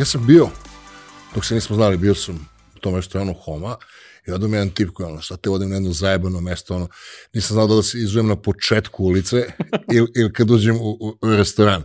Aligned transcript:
Ja 0.00 0.04
sam 0.04 0.26
bio, 0.26 0.48
dok 1.34 1.44
se 1.44 1.54
nismo 1.54 1.76
znali, 1.76 1.96
bio 1.96 2.14
sam 2.14 2.48
u 2.76 2.78
tom 2.78 2.96
restoranu 2.96 3.34
Homa 3.44 3.76
i 4.28 4.30
odam 4.30 4.54
jedan 4.54 4.70
tip 4.70 4.90
koji, 4.94 5.06
ono, 5.06 5.20
šta 5.20 5.36
te 5.36 5.50
vodim 5.50 5.68
na 5.68 5.76
jedno 5.76 5.92
zajebano 5.92 6.40
mesto, 6.40 6.74
ono, 6.74 6.88
nisam 7.34 7.54
znao 7.54 7.66
da, 7.66 7.74
da 7.74 7.82
se 7.82 7.98
izujem 7.98 8.26
na 8.26 8.36
početku 8.36 9.04
ulice 9.04 9.36
ili, 9.96 10.12
ili 10.16 10.32
kad 10.32 10.50
uđem 10.50 10.76
u, 10.76 10.90
u, 10.90 11.18
u 11.22 11.36
restoran. 11.36 11.84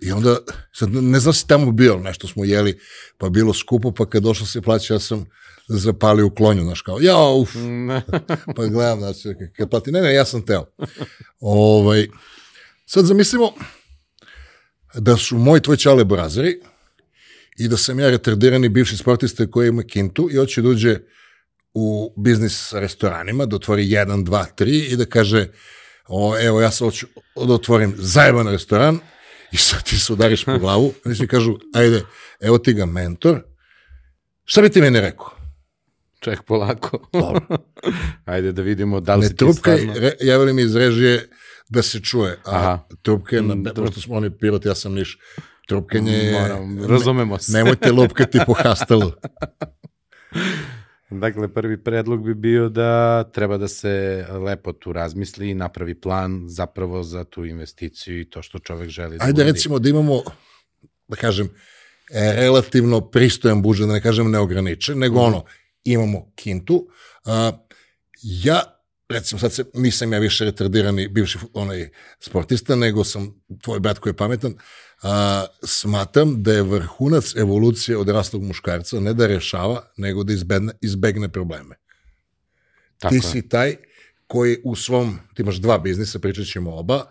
I 0.00 0.12
onda, 0.12 0.36
sad, 0.72 0.92
ne 0.92 1.20
znam 1.20 1.34
si 1.34 1.46
tamo 1.46 1.72
bio, 1.72 1.96
nešto 1.96 2.28
smo 2.28 2.44
jeli, 2.44 2.78
pa 3.18 3.28
bilo 3.28 3.54
skupo, 3.54 3.92
pa 3.92 4.06
kad 4.06 4.22
došlo 4.22 4.46
se 4.46 4.62
plaća, 4.62 4.94
ja 4.94 5.00
sam 5.00 5.26
zapalio 5.68 6.26
u 6.26 6.34
klonju, 6.34 6.62
znaš, 6.62 6.82
kao, 6.82 6.98
ja, 7.00 7.28
uf, 7.28 7.54
pa 8.56 8.66
gledam, 8.66 8.98
znači, 8.98 9.28
kad 9.56 9.70
plati, 9.70 9.92
ne, 9.92 10.00
ne, 10.00 10.14
ja 10.14 10.24
sam 10.24 10.42
teo. 10.42 10.66
Ovaj, 11.40 12.08
sad 12.86 13.04
zamislimo 13.04 13.52
da 14.94 15.16
su 15.16 15.38
moji 15.38 15.62
tvoj 15.62 15.76
čale 15.76 16.04
brazeri 16.04 16.60
i 17.58 17.68
da 17.68 17.76
sam 17.76 18.00
ja 18.00 18.10
retardirani 18.10 18.68
bivši 18.68 18.96
sportista 18.96 19.46
koji 19.50 19.68
ima 19.68 19.82
kintu 19.82 20.28
i 20.32 20.36
hoće 20.36 20.62
da 20.62 20.68
uđe 20.68 20.98
u 21.74 22.14
biznis 22.16 22.68
sa 22.68 22.80
restoranima, 22.80 23.46
da 23.46 23.56
otvori 23.56 23.82
1, 23.86 24.24
2, 24.24 24.44
3 24.58 24.92
i 24.92 24.96
da 24.96 25.04
kaže, 25.04 25.48
o, 26.08 26.38
evo, 26.40 26.60
ja 26.60 26.70
sad 26.70 26.86
hoću 26.86 27.06
da 27.46 27.54
otvorim 27.54 27.94
zajeban 27.98 28.48
restoran, 28.48 28.98
I 29.52 29.56
sad 29.56 29.82
ti 29.82 29.98
se 29.98 30.12
udariš 30.12 30.44
po 30.44 30.58
glavu, 30.62 30.92
oni 31.04 31.14
svi 31.14 31.26
kažu, 31.26 31.58
ajde, 31.74 32.02
evo 32.40 32.58
ti 32.58 32.72
ga 32.72 32.86
mentor. 32.86 33.42
Šta 34.44 34.62
bi 34.62 34.68
ti 34.70 34.80
meni 34.80 35.00
rekao? 35.00 35.30
Ček 36.20 36.42
polako. 36.42 37.08
Dobro. 37.12 37.40
Ajde 38.24 38.52
da 38.52 38.62
vidimo 38.62 39.00
da 39.00 39.14
li 39.14 39.20
Ne 39.20 39.26
si 39.26 39.32
ti 39.32 39.38
trupkaj, 39.38 39.78
stvarno... 39.78 40.00
re, 40.00 40.12
javili 40.20 40.52
mi 40.52 40.62
iz 40.62 40.76
režije 40.76 41.28
da 41.68 41.82
se 41.82 42.00
čuje, 42.00 42.38
a 42.44 42.56
Aha. 42.56 42.78
trupke, 43.02 43.42
na, 43.42 43.54
Mm, 43.54 43.64
pošto 43.74 44.00
smo 44.00 44.16
oni 44.16 44.38
pirot, 44.38 44.64
ja 44.64 44.74
sam 44.74 44.94
niš, 44.94 45.18
trupkanje 45.70 46.12
je... 46.12 46.32
Moram, 46.32 46.84
razumemo 46.86 47.38
se. 47.38 47.52
Nemojte 47.52 47.92
lupkati 47.92 48.38
po 48.46 48.52
hastelu. 48.54 49.10
Dakle, 51.12 51.48
prvi 51.48 51.84
predlog 51.84 52.24
bi 52.24 52.34
bio 52.34 52.68
da 52.68 52.90
treba 53.24 53.58
da 53.58 53.68
se 53.68 53.90
lepo 54.30 54.72
tu 54.72 54.92
razmisli 54.92 55.50
i 55.50 55.54
napravi 55.54 55.94
plan 55.94 56.44
zapravo 56.48 57.02
za 57.02 57.24
tu 57.24 57.44
investiciju 57.44 58.20
i 58.20 58.24
to 58.24 58.42
što 58.42 58.58
čovek 58.58 58.88
želi 58.88 59.18
da 59.18 59.24
Ajde 59.24 59.32
uradi. 59.34 59.52
recimo 59.52 59.78
da 59.78 59.88
imamo, 59.88 60.22
da 61.08 61.16
kažem, 61.16 61.46
e, 62.10 62.32
relativno 62.34 63.00
pristojan 63.02 63.62
budžet, 63.62 63.86
da 63.86 63.92
ne 63.92 64.00
kažem 64.00 64.30
neograničen, 64.30 64.98
nego 64.98 65.14
Mhm. 65.16 65.24
ono, 65.24 65.44
imamo 65.84 66.32
kintu. 66.34 66.88
A, 67.24 67.52
ja, 68.22 68.60
recimo 69.08 69.38
sad 69.38 69.52
se, 69.52 69.64
nisam 69.74 70.12
ja 70.12 70.18
više 70.18 70.44
retardirani 70.44 71.08
bivši 71.08 71.38
onaj 71.54 71.88
sportista, 72.20 72.76
nego 72.76 73.04
sam 73.04 73.42
tvoj 73.62 73.80
brat 73.80 73.98
koji 73.98 74.10
je 74.10 74.16
pametan, 74.16 74.54
a, 75.02 75.46
smatam 75.64 76.42
da 76.42 76.52
je 76.52 76.62
vrhunac 76.62 77.36
evolucije 77.36 77.98
odraslog 77.98 78.42
muškarca 78.42 79.00
ne 79.00 79.14
da 79.14 79.26
rešava, 79.26 79.82
nego 79.96 80.24
da 80.24 80.32
izbegne, 80.32 80.72
izbegne 80.80 81.28
probleme. 81.28 81.76
Tako 82.98 83.10
ti 83.10 83.16
je. 83.16 83.22
si 83.22 83.48
taj 83.48 83.76
koji 84.26 84.58
u 84.64 84.76
svom, 84.76 85.18
ti 85.34 85.42
imaš 85.42 85.56
dva 85.56 85.78
biznisa, 85.78 86.18
pričat 86.18 86.46
ćemo 86.46 86.76
oba, 86.76 87.04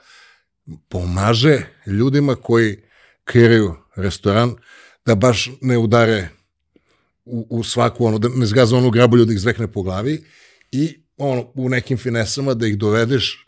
pomaže 0.89 1.61
ljudima 1.85 2.35
koji 2.35 2.77
kreiraju 3.23 3.75
restoran 3.95 4.55
da 5.05 5.15
baš 5.15 5.49
ne 5.61 5.77
udare 5.77 6.29
u, 7.25 7.47
u 7.49 7.63
svaku, 7.63 8.05
ono, 8.05 8.17
da 8.17 8.29
ne 8.29 8.45
zgaza 8.45 8.77
onu 8.77 8.91
grabulju 8.91 9.25
da 9.25 9.33
ih 9.33 9.39
zvekne 9.39 9.67
po 9.71 9.83
glavi 9.83 10.23
i 10.71 10.99
ono, 11.17 11.51
u 11.55 11.69
nekim 11.69 11.97
finesama 11.97 12.53
da 12.53 12.67
ih 12.67 12.77
dovedeš 12.77 13.45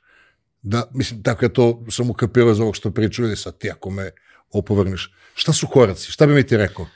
da, 0.62 0.89
mislim, 0.94 1.23
tako 1.23 1.45
je 1.45 1.53
to 1.53 1.86
sam 1.89 2.09
ukapirao 2.09 2.52
iz 2.52 2.59
ovog 2.59 2.75
što 2.75 2.92
pričaju, 2.92 3.28
ili 3.28 3.38
sad 3.38 3.58
ti 3.58 3.72
ako 3.72 3.89
me 3.89 4.12
opovrneš. 4.53 5.13
Šta 5.35 5.53
su 5.53 5.67
koraci? 5.67 6.12
Šta 6.12 6.28
bi 6.28 6.34
mi 6.34 6.47
ti 6.47 6.57
rekao? 6.57 6.88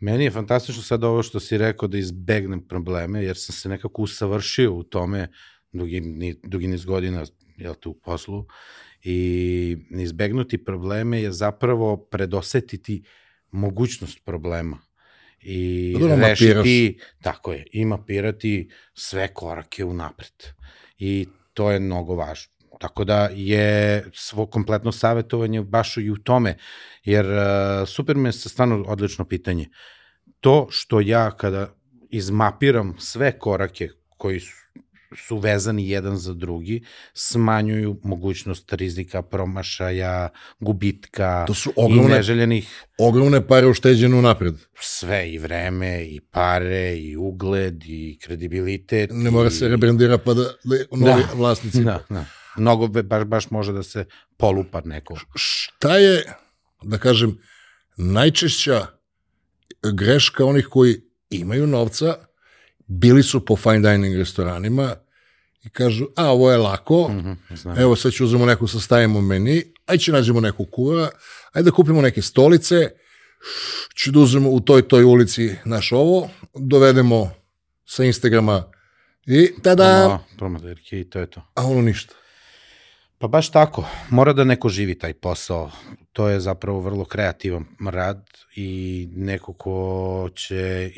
Meni 0.00 0.24
je 0.24 0.30
fantastično 0.30 0.82
sad 0.82 1.04
ovo 1.04 1.22
što 1.22 1.40
si 1.40 1.58
rekao 1.58 1.88
da 1.88 1.98
izbegnem 1.98 2.66
probleme, 2.68 3.24
jer 3.24 3.36
sam 3.36 3.54
se 3.54 3.68
nekako 3.68 4.02
usavršio 4.02 4.72
u 4.72 4.82
tome 4.82 5.28
dugi, 5.72 6.00
ni- 6.00 6.40
dugi 6.42 6.66
niz 6.68 6.84
godina 6.84 7.24
jel, 7.56 7.74
tu 7.74 7.90
u 7.90 7.94
poslu 7.94 8.46
i 9.02 9.76
izbegnuti 9.90 10.64
probleme 10.64 11.22
je 11.22 11.32
zapravo 11.32 11.96
predosetiti 11.96 13.02
mogućnost 13.50 14.18
problema 14.24 14.78
i 15.40 15.92
dobro, 16.00 16.16
rešiti, 16.16 16.98
tako 17.22 17.52
je, 17.52 17.66
i 17.72 17.84
mapirati 17.84 18.70
sve 18.94 19.28
korake 19.34 19.84
unapred. 19.84 20.32
I 20.98 21.26
to 21.52 21.70
je 21.70 21.80
mnogo 21.80 22.14
važno. 22.14 22.52
Tako 22.80 23.04
da 23.04 23.28
je 23.32 24.04
svo 24.12 24.46
kompletno 24.46 24.92
savjetovanje 24.92 25.62
baš 25.62 25.96
i 25.96 26.10
u 26.10 26.16
tome, 26.16 26.56
jer 27.04 27.26
uh, 27.26 27.88
super 27.88 28.16
mi 28.16 28.28
je 28.28 28.32
stvarno 28.32 28.84
odlično 28.86 29.24
pitanje. 29.24 29.68
To 30.40 30.66
što 30.70 31.00
ja 31.00 31.30
kada 31.30 31.74
izmapiram 32.10 32.96
sve 32.98 33.38
korake 33.38 33.88
koji 34.16 34.40
su, 34.40 34.52
su 35.16 35.38
vezani 35.38 35.88
jedan 35.88 36.16
za 36.16 36.34
drugi, 36.34 36.84
smanjuju 37.14 38.00
mogućnost 38.04 38.72
rizika, 38.72 39.22
promašaja, 39.22 40.28
gubitka 40.60 41.44
To 41.46 41.54
su 41.54 41.70
i 41.70 41.72
ogromne, 41.76 42.16
neželjenih 42.16 42.84
ogromne 42.98 43.46
pare 43.46 43.66
ušteđene 43.66 44.16
unapred. 44.16 44.54
sve, 44.80 45.32
i 45.32 45.38
vreme, 45.38 46.04
i 46.04 46.20
pare, 46.20 46.96
i 46.96 47.16
ugled, 47.16 47.82
i 47.86 48.18
kredibilitet. 48.22 49.10
Ne 49.12 49.30
mora 49.30 49.48
i... 49.48 49.52
se 49.52 49.68
rebrandira 49.68 50.18
pa 50.18 50.34
da, 50.34 50.42
da 50.42 50.76
novi 50.96 51.22
Da. 51.22 51.28
vlasnici 51.34 51.84
Da, 51.84 52.04
da. 52.10 52.24
Mnogo 52.56 52.86
baš, 52.88 53.24
baš 53.24 53.50
može 53.50 53.72
da 53.72 53.82
se 53.82 54.04
polupa 54.36 54.80
neko. 54.80 55.14
šta 55.34 55.96
je, 55.96 56.32
da 56.82 56.98
kažem, 56.98 57.38
najčešća 57.96 58.86
greška 59.92 60.44
onih 60.44 60.66
koji 60.66 60.96
imaju 61.30 61.66
novca, 61.66 62.14
bili 62.86 63.22
su 63.22 63.44
po 63.44 63.56
fine 63.56 63.90
dining 63.90 64.16
restoranima 64.16 64.96
i 65.62 65.70
kažu, 65.70 66.06
a 66.16 66.26
ovo 66.26 66.50
je 66.50 66.58
lako, 66.58 67.08
Mhm, 67.10 67.32
znam. 67.50 67.78
evo 67.78 67.96
sad 67.96 68.12
ću 68.12 68.24
uzmemo 68.24 68.46
neku, 68.46 68.66
sastavimo 68.66 69.20
meni, 69.20 69.62
aj 69.86 69.98
će 69.98 70.12
nađemo 70.12 70.40
neku 70.40 70.66
kuvara, 70.66 71.08
ajde 71.52 71.64
da 71.64 71.74
kupimo 71.74 72.02
neke 72.02 72.22
stolice, 72.22 72.90
ću 73.96 74.10
da 74.10 74.18
uzmemo 74.18 74.50
u 74.50 74.60
toj 74.60 74.88
toj 74.88 75.04
ulici 75.04 75.54
naš 75.64 75.92
ovo, 75.92 76.28
dovedemo 76.54 77.30
sa 77.84 78.04
Instagrama 78.04 78.64
i 79.26 79.50
tada, 79.62 80.04
Ono, 80.06 80.24
promoterke 80.38 81.00
i 81.00 81.10
to 81.10 81.18
je 81.18 81.30
to. 81.30 81.42
a 81.54 81.62
ono 81.64 81.82
ništa. 81.82 82.14
Pa 83.18 83.28
baš 83.28 83.50
tako, 83.50 83.84
mora 84.10 84.32
da 84.32 84.44
neko 84.44 84.68
živi 84.68 84.98
taj 84.98 85.12
posao. 85.14 85.70
To 86.12 86.28
je 86.28 86.40
zapravo 86.40 86.80
vrlo 86.80 87.04
kreativan 87.04 87.64
rad 87.90 88.26
i 88.56 89.08
neko 89.12 89.52
ko 89.52 90.28
će 90.34 90.90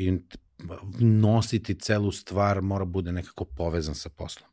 nositi 0.99 1.75
celu 1.75 2.13
stvar 2.13 2.61
mora 2.61 2.85
bude 2.85 3.13
nekako 3.13 3.45
povezan 3.45 3.95
sa 3.95 4.09
poslom. 4.09 4.49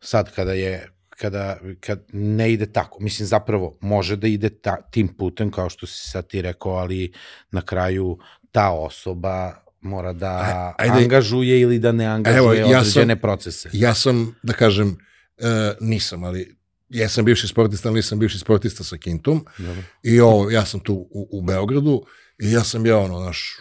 Sad 0.00 0.34
kada 0.34 0.52
je 0.52 0.88
kada 1.10 1.56
kad 1.80 2.04
ne 2.12 2.52
ide 2.52 2.66
tako, 2.66 3.00
mislim 3.00 3.26
zapravo 3.26 3.78
može 3.80 4.16
da 4.16 4.26
ide 4.26 4.48
ta, 4.50 4.76
tim 4.82 5.08
putem 5.08 5.50
kao 5.50 5.70
što 5.70 5.86
si 5.86 6.10
sad 6.10 6.26
ti 6.26 6.42
rekao, 6.42 6.72
ali 6.72 7.12
na 7.50 7.62
kraju 7.62 8.18
ta 8.52 8.70
osoba 8.70 9.52
mora 9.80 10.12
da 10.12 10.74
Aj- 10.78 10.90
ajde. 10.90 11.04
angažuje 11.04 11.60
ili 11.60 11.78
da 11.78 11.92
ne 11.92 12.06
angažuje 12.06 12.38
Evo, 12.38 12.52
ja 12.52 12.68
sam- 12.68 12.78
određene 12.80 13.20
procese. 13.20 13.70
Ja 13.72 13.94
sam, 13.94 14.34
da 14.42 14.52
kažem, 14.52 14.98
e, 15.38 15.44
nisam, 15.80 16.24
ali 16.24 16.56
ja 16.90 17.08
sam 17.08 17.24
bivši 17.24 17.48
sportista, 17.48 17.88
ali 17.88 17.96
nisam 17.96 18.18
bivši 18.18 18.38
sportista 18.38 18.84
sa 18.84 18.96
Kintom. 18.96 19.46
Dobro. 19.58 19.82
I 20.02 20.20
ovo, 20.20 20.50
ja 20.50 20.64
sam 20.64 20.80
tu 20.80 20.94
u, 20.94 21.28
u 21.32 21.42
Beogradu 21.42 22.04
i 22.38 22.52
ja 22.52 22.64
sam 22.64 22.86
ja, 22.86 22.98
ono, 22.98 23.20
naš, 23.20 23.56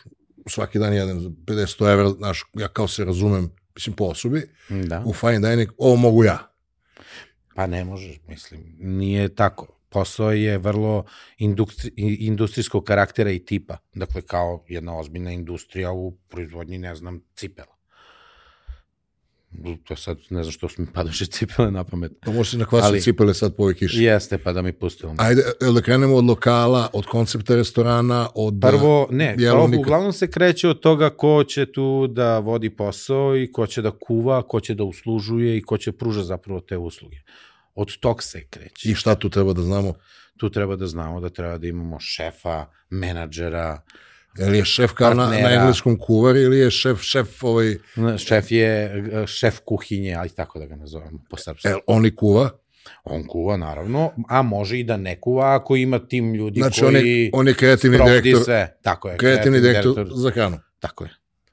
svaki 0.47 0.79
dan 0.79 0.93
jedan 0.93 1.19
za 1.19 1.29
50 1.29 1.91
evra, 1.91 2.13
naš, 2.19 2.45
ja 2.53 2.67
kao 2.67 2.87
se 2.87 3.05
razumem, 3.05 3.51
mislim, 3.75 3.95
po 3.95 4.05
osobi, 4.05 4.49
Da. 4.69 5.03
u 5.05 5.13
fine 5.13 5.39
dining, 5.39 5.69
ovo 5.77 5.95
mogu 5.95 6.23
ja. 6.23 6.55
Pa 7.55 7.67
ne 7.67 7.85
možeš, 7.85 8.19
mislim, 8.27 8.75
nije 8.79 9.35
tako. 9.35 9.75
Posao 9.89 10.31
je 10.31 10.57
vrlo 10.57 11.05
industri, 11.37 11.91
industrijskog 11.97 12.83
karaktera 12.83 13.31
i 13.31 13.39
tipa. 13.39 13.77
Dakle, 13.93 14.21
kao 14.21 14.65
jedna 14.67 14.99
ozbiljna 14.99 15.31
industrija 15.31 15.91
u 15.91 16.17
proizvodnji, 16.27 16.77
ne 16.77 16.95
znam, 16.95 17.21
cipela. 17.35 17.78
To 19.83 19.95
sad, 19.95 20.17
ne 20.29 20.43
znam 20.43 20.51
što 20.51 20.69
su 20.69 20.81
mi 20.81 20.87
padaše 20.93 21.25
cipele 21.35 21.71
na 21.71 21.83
pamet. 21.83 22.11
To 22.19 22.31
može 22.31 22.51
se 22.51 22.57
na 22.57 22.65
kvasu 22.65 22.87
Ali- 22.87 23.01
cipele 23.01 23.33
sad 23.33 23.55
po 23.55 23.63
ovoj 23.63 23.75
kiši. 23.75 24.03
Jeste, 24.03 24.37
pa 24.37 24.53
da 24.53 24.61
mi 24.61 24.73
pustilo. 24.73 25.15
Ajde, 25.17 25.43
da 25.73 25.81
krenemo 25.81 26.15
od 26.15 26.25
lokala, 26.25 26.89
od 26.93 27.05
koncepta 27.05 27.55
restorana, 27.55 28.29
od... 28.35 28.53
Prvo, 28.61 29.07
ne, 29.11 29.35
prvo, 29.37 29.69
uglavnom 29.79 30.13
se 30.13 30.31
kreće 30.31 30.69
od 30.69 30.79
toga 30.79 31.09
ko 31.09 31.43
će 31.43 31.71
tu 31.71 32.07
da 32.07 32.39
vodi 32.39 32.69
posao 32.69 33.37
i 33.37 33.51
ko 33.51 33.67
će 33.67 33.81
da 33.81 33.91
kuva, 33.91 34.41
ko 34.41 34.59
će 34.59 34.75
da 34.75 34.83
uslužuje 34.83 35.57
i 35.57 35.61
ko 35.61 35.77
će 35.77 35.91
pruža 35.91 36.23
zapravo 36.23 36.59
te 36.59 36.77
usluge. 36.77 37.17
Od 37.75 37.97
tog 37.97 38.23
se 38.23 38.47
kreće. 38.49 38.89
I 38.89 38.95
šta 38.95 39.15
tu 39.15 39.29
treba 39.29 39.53
da 39.53 39.61
znamo? 39.61 39.93
tu 40.39 40.49
treba 40.49 40.75
da 40.75 40.87
znamo 40.87 41.19
da 41.19 41.29
treba 41.29 41.57
da 41.57 41.67
imamo 41.67 41.99
šefa, 41.99 42.65
menadžera, 42.89 43.81
Je 44.37 44.49
li 44.49 44.57
je 44.57 44.65
šef 44.65 44.91
kao 44.93 45.13
na, 45.13 45.27
na 45.27 45.51
engleskom 45.53 45.97
kuvar 45.99 46.35
ili 46.35 46.59
je 46.59 46.71
šef, 46.71 47.01
šef 47.01 47.43
ovaj, 47.43 47.75
šef 48.17 48.51
je 48.51 48.67
e, 49.23 49.27
šef 49.27 49.59
kuhinje, 49.65 50.15
ali 50.15 50.29
tako 50.29 50.59
da 50.59 50.65
ga 50.65 50.75
nazovemo 50.75 51.19
po 51.29 51.37
srpsku. 51.37 51.67
el, 51.67 51.79
oni 51.87 52.15
kuva? 52.15 52.49
On 53.03 53.27
kuva, 53.27 53.57
naravno, 53.57 54.11
a 54.29 54.41
može 54.41 54.79
i 54.79 54.83
da 54.83 54.97
ne 54.97 55.21
kuva 55.21 55.55
ako 55.55 55.75
ima 55.75 55.99
tim 55.99 56.33
ljudi 56.33 56.59
Znači, 56.59 56.81
koji 56.81 56.95
on 56.95 57.05
je, 57.05 57.29
on 57.33 57.47
je 57.47 57.53
kreativni 57.53 57.97
direktor, 58.05 58.43
sve. 58.43 58.77
Tako 58.81 59.09
je, 59.09 59.17
kreativni 59.17 59.61
direktor 59.61 60.09
za 60.15 60.29
hranu. 60.29 60.59
Tako 60.79 61.03
je. 61.03 61.09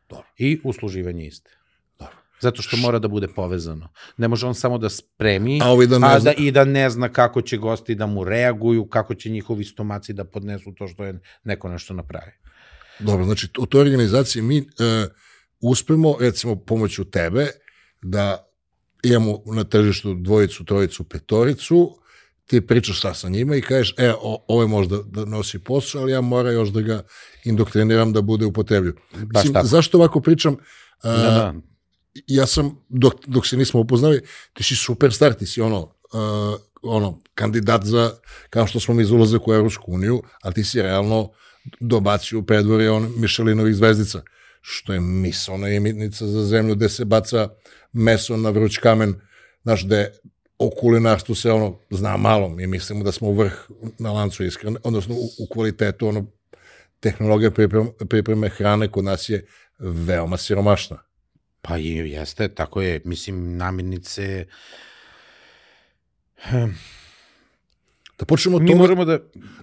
Dobro. 0.08 0.26
I 0.38 0.60
usluživanje 0.64 1.26
iste. 1.26 1.50
Dobro. 1.98 2.16
Zato 2.40 2.62
što 2.62 2.76
mora 2.76 2.98
da 2.98 3.08
bude 3.08 3.28
povezano. 3.28 3.88
Ne 4.16 4.28
može 4.28 4.46
on 4.46 4.54
samo 4.54 4.78
da 4.78 4.88
spremi, 4.88 5.60
A 5.62 5.70
ovi 5.70 5.86
da 5.86 5.98
a 6.02 6.18
da, 6.18 6.32
i 6.32 6.50
da 6.50 6.64
ne 6.64 6.90
zna 6.90 7.08
kako 7.08 7.42
će 7.42 7.56
gosti 7.56 7.94
da 7.94 8.06
mu 8.06 8.24
reaguju, 8.24 8.86
kako 8.86 9.14
će 9.14 9.30
njihovi 9.30 9.64
stomaci 9.64 10.12
da 10.12 10.24
podnesu 10.24 10.74
to 10.74 10.88
što 10.88 11.04
je 11.04 11.20
neko 11.44 11.68
nešto 11.68 11.94
napravi. 11.94 12.32
Dobro, 12.98 13.24
znači 13.24 13.48
u 13.58 13.66
toj 13.66 13.80
organizaciji 13.80 14.42
mi 14.42 14.58
e, 14.58 14.62
uspemo, 15.60 16.16
recimo, 16.20 16.56
pomoću 16.56 17.04
tebe, 17.04 17.46
da 18.02 18.46
imamo 19.02 19.42
na 19.46 19.64
tržištu 19.64 20.14
dvojicu, 20.14 20.64
trojicu, 20.64 21.04
petoricu, 21.04 21.98
ti 22.46 22.60
pričaš 22.60 22.98
šta 22.98 23.14
sa 23.14 23.28
njima 23.28 23.56
i 23.56 23.60
kažeš, 23.60 23.94
e, 23.98 24.12
o, 24.20 24.44
ovo 24.48 24.62
je 24.62 24.68
možda 24.68 25.02
da 25.02 25.24
nosi 25.24 25.58
posao, 25.58 26.02
ali 26.02 26.12
ja 26.12 26.20
moram 26.20 26.52
još 26.52 26.68
da 26.68 26.80
ga 26.80 27.02
indoktriniram 27.44 28.12
da 28.12 28.22
bude 28.22 28.46
upotrebljiv. 28.46 28.94
Mislim, 29.34 29.52
tako. 29.52 29.66
zašto 29.66 29.98
ovako 29.98 30.20
pričam? 30.20 30.54
E, 30.54 30.56
Da, 31.02 31.12
da. 31.12 31.54
ja 32.26 32.46
sam, 32.46 32.84
dok, 32.88 33.14
dok 33.26 33.46
se 33.46 33.56
nismo 33.56 33.80
upoznali, 33.80 34.20
ti 34.52 34.62
si 34.62 34.76
superstar, 34.76 35.34
ti 35.34 35.46
si 35.46 35.60
ono, 35.60 35.80
uh, 35.82 36.60
ono, 36.82 37.20
kandidat 37.34 37.84
za, 37.84 38.10
kao 38.50 38.66
što 38.66 38.80
smo 38.80 38.94
mi 38.94 39.04
za 39.04 39.14
ulazak 39.14 39.48
u 39.48 39.54
Evropsku 39.54 39.92
uniju, 39.92 40.22
ali 40.42 40.54
ti 40.54 40.64
si 40.64 40.82
realno 40.82 41.30
dobacio 41.80 42.38
u 42.38 42.42
predvorje 42.42 42.90
on 42.90 43.12
Mišelinovih 43.16 43.74
zvezdica, 43.74 44.22
što 44.60 44.92
je 44.92 45.00
misalna 45.00 45.68
imitnica 45.68 46.26
za 46.26 46.44
zemlju 46.44 46.74
gde 46.74 46.88
se 46.88 47.04
baca 47.04 47.48
meso 47.92 48.36
na 48.36 48.50
vruć 48.50 48.78
kamen, 48.78 49.14
znaš, 49.62 49.84
gde 49.86 50.12
o 50.58 50.70
kulinarstvu 50.70 51.34
se 51.34 51.50
ono 51.52 51.78
zna 51.90 52.16
malo, 52.16 52.48
mi 52.48 52.66
mislimo 52.66 53.04
da 53.04 53.12
smo 53.12 53.28
u 53.28 53.34
vrh 53.34 53.52
na 53.98 54.12
lancu 54.12 54.44
iskrene, 54.44 54.80
odnosno 54.84 55.14
u, 55.14 55.28
u 55.38 55.46
kvalitetu 55.52 56.08
ono, 56.08 56.26
tehnologija 57.00 57.50
pripreme, 57.50 57.90
pripreme 58.08 58.48
hrane 58.48 58.88
kod 58.88 59.04
nas 59.04 59.28
je 59.28 59.46
veoma 59.78 60.36
siromašna. 60.36 61.02
Pa 61.62 61.78
i 61.78 62.10
jeste, 62.10 62.48
tako 62.48 62.82
je. 62.82 63.00
Mislim, 63.04 63.56
namirnice... 63.56 64.46
Da 68.18 68.24
počnemo 68.26 68.56
od 68.56 68.62
Mi 68.62 68.68
toga, 68.68 68.78
možemo 68.78 69.04
da... 69.04 69.18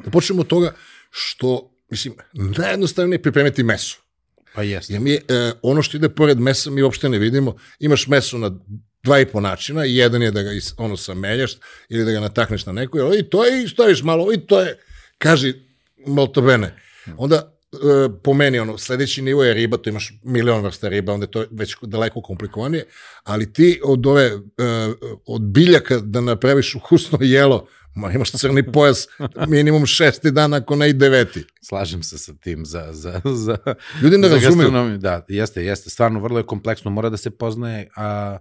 da 0.05 0.11
počnemo 0.11 0.41
od 0.41 0.47
toga 0.47 0.73
što, 1.09 1.72
mislim, 1.93 2.13
najjednostavnije 2.33 3.15
je 3.15 3.21
pripremiti 3.21 3.63
meso. 3.63 3.97
Pa 4.55 4.63
jeste. 4.63 4.93
Jer 4.93 5.01
mi, 5.01 5.13
e, 5.13 5.19
ono 5.61 5.81
što 5.81 5.97
ide 5.97 6.09
pored 6.09 6.39
mesa 6.39 6.69
mi 6.69 6.81
uopšte 6.81 7.09
ne 7.09 7.19
vidimo. 7.19 7.55
Imaš 7.79 8.07
meso 8.07 8.37
na 8.37 8.51
dva 9.03 9.19
i 9.19 9.25
po 9.25 9.41
načina, 9.41 9.83
jedan 9.83 10.21
je 10.21 10.31
da 10.31 10.41
ga 10.43 10.51
is, 10.51 10.73
ono 10.77 10.97
sameljaš 10.97 11.57
ili 11.89 12.05
da 12.05 12.11
ga 12.11 12.19
natakneš 12.19 12.65
na 12.65 12.71
neko, 12.71 13.13
i 13.19 13.23
to 13.29 13.45
je, 13.45 13.63
i 13.63 13.67
staviš 13.67 14.03
malo, 14.03 14.33
i 14.33 14.37
to 14.37 14.61
je, 14.61 14.77
kaži, 15.17 15.53
molto 16.07 16.41
bene. 16.41 16.75
Onda, 17.17 17.57
e, 17.73 17.77
po 18.23 18.33
meni, 18.33 18.59
ono, 18.59 18.77
sledeći 18.77 19.21
nivo 19.21 19.43
je 19.43 19.53
riba, 19.53 19.77
tu 19.77 19.89
imaš 19.89 20.13
milion 20.23 20.63
vrsta 20.63 20.89
riba, 20.89 21.13
onda 21.13 21.23
je 21.23 21.31
to 21.31 21.45
već 21.51 21.75
daleko 21.81 22.21
komplikovanije, 22.21 22.85
ali 23.23 23.53
ti 23.53 23.81
od 23.83 24.07
ove, 24.07 24.25
e, 24.25 24.39
od 25.25 25.41
biljaka 25.41 25.99
da 25.99 26.21
napraviš 26.21 26.75
ukusno 26.75 27.17
jelo, 27.21 27.67
ma 27.95 28.11
imaš 28.11 28.31
crni 28.31 28.71
pojas 28.71 29.07
minimum 29.47 29.85
šesti 29.85 30.31
dan, 30.31 30.53
ako 30.53 30.75
ne 30.75 30.89
i 30.89 30.93
deveti. 30.93 31.45
Slažem 31.61 32.03
se 32.03 32.17
sa 32.17 32.33
tim 32.33 32.65
za, 32.65 32.87
za, 32.91 33.21
za, 33.45 33.57
Ljudi 34.01 34.17
ne 34.17 34.29
za 34.29 34.35
razumeju. 34.35 34.97
Da, 34.97 35.25
jeste, 35.27 35.65
jeste. 35.65 35.89
Stvarno, 35.89 36.19
vrlo 36.19 36.37
je 36.39 36.45
kompleksno. 36.45 36.91
Mora 36.91 37.09
da 37.09 37.17
se 37.17 37.29
poznaje 37.29 37.89
a, 37.95 38.37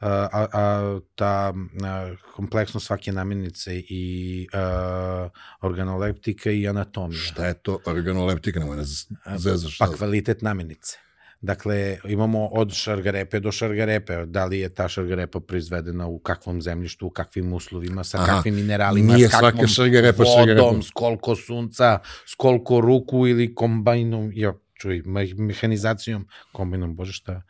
a, 0.00 0.28
a, 0.32 0.46
a 0.52 1.00
ta 1.14 1.52
a, 1.84 2.14
kompleksnost 2.34 2.86
svake 2.86 3.12
namirnice 3.12 3.78
i 3.78 4.46
a, 4.52 5.28
organoleptika 5.60 6.50
i 6.50 6.68
anatomija. 6.68 7.20
Šta 7.20 7.46
je 7.46 7.54
to 7.54 7.78
organoleptika, 7.84 8.60
nemoj 8.60 8.76
ne 8.76 8.84
z- 8.84 9.06
zezaš. 9.36 9.78
Pa 9.78 9.92
kvalitet 9.92 10.42
namirnice. 10.42 11.03
Dakle, 11.44 11.98
imamo 12.04 12.46
od 12.46 12.72
šargarepe 12.72 13.40
do 13.40 13.52
šargarepe, 13.52 14.26
da 14.26 14.44
li 14.44 14.58
je 14.58 14.68
ta 14.68 14.88
šargarepa 14.88 15.40
proizvedena 15.40 16.06
u 16.06 16.18
kakvom 16.18 16.62
zemljištu, 16.62 17.06
u 17.06 17.10
kakvim 17.10 17.52
uslovima, 17.52 18.04
sa 18.04 18.18
Aha. 18.18 18.26
kakvim 18.26 18.54
mineralima, 18.54 19.14
Nije 19.14 19.28
s 19.28 19.32
kakvom 19.32 19.66
šargarepa 19.66 20.22
vodom, 20.22 20.46
šargarepa. 20.48 20.82
s 20.82 20.90
koliko 20.90 21.36
sunca, 21.36 21.98
s 22.26 22.34
koliko 22.34 22.80
ruku 22.80 23.26
ili 23.26 23.54
kombajnom, 23.54 24.30
ja, 24.34 24.54
čuj, 24.74 25.02
me- 25.04 25.34
mehanizacijom, 25.36 26.26
kombajnom, 26.52 26.96
bože 26.96 27.12
šta 27.12 27.42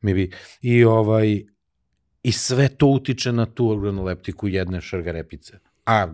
mi 0.00 0.14
bi, 0.14 0.30
i 0.62 0.84
ovaj, 0.84 1.42
i 2.22 2.32
sve 2.32 2.68
to 2.68 2.86
utiče 2.86 3.32
na 3.32 3.46
tu 3.46 3.68
organoleptiku 3.70 4.48
jedne 4.48 4.80
šargarepice. 4.80 5.58
A, 5.86 6.08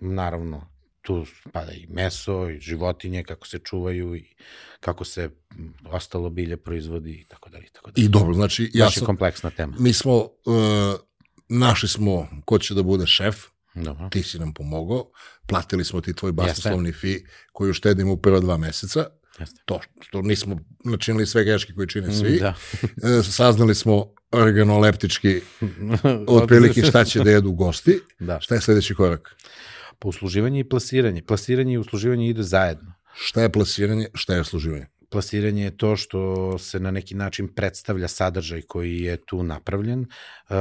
naravno, 0.00 0.68
tu 1.02 1.24
spada 1.24 1.72
i 1.72 1.86
meso, 1.88 2.50
i 2.50 2.60
životinje, 2.60 3.22
kako 3.24 3.46
se 3.46 3.58
čuvaju, 3.58 4.14
i 4.16 4.24
kako 4.86 5.04
se 5.04 5.30
ostalo 5.84 6.30
bilje 6.30 6.56
proizvodi, 6.56 7.10
i 7.10 7.24
tako 7.24 7.50
dalje, 7.50 7.64
i 7.66 7.72
tako 7.72 7.90
dalje. 7.90 8.04
I 8.04 8.08
dobro, 8.08 8.34
znači, 8.34 8.70
ja 8.74 8.90
sam, 8.90 9.06
kompleksna 9.06 9.50
tema. 9.50 9.76
mi 9.78 9.92
smo, 9.92 10.16
uh, 10.16 10.28
našli 11.48 11.88
smo 11.88 12.28
ko 12.44 12.58
će 12.58 12.74
da 12.74 12.82
bude 12.82 13.06
šef, 13.06 13.36
Dobro. 13.74 14.08
ti 14.08 14.22
si 14.22 14.38
nam 14.38 14.54
pomogao, 14.54 15.10
platili 15.46 15.84
smo 15.84 16.00
ti 16.00 16.14
tvoj 16.14 16.32
basnoslovni 16.32 16.92
fi 16.92 17.24
koju 17.52 17.74
štedimo 17.74 18.12
u 18.12 18.16
prva 18.16 18.40
dva 18.40 18.56
meseca, 18.56 19.06
Jeste. 19.40 19.60
to 19.64 19.80
što 20.00 20.22
nismo 20.22 20.58
načinili 20.84 21.26
sve 21.26 21.44
greške 21.44 21.72
koje 21.72 21.88
čine 21.88 22.12
svi, 22.12 22.38
Da. 22.40 22.54
E, 22.82 23.22
saznali 23.22 23.74
smo 23.74 24.06
organoleptički 24.32 25.40
otprilike 26.38 26.82
šta 26.82 27.04
će 27.04 27.20
da 27.20 27.30
jedu 27.30 27.52
gosti, 27.52 28.00
Da. 28.18 28.40
šta 28.40 28.54
je 28.54 28.60
sledeći 28.60 28.94
korak? 28.94 29.36
Pa 29.98 30.08
usluživanje 30.08 30.60
i 30.60 30.68
plasiranje. 30.68 31.22
Plasiranje 31.22 31.74
i 31.74 31.78
usluživanje 31.78 32.28
ide 32.28 32.42
zajedno. 32.42 32.95
Šta 33.16 33.42
je 33.42 33.52
plasiranje, 33.52 34.06
šta 34.14 34.34
je 34.34 34.44
služivanje? 34.44 34.86
Plasiranje 35.10 35.64
je 35.64 35.76
to 35.76 35.96
što 35.96 36.20
se 36.58 36.80
na 36.80 36.90
neki 36.90 37.14
način 37.14 37.48
predstavlja 37.48 38.08
sadržaj 38.08 38.62
koji 38.62 39.00
je 39.00 39.16
tu 39.16 39.42
napravljen 39.42 40.00
uh, 40.00 40.56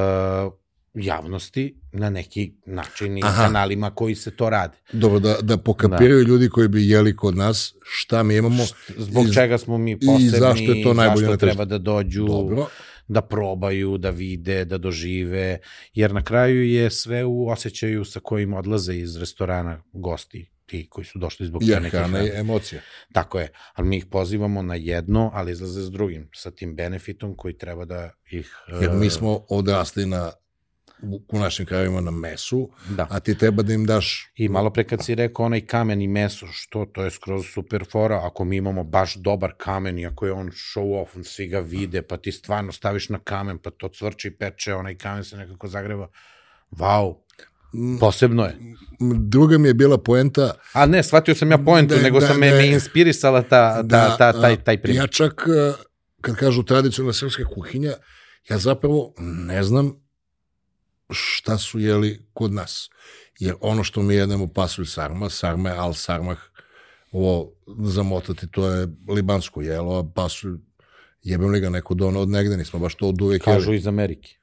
javnosti 0.95 1.79
na 1.91 2.09
neki 2.09 2.53
način 2.65 3.17
i 3.17 3.21
Aha. 3.23 3.43
kanalima 3.43 3.91
koji 3.91 4.15
se 4.15 4.31
to 4.31 4.49
rade. 4.49 4.77
Dobro, 4.93 5.19
da, 5.19 5.37
da 5.41 5.57
pokapiraju 5.57 6.23
ljudi 6.23 6.49
koji 6.49 6.67
bi 6.67 6.89
jeli 6.89 7.15
kod 7.15 7.37
nas 7.37 7.75
šta 7.83 8.23
mi 8.23 8.35
imamo. 8.35 8.63
Zbog 8.97 9.27
i- 9.27 9.33
čega 9.33 9.57
smo 9.57 9.77
mi 9.77 9.99
posebni, 9.99 10.29
zašto 10.29 10.71
je 10.71 10.83
to 10.83 10.93
najbolje 10.93 11.25
na 11.25 11.31
zašto 11.31 11.45
treba 11.45 11.65
da 11.65 11.77
dođu, 11.77 12.25
Dobro. 12.25 12.67
da 13.07 13.21
probaju, 13.21 13.97
da 13.97 14.09
vide, 14.09 14.65
da 14.65 14.77
dožive, 14.77 15.59
jer 15.93 16.13
na 16.13 16.23
kraju 16.23 16.69
je 16.69 16.89
sve 16.91 17.25
u 17.25 17.49
osjećaju 17.49 18.05
sa 18.05 18.19
kojim 18.19 18.53
odlaze 18.53 18.95
iz 18.95 19.17
restorana 19.17 19.83
gosti, 19.93 20.49
ti 20.65 20.87
koji 20.89 21.05
su 21.05 21.19
došli 21.19 21.45
zbog 21.45 21.63
hrana 21.63 21.89
hrane. 21.89 22.19
je 22.19 22.39
emocija. 22.39 22.81
Tako 23.13 23.39
je, 23.39 23.51
ali 23.73 23.87
mi 23.87 23.97
ih 23.97 24.05
pozivamo 24.05 24.61
na 24.61 24.75
jedno, 24.75 25.31
ali 25.33 25.51
izlaze 25.51 25.81
s 25.81 25.91
drugim, 25.91 26.29
sa 26.33 26.51
tim 26.51 26.75
benefitom 26.75 27.35
koji 27.35 27.57
treba 27.57 27.85
da 27.85 28.11
ih... 28.31 28.55
Jer 28.81 28.91
mi 28.91 29.07
e, 29.07 29.09
smo 29.09 29.45
odrasli 29.49 30.05
na, 30.05 30.31
u, 31.01 31.39
našim 31.39 31.65
krajevima 31.65 32.01
na 32.01 32.11
mesu, 32.11 32.69
Da. 32.89 33.07
a 33.09 33.19
ti 33.19 33.37
treba 33.37 33.63
da 33.63 33.73
im 33.73 33.85
daš 33.85 34.31
I 34.35 34.49
malo 34.49 34.69
pre 34.69 34.83
kad 34.83 35.05
si 35.05 35.15
rekao 35.15 35.45
onaj 35.45 35.65
kamen 35.65 36.01
i 36.01 36.07
meso, 36.07 36.47
što 36.51 36.85
to 36.85 37.03
je 37.03 37.11
skroz 37.11 37.45
super 37.53 37.85
fora, 37.91 38.25
ako 38.25 38.43
mi 38.43 38.57
imamo 38.57 38.83
baš 38.83 39.15
dobar 39.15 39.53
kamen 39.57 39.99
i 39.99 40.05
ako 40.05 40.25
je 40.25 40.31
on 40.31 40.51
show 40.51 41.01
off, 41.01 41.17
svi 41.23 41.47
ga 41.47 41.59
vide, 41.59 42.01
pa 42.01 42.17
ti 42.17 42.31
stvarno 42.31 42.71
staviš 42.71 43.09
na 43.09 43.19
kamen, 43.19 43.57
pa 43.57 43.71
to 43.71 43.89
cvrči, 43.89 44.37
peče, 44.37 44.73
onaj 44.73 44.97
kamen 44.97 45.23
se 45.23 45.37
nekako 45.37 45.67
zagreva, 45.67 46.07
wow, 46.71 47.15
posebno 47.99 48.43
je. 48.43 48.57
Druga 49.15 49.57
mi 49.57 49.67
je 49.67 49.73
bila 49.73 49.97
poenta 49.97 50.51
A 50.73 50.85
ne, 50.85 51.03
shvatio 51.03 51.35
sam 51.35 51.51
ja 51.51 51.57
poentu, 51.57 51.95
Da, 51.95 52.01
nego 52.01 52.19
da, 52.19 52.27
sam 52.27 52.39
me, 52.39 52.49
da. 52.49 52.55
me 52.57 52.67
inspirisala 52.67 53.41
ta, 53.41 53.87
ta, 53.87 54.17
ta, 54.17 54.41
taj, 54.41 54.63
taj 54.63 54.81
primjer. 54.81 55.03
Ja 55.03 55.07
čak, 55.07 55.45
e, 55.47 55.73
kad 56.21 56.35
kažu 56.35 56.63
tradicionalna 56.63 57.13
srpska 57.13 57.43
kuhinja, 57.45 57.93
ja 58.49 58.57
zapravo 58.57 59.13
ne 59.19 59.63
znam 59.63 59.93
šta 61.09 61.57
su 61.57 61.79
jeli 61.79 62.25
kod 62.33 62.53
nas. 62.53 62.89
Jer 63.39 63.55
ono 63.61 63.83
što 63.83 64.01
mi 64.01 64.15
jedemo 64.15 64.47
pasulj 64.47 64.85
sarma, 64.85 65.29
sarma 65.29 65.69
je 65.69 65.77
al 65.77 65.93
sarmah, 65.93 66.37
ovo 67.11 67.51
zamotati, 67.83 68.47
to 68.51 68.67
je 68.67 68.87
libansko 69.09 69.61
jelo, 69.61 69.99
a 69.99 70.03
pasulj, 70.15 70.57
jebem 71.23 71.49
li 71.51 71.59
ga 71.59 71.69
neko 71.69 71.93
dono 71.93 72.19
od 72.21 72.29
negde, 72.29 72.57
nismo 72.57 72.79
baš 72.79 72.95
to 72.95 73.07
od 73.09 73.21
uvek 73.21 73.43
Kažu 73.43 73.65
jeli. 73.65 73.77
iz 73.77 73.87
Amerike. 73.87 74.35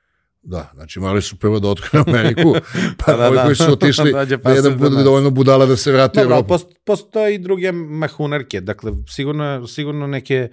Da, 0.43 0.71
znači 0.75 1.01
morali 1.01 1.23
su 1.23 1.37
prvo 1.39 1.61
da 1.61 1.69
otkriju 1.69 2.05
Ameriku, 2.07 2.55
pa 3.07 3.13
Da, 3.13 3.19
da, 3.19 3.27
ovi 3.29 3.37
da. 3.37 3.43
koji 3.45 3.57
su 3.57 3.73
otišli, 3.73 4.13
Dođe 4.13 4.37
da 4.37 4.43
pasulj 4.43 4.57
jedan 4.57 4.73
do 4.73 4.79
bude 4.79 4.95
nas. 4.97 5.05
dovoljno 5.05 5.31
budala 5.31 5.67
da 5.67 5.77
se 5.77 5.93
vrati 5.93 6.19
u 6.19 6.23
Evropu. 6.23 6.49
post, 6.49 6.67
postoje 6.85 7.35
i 7.35 7.39
druge 7.39 7.73
mahunarke, 7.73 8.61
dakle, 8.61 8.93
sigurno, 9.09 9.67
sigurno 9.67 10.07
neke 10.07 10.49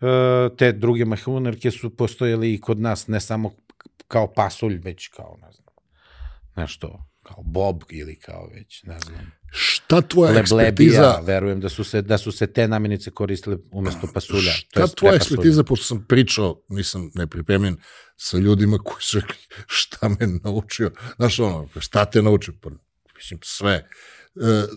uh, 0.00 0.56
te 0.56 0.72
druge 0.72 1.04
mahunarke 1.04 1.70
su 1.70 1.96
postojali 1.96 2.54
i 2.54 2.60
kod 2.60 2.80
nas, 2.80 3.06
ne 3.06 3.20
samo 3.20 3.50
kao 4.08 4.32
pasulj, 4.32 4.78
već 4.84 5.08
kao, 5.08 5.36
ne 5.42 5.52
znam, 5.52 5.74
nešto, 6.56 7.06
kao 7.22 7.42
bob 7.42 7.82
ili 7.90 8.18
kao 8.18 8.48
već, 8.54 8.82
ne 8.82 9.00
znam. 9.00 9.32
Šta 9.50 10.00
tvoja 10.00 10.32
leblebija, 10.32 10.68
ekspertiza, 10.68 11.20
verujem 11.26 11.60
da 11.60 11.68
su 11.68 11.84
se 11.84 12.02
da 12.02 12.18
su 12.18 12.32
se 12.32 12.46
te 12.46 12.68
namirnice 12.68 13.10
koristile 13.10 13.56
umesto 13.70 14.08
pasulja. 14.14 14.52
to 14.52 14.68
šta 14.70 14.80
jest 14.80 14.96
tvoja 14.96 15.14
ekspertiza, 15.14 15.64
pošto 15.64 15.86
sam 15.86 16.04
pričao, 16.08 16.62
nisam 16.68 17.10
nepripremljen, 17.14 17.76
sa 18.16 18.38
ljudima 18.38 18.78
koji 18.78 19.02
su 19.02 19.20
rekli 19.20 19.36
šta 19.66 20.08
me 20.08 20.26
naučio, 20.44 20.90
znaš 21.16 21.38
ono, 21.38 21.68
šta 21.78 22.04
te 22.04 22.22
naučio, 22.22 22.54
pa, 22.60 22.70
mislim, 23.16 23.40
sve. 23.42 23.72
E, 23.72 23.86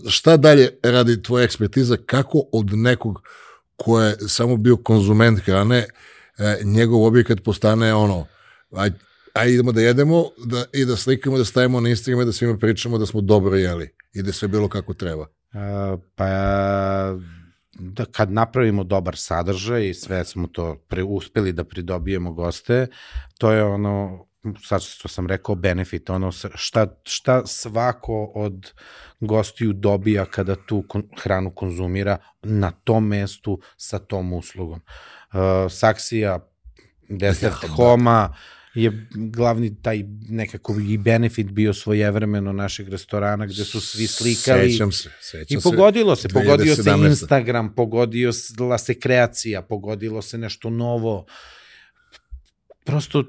šta 0.09 0.37
dalje 0.37 0.69
radi 0.83 1.23
tvoja 1.23 1.43
ekspertiza, 1.43 1.97
kako 2.05 2.43
od 2.51 2.73
nekog 2.73 3.21
ko 3.75 4.01
je 4.01 4.15
samo 4.27 4.57
bio 4.57 4.77
konzument 4.77 5.39
hrane, 5.39 5.87
e, 6.37 6.59
njegov 6.63 7.03
objekat 7.03 7.43
postane 7.43 7.93
ono, 7.93 8.25
aj, 8.71 8.91
aj 9.33 9.51
idemo 9.51 9.71
da 9.71 9.81
jedemo 9.81 10.25
da, 10.45 10.65
i 10.73 10.85
da 10.85 10.95
slikamo, 10.95 11.37
da 11.37 11.45
stavimo 11.45 11.81
na 11.81 11.89
Instagram 11.89 12.21
i 12.21 12.25
da 12.25 12.31
svima 12.31 12.57
pričamo 12.57 12.97
da 12.97 13.05
smo 13.05 13.21
dobro 13.21 13.55
jeli 13.55 14.00
i 14.13 14.21
da 14.21 14.29
je 14.29 14.33
sve 14.33 14.47
bilo 14.47 14.69
kako 14.69 14.93
treba. 14.93 15.27
A, 15.53 15.97
pa 16.15 16.25
da 17.73 18.05
kad 18.11 18.31
napravimo 18.31 18.83
dobar 18.83 19.17
sadržaj 19.17 19.89
i 19.89 19.93
sve 19.93 20.25
smo 20.25 20.47
to 20.47 20.75
pre, 20.87 21.03
uspeli 21.03 21.53
da 21.53 21.63
pridobijemo 21.63 22.33
goste, 22.33 22.87
to 23.37 23.51
je 23.51 23.63
ono 23.63 24.25
sad 24.63 24.81
što 24.81 25.07
sam 25.07 25.27
rekao 25.27 25.55
benefit, 25.55 26.09
ono 26.09 26.31
šta, 26.55 26.87
šta 27.03 27.45
svako 27.45 28.31
od 28.35 28.73
gostiju 29.19 29.73
dobija 29.73 30.25
kada 30.25 30.55
tu 30.55 30.83
kon, 30.87 31.03
hranu 31.21 31.51
konzumira 31.55 32.17
na 32.41 32.71
tom 32.71 33.07
mestu 33.07 33.59
sa 33.77 33.99
tom 33.99 34.33
uslugom. 34.33 34.81
Uh, 35.33 35.39
saksija, 35.69 36.39
desert 37.09 37.53
Ja, 37.63 37.67
da. 37.67 37.73
homa, 37.73 38.33
je 38.73 39.07
glavni 39.13 39.81
taj 39.81 40.03
nekako 40.29 40.75
i 40.89 40.97
benefit 40.97 41.47
bio 41.51 41.73
svojevremeno 41.73 42.53
našeg 42.53 42.89
restorana 42.89 43.45
gde 43.45 43.63
su 43.65 43.81
svi 43.81 44.07
slikali 44.07 44.71
Sećam 44.71 44.91
se, 44.91 45.09
sećam 45.21 45.57
i 45.57 45.61
pogodilo 45.61 46.15
se, 46.15 46.29
pogodio 46.29 46.75
se 46.75 46.81
2017. 46.83 47.09
Instagram, 47.09 47.75
pogodio 47.75 48.31
se 48.77 48.99
kreacija, 48.99 49.61
pogodilo 49.61 50.21
se 50.21 50.37
nešto 50.37 50.69
novo. 50.69 51.25
Prosto 52.85 53.23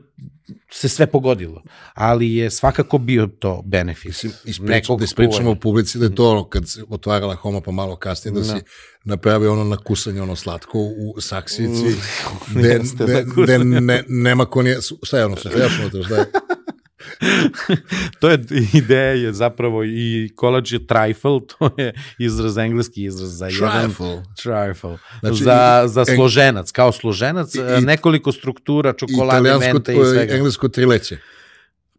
se 0.70 0.88
sve 0.88 1.06
pogodilo, 1.06 1.62
ali 1.94 2.34
je 2.34 2.50
svakako 2.50 2.98
bio 2.98 3.26
to 3.38 3.62
benefit. 3.66 4.04
Mislim, 4.08 4.32
isprič, 4.44 4.68
nekog 4.68 4.98
da 4.98 5.04
ispričamo 5.04 5.50
u 5.50 5.56
publici 5.56 5.98
da 5.98 6.04
je 6.04 6.14
to 6.14 6.30
ono, 6.30 6.44
kad 6.44 6.68
se 6.68 6.84
otvarala 6.88 7.34
homa 7.34 7.60
pa 7.60 7.70
malo 7.70 7.96
kasnije, 7.96 8.32
da, 8.34 8.40
Da. 8.40 8.44
si 8.46 8.64
napravio 9.04 9.52
ono 9.52 9.64
nakusanje, 9.64 10.22
ono 10.22 10.36
slatko 10.36 10.78
u 10.78 11.20
saksici, 11.20 11.84
gde, 12.56 12.68
Jeste, 12.68 13.04
gde, 13.04 13.24
nakusanje. 13.24 13.58
gde 13.58 13.80
ne, 13.80 14.04
nema 14.08 14.44
ko 14.46 14.62
nije, 14.62 14.78
šta 15.02 15.18
je 15.18 15.24
ono, 15.24 15.36
šta 15.36 15.48
je 15.48 15.68
unutra, 15.80 16.02
šta 16.02 16.16
je? 16.16 16.26
to 18.20 18.30
je 18.30 18.38
ideja 18.74 19.12
je 19.12 19.32
zapravo 19.32 19.84
i 19.84 20.32
kolač 20.36 20.72
je 20.72 20.86
trifle, 20.86 21.40
to 21.48 21.70
je 21.78 21.94
izraz 22.18 22.58
engleski 22.58 23.04
izraz 23.04 23.30
za 23.30 23.46
jedan 23.46 23.82
Trifle. 23.82 24.22
trifle. 24.36 24.98
Znači, 25.20 25.44
za, 25.44 25.82
i- 25.84 25.88
za 25.88 26.04
složenac, 26.06 26.70
kao 26.70 26.92
složenac, 26.92 27.54
I- 27.54 27.60
e, 27.60 27.80
nekoliko 27.80 28.32
struktura, 28.32 28.92
čokolade, 28.92 29.58
mente 29.60 29.92
i 29.92 30.04
svega. 30.04 30.34
englesko 30.34 30.68
trileće. 30.68 31.18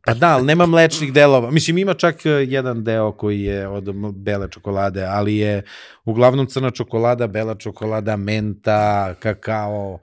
Pa 0.05 0.13
da, 0.13 0.27
ali 0.27 0.45
nema 0.45 0.65
mlečnih 0.65 1.13
delova. 1.13 1.51
Mislim, 1.51 1.77
ima 1.77 1.93
čak 1.93 2.25
e, 2.25 2.29
jedan 2.29 2.83
deo 2.83 3.11
koji 3.11 3.41
je 3.41 3.67
od 3.67 3.83
bele 4.13 4.47
čokolade, 4.51 5.03
ali 5.03 5.37
je 5.37 5.63
uglavnom 6.05 6.45
crna 6.47 6.71
čokolada, 6.71 7.27
bela 7.27 7.55
čokolada, 7.55 8.15
menta, 8.15 9.15
kakao 9.19 9.99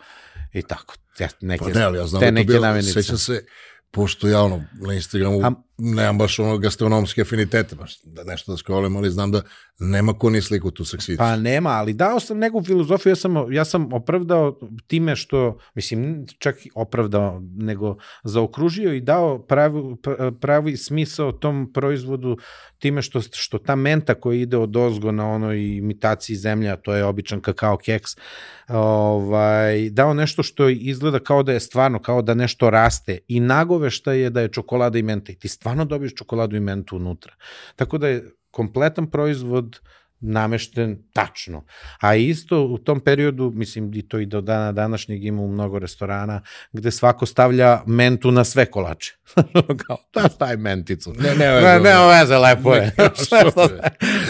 i 0.52 0.62
tako. 0.62 0.94
Te, 1.16 1.28
neke, 1.40 1.64
Pa 1.64 1.70
ne, 1.70 1.82
ali 1.82 1.98
ja 1.98 2.06
znam 2.06 2.20
te 2.20 2.30
da 2.30 2.40
to 2.40 2.46
bilo, 2.46 2.82
sećam 2.82 3.18
se, 3.18 3.44
pošto 3.90 4.28
ja 4.28 4.42
ono, 4.42 4.64
na 4.72 4.94
Instagramu 4.94 5.40
A- 5.44 5.52
nemam 5.80 6.18
baš 6.18 6.38
ono 6.38 6.58
gastronomske 6.58 7.22
afinitete, 7.22 7.76
baš 7.76 8.02
da 8.02 8.24
nešto 8.24 8.52
da 8.52 8.56
scrollim, 8.56 8.96
ali 8.96 9.10
znam 9.10 9.30
da 9.30 9.42
nema 9.78 10.12
ko 10.12 10.30
ni 10.30 10.42
sliku 10.42 10.70
tu 10.70 10.84
saksicu. 10.84 11.18
Pa 11.18 11.36
nema, 11.36 11.70
ali 11.70 11.92
dao 11.92 12.20
sam 12.20 12.38
neku 12.38 12.62
filozofiju, 12.64 13.10
ja 13.10 13.16
sam, 13.16 13.52
ja 13.52 13.64
sam 13.64 13.92
opravdao 13.92 14.58
time 14.86 15.16
što, 15.16 15.58
mislim, 15.74 16.26
čak 16.38 16.56
opravdao, 16.74 17.42
nego 17.56 17.96
zaokružio 18.24 18.92
i 18.92 19.00
dao 19.00 19.38
pravi, 19.38 19.82
pravi 20.40 20.76
smisao 20.76 21.32
tom 21.32 21.70
proizvodu 21.74 22.36
time 22.78 23.02
što, 23.02 23.20
što 23.32 23.58
ta 23.58 23.76
menta 23.76 24.14
koja 24.14 24.36
ide 24.36 24.56
od 24.56 24.76
ozgo 24.76 25.12
na 25.12 25.30
onoj 25.30 25.76
imitaciji 25.76 26.36
zemlja, 26.36 26.76
to 26.76 26.94
je 26.94 27.04
običan 27.04 27.40
kakao 27.40 27.76
keks, 27.76 28.10
ovaj, 28.68 29.90
dao 29.90 30.14
nešto 30.14 30.42
što 30.42 30.68
izgleda 30.68 31.18
kao 31.18 31.42
da 31.42 31.52
je 31.52 31.60
stvarno, 31.60 31.98
kao 31.98 32.22
da 32.22 32.34
nešto 32.34 32.70
raste 32.70 33.18
i 33.28 33.40
nagovešta 33.40 34.12
je 34.12 34.30
da 34.30 34.40
je 34.40 34.48
čokolada 34.48 34.98
i 34.98 35.02
menta 35.02 35.32
i 35.32 35.34
ti 35.34 35.48
stvarno 35.48 35.69
dobiješ 35.84 36.14
čokoladu 36.14 36.56
i 36.56 36.60
mentu 36.60 36.96
unutra. 36.96 37.34
Tako 37.76 37.98
da 37.98 38.08
je 38.08 38.30
kompletan 38.50 39.10
proizvod 39.10 39.80
namešten 40.20 40.98
tačno. 41.12 41.64
A 42.00 42.14
isto 42.14 42.62
u 42.62 42.78
tom 42.78 43.00
periodu, 43.00 43.52
mislim 43.54 43.94
i 43.94 44.08
to 44.08 44.18
i 44.18 44.26
do 44.26 44.40
dana 44.40 44.72
današnjeg 44.72 45.24
ima 45.24 45.42
u 45.42 45.48
mnogo 45.48 45.78
restorana, 45.78 46.42
gde 46.72 46.90
svako 46.90 47.26
stavlja 47.26 47.82
mentu 47.86 48.30
na 48.30 48.44
sve 48.44 48.66
kolače. 48.66 49.14
Kao, 49.86 49.96
da 50.14 50.28
stavi 50.28 50.56
menticu. 50.56 51.12
Ne, 51.18 51.34
ne, 51.34 51.34
ne, 51.34 51.54
veze, 51.54 51.80
ne, 51.80 52.18
veze, 52.18 52.38
lepo 52.38 52.74
je. 52.74 52.94
Ne? 52.98 53.10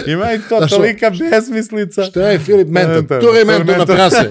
Ima 0.12 0.32
i 0.32 0.38
to 0.49 0.59
Znaš, 0.59 0.70
tolika 0.70 1.12
besmislica. 1.30 2.04
Šta 2.04 2.20
je 2.20 2.38
Filip 2.38 2.68
Menta? 2.68 3.20
To 3.20 3.35
je 3.35 3.44
Menta 3.44 3.78
na 3.78 3.87
prase. 3.87 4.30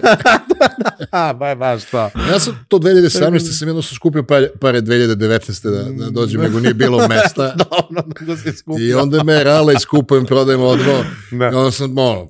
A, 1.12 1.34
ba, 1.34 1.56
baš 1.56 1.86
to. 1.86 2.10
Ja 2.32 2.40
sam 2.40 2.66
to 2.68 2.78
2017. 2.78 3.60
sam 3.60 3.68
jedno 3.68 3.82
sam 3.82 3.96
skupio 3.96 4.24
pare, 4.24 4.50
pare 4.60 4.82
2019. 4.82 5.70
da, 5.70 6.04
da 6.06 6.10
dođem, 6.12 6.42
nego 6.42 6.60
nije 6.60 6.74
bilo 6.74 7.08
mesta. 7.08 7.56
Dobro, 7.70 8.04
nego 8.20 8.38
si 8.38 8.52
skupio. 8.52 8.86
I 8.86 8.94
onda 8.94 9.24
me 9.24 9.44
rala 9.44 9.74
i 9.74 9.80
skupujem, 9.80 10.26
prodajem 10.26 10.62
odvo. 10.62 11.04
Da. 11.32 11.49
I 11.54 11.56
onda 11.56 11.72
sam, 11.72 11.98
ono, 11.98 12.30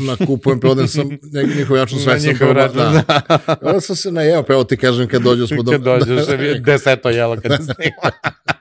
nakupujem, 0.00 0.60
prodajem 0.60 0.88
sam 0.88 1.08
ne- 1.08 1.54
njihov 1.58 1.76
račun, 1.76 1.98
sve 1.98 2.20
sam 2.20 2.34
probao. 2.38 2.54
račun, 2.54 2.76
Da. 2.76 3.56
Onda 3.62 3.80
sam 3.80 3.96
se 3.96 4.12
najeo, 4.12 4.42
pa 4.42 4.52
evo 4.52 4.64
ti 4.64 4.76
kažem 4.76 5.08
kad 5.08 5.22
dođu 5.22 5.46
smo 5.46 5.62
do... 5.66 5.70
Kad 5.72 5.82
dođeš, 5.82 6.26
deseto 6.66 7.10
jelo 7.10 7.36
kad 7.36 7.52
snima. 7.64 8.10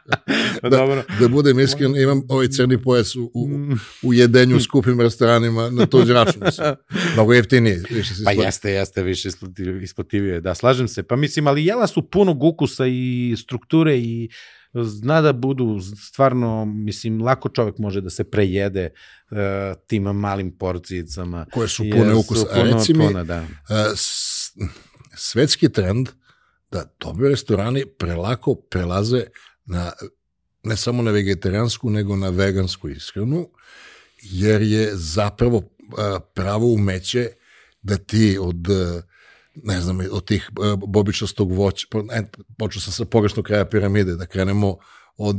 da, 0.64 0.70
Dobro. 0.70 1.04
da 1.20 1.28
budem 1.28 1.60
iskren, 1.60 1.96
imam 1.96 2.22
ovaj 2.30 2.48
crni 2.48 2.82
pojas 2.82 3.16
u, 3.16 3.32
u, 3.34 3.50
u 4.04 4.14
jedenju 4.14 4.56
u 4.56 4.60
skupim 4.60 5.02
restoranima 5.02 5.70
na 5.70 5.86
tuđi 5.86 6.14
račun. 6.14 6.42
Mnogo 7.14 7.34
jeftinije. 7.34 7.84
Više 7.90 8.14
se 8.16 8.24
Pa 8.24 8.32
jeste, 8.32 8.72
jeste, 8.72 9.04
više 9.04 9.28
isplativije, 9.28 9.84
isplativije 9.84 10.34
je, 10.34 10.42
da, 10.42 10.56
slažem 10.56 10.88
se. 10.88 11.04
Pa 11.04 11.16
mislim, 11.16 11.48
ali 11.48 11.66
jela 11.66 11.88
su 11.88 12.10
punog 12.10 12.44
ukusa 12.44 12.86
i 12.88 13.36
strukture 13.38 13.98
i 13.98 14.30
zna 14.76 15.22
da 15.22 15.34
budu 15.34 15.80
stvarno, 16.10 16.66
mislim, 16.66 17.22
lako 17.22 17.50
čovek 17.50 17.78
može 17.78 18.02
da 18.02 18.10
se 18.10 18.24
prejede 18.24 18.90
uh, 19.32 19.38
tim 19.88 20.04
malim 20.04 20.52
porcijicama. 20.52 21.46
Koje 21.52 21.68
su 21.68 21.84
pune 21.92 22.14
su 22.14 22.20
ukusa. 22.20 22.46
A 22.52 22.56
puno- 22.56 22.74
reci 22.74 22.94
mi, 22.94 23.08
pune, 23.08 23.24
da. 23.24 23.46
s- 23.96 24.52
svetski 25.16 25.70
trend 25.70 26.10
da 26.72 26.96
dobri 27.00 27.30
restorani 27.30 27.86
prelako 27.88 28.56
prelaze 28.56 29.24
na 29.66 29.92
ne 30.64 30.78
samo 30.78 31.02
na 31.02 31.12
vegetarijansku, 31.12 31.90
nego 31.90 32.16
na 32.16 32.30
vegansku 32.30 32.90
ishranu, 32.90 33.50
jer 34.22 34.62
je 34.62 34.90
zapravo 34.94 35.58
e, 35.58 35.94
pravo 36.34 36.66
umeće 36.68 37.30
da 37.82 37.98
ti 37.98 38.38
od 38.42 38.68
ne 39.56 39.82
znam, 39.82 40.00
od 40.12 40.26
tih 40.26 40.50
e, 40.50 40.76
bobičastog 40.88 41.52
voća, 41.52 41.88
po- 41.92 42.02
ne, 42.02 42.30
počeo 42.58 42.82
sam 42.82 42.94
sa 42.94 43.06
pogrešnog 43.06 43.46
kraja 43.46 43.66
piramide, 43.66 44.16
da 44.16 44.26
krenemo 44.26 44.78
od 45.18 45.38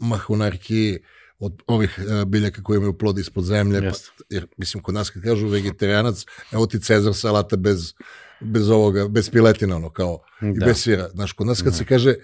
mahunarki, 0.00 0.98
od 1.38 1.62
ovih 1.66 1.98
e, 1.98 2.24
biljaka 2.24 2.62
koje 2.62 2.76
imaju 2.76 2.98
plod 2.98 3.18
ispod 3.18 3.44
zemlje, 3.44 3.80
pa, 3.80 3.86
Jeste. 3.86 4.10
jer 4.30 4.46
mislim 4.56 4.82
kod 4.82 4.94
nas 4.94 5.10
kad 5.10 5.22
kažu 5.22 5.48
vegetarianac, 5.48 6.24
evo 6.52 6.66
ti 6.66 6.80
Cezar 6.80 7.14
salata 7.14 7.56
bez, 7.56 7.92
bez 8.40 8.68
ovoga, 8.70 9.08
bez 9.08 9.30
piletina, 9.30 9.76
ono 9.76 9.90
kao, 9.90 10.22
i 10.42 10.58
Da. 10.58 10.66
bez 10.66 10.82
sira. 10.82 11.08
Znaš, 11.14 11.32
kod 11.32 11.46
nas 11.46 11.62
kad 11.62 11.76
se 11.76 11.84
kaže 11.84 12.10
e, 12.10 12.16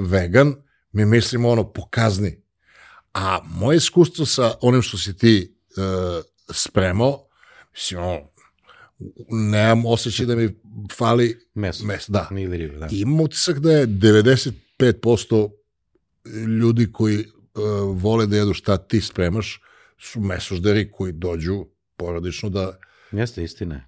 vegan, 0.00 0.54
mi 0.92 1.04
mislimo 1.04 1.48
ono 1.48 1.72
po 1.72 1.88
kazni. 1.90 2.42
A 3.14 3.40
moje 3.44 3.76
iskustvo 3.76 4.26
sa 4.26 4.54
onim 4.60 4.82
što 4.82 4.98
si 4.98 5.16
ti 5.16 5.56
e, 5.76 5.80
spremao, 6.52 7.26
mislim, 7.72 8.00
ono, 8.00 8.20
nemam 9.28 9.86
osjećaj 9.86 10.26
da 10.26 10.36
mi 10.36 10.48
fali 10.96 11.38
Meso. 11.54 11.84
meso. 11.86 12.12
Da. 12.12 12.28
Ili 12.30 12.56
riba, 12.56 12.78
da. 12.78 12.88
Imam 12.90 13.20
utisak 13.20 13.58
da 13.58 13.72
je 13.72 13.86
95% 13.86 15.50
ljudi 16.60 16.92
koji 16.92 17.18
uh, 17.18 17.24
vole 18.02 18.26
da 18.26 18.36
jedu 18.36 18.54
šta 18.54 18.76
ti 18.76 19.00
spremaš 19.00 19.60
su 19.98 20.20
mesožderi 20.20 20.90
koji 20.92 21.12
dođu 21.12 21.66
porodično 21.96 22.48
da, 22.50 22.78
Jeste, 23.12 23.44
istina 23.44 23.74
je. 23.74 23.84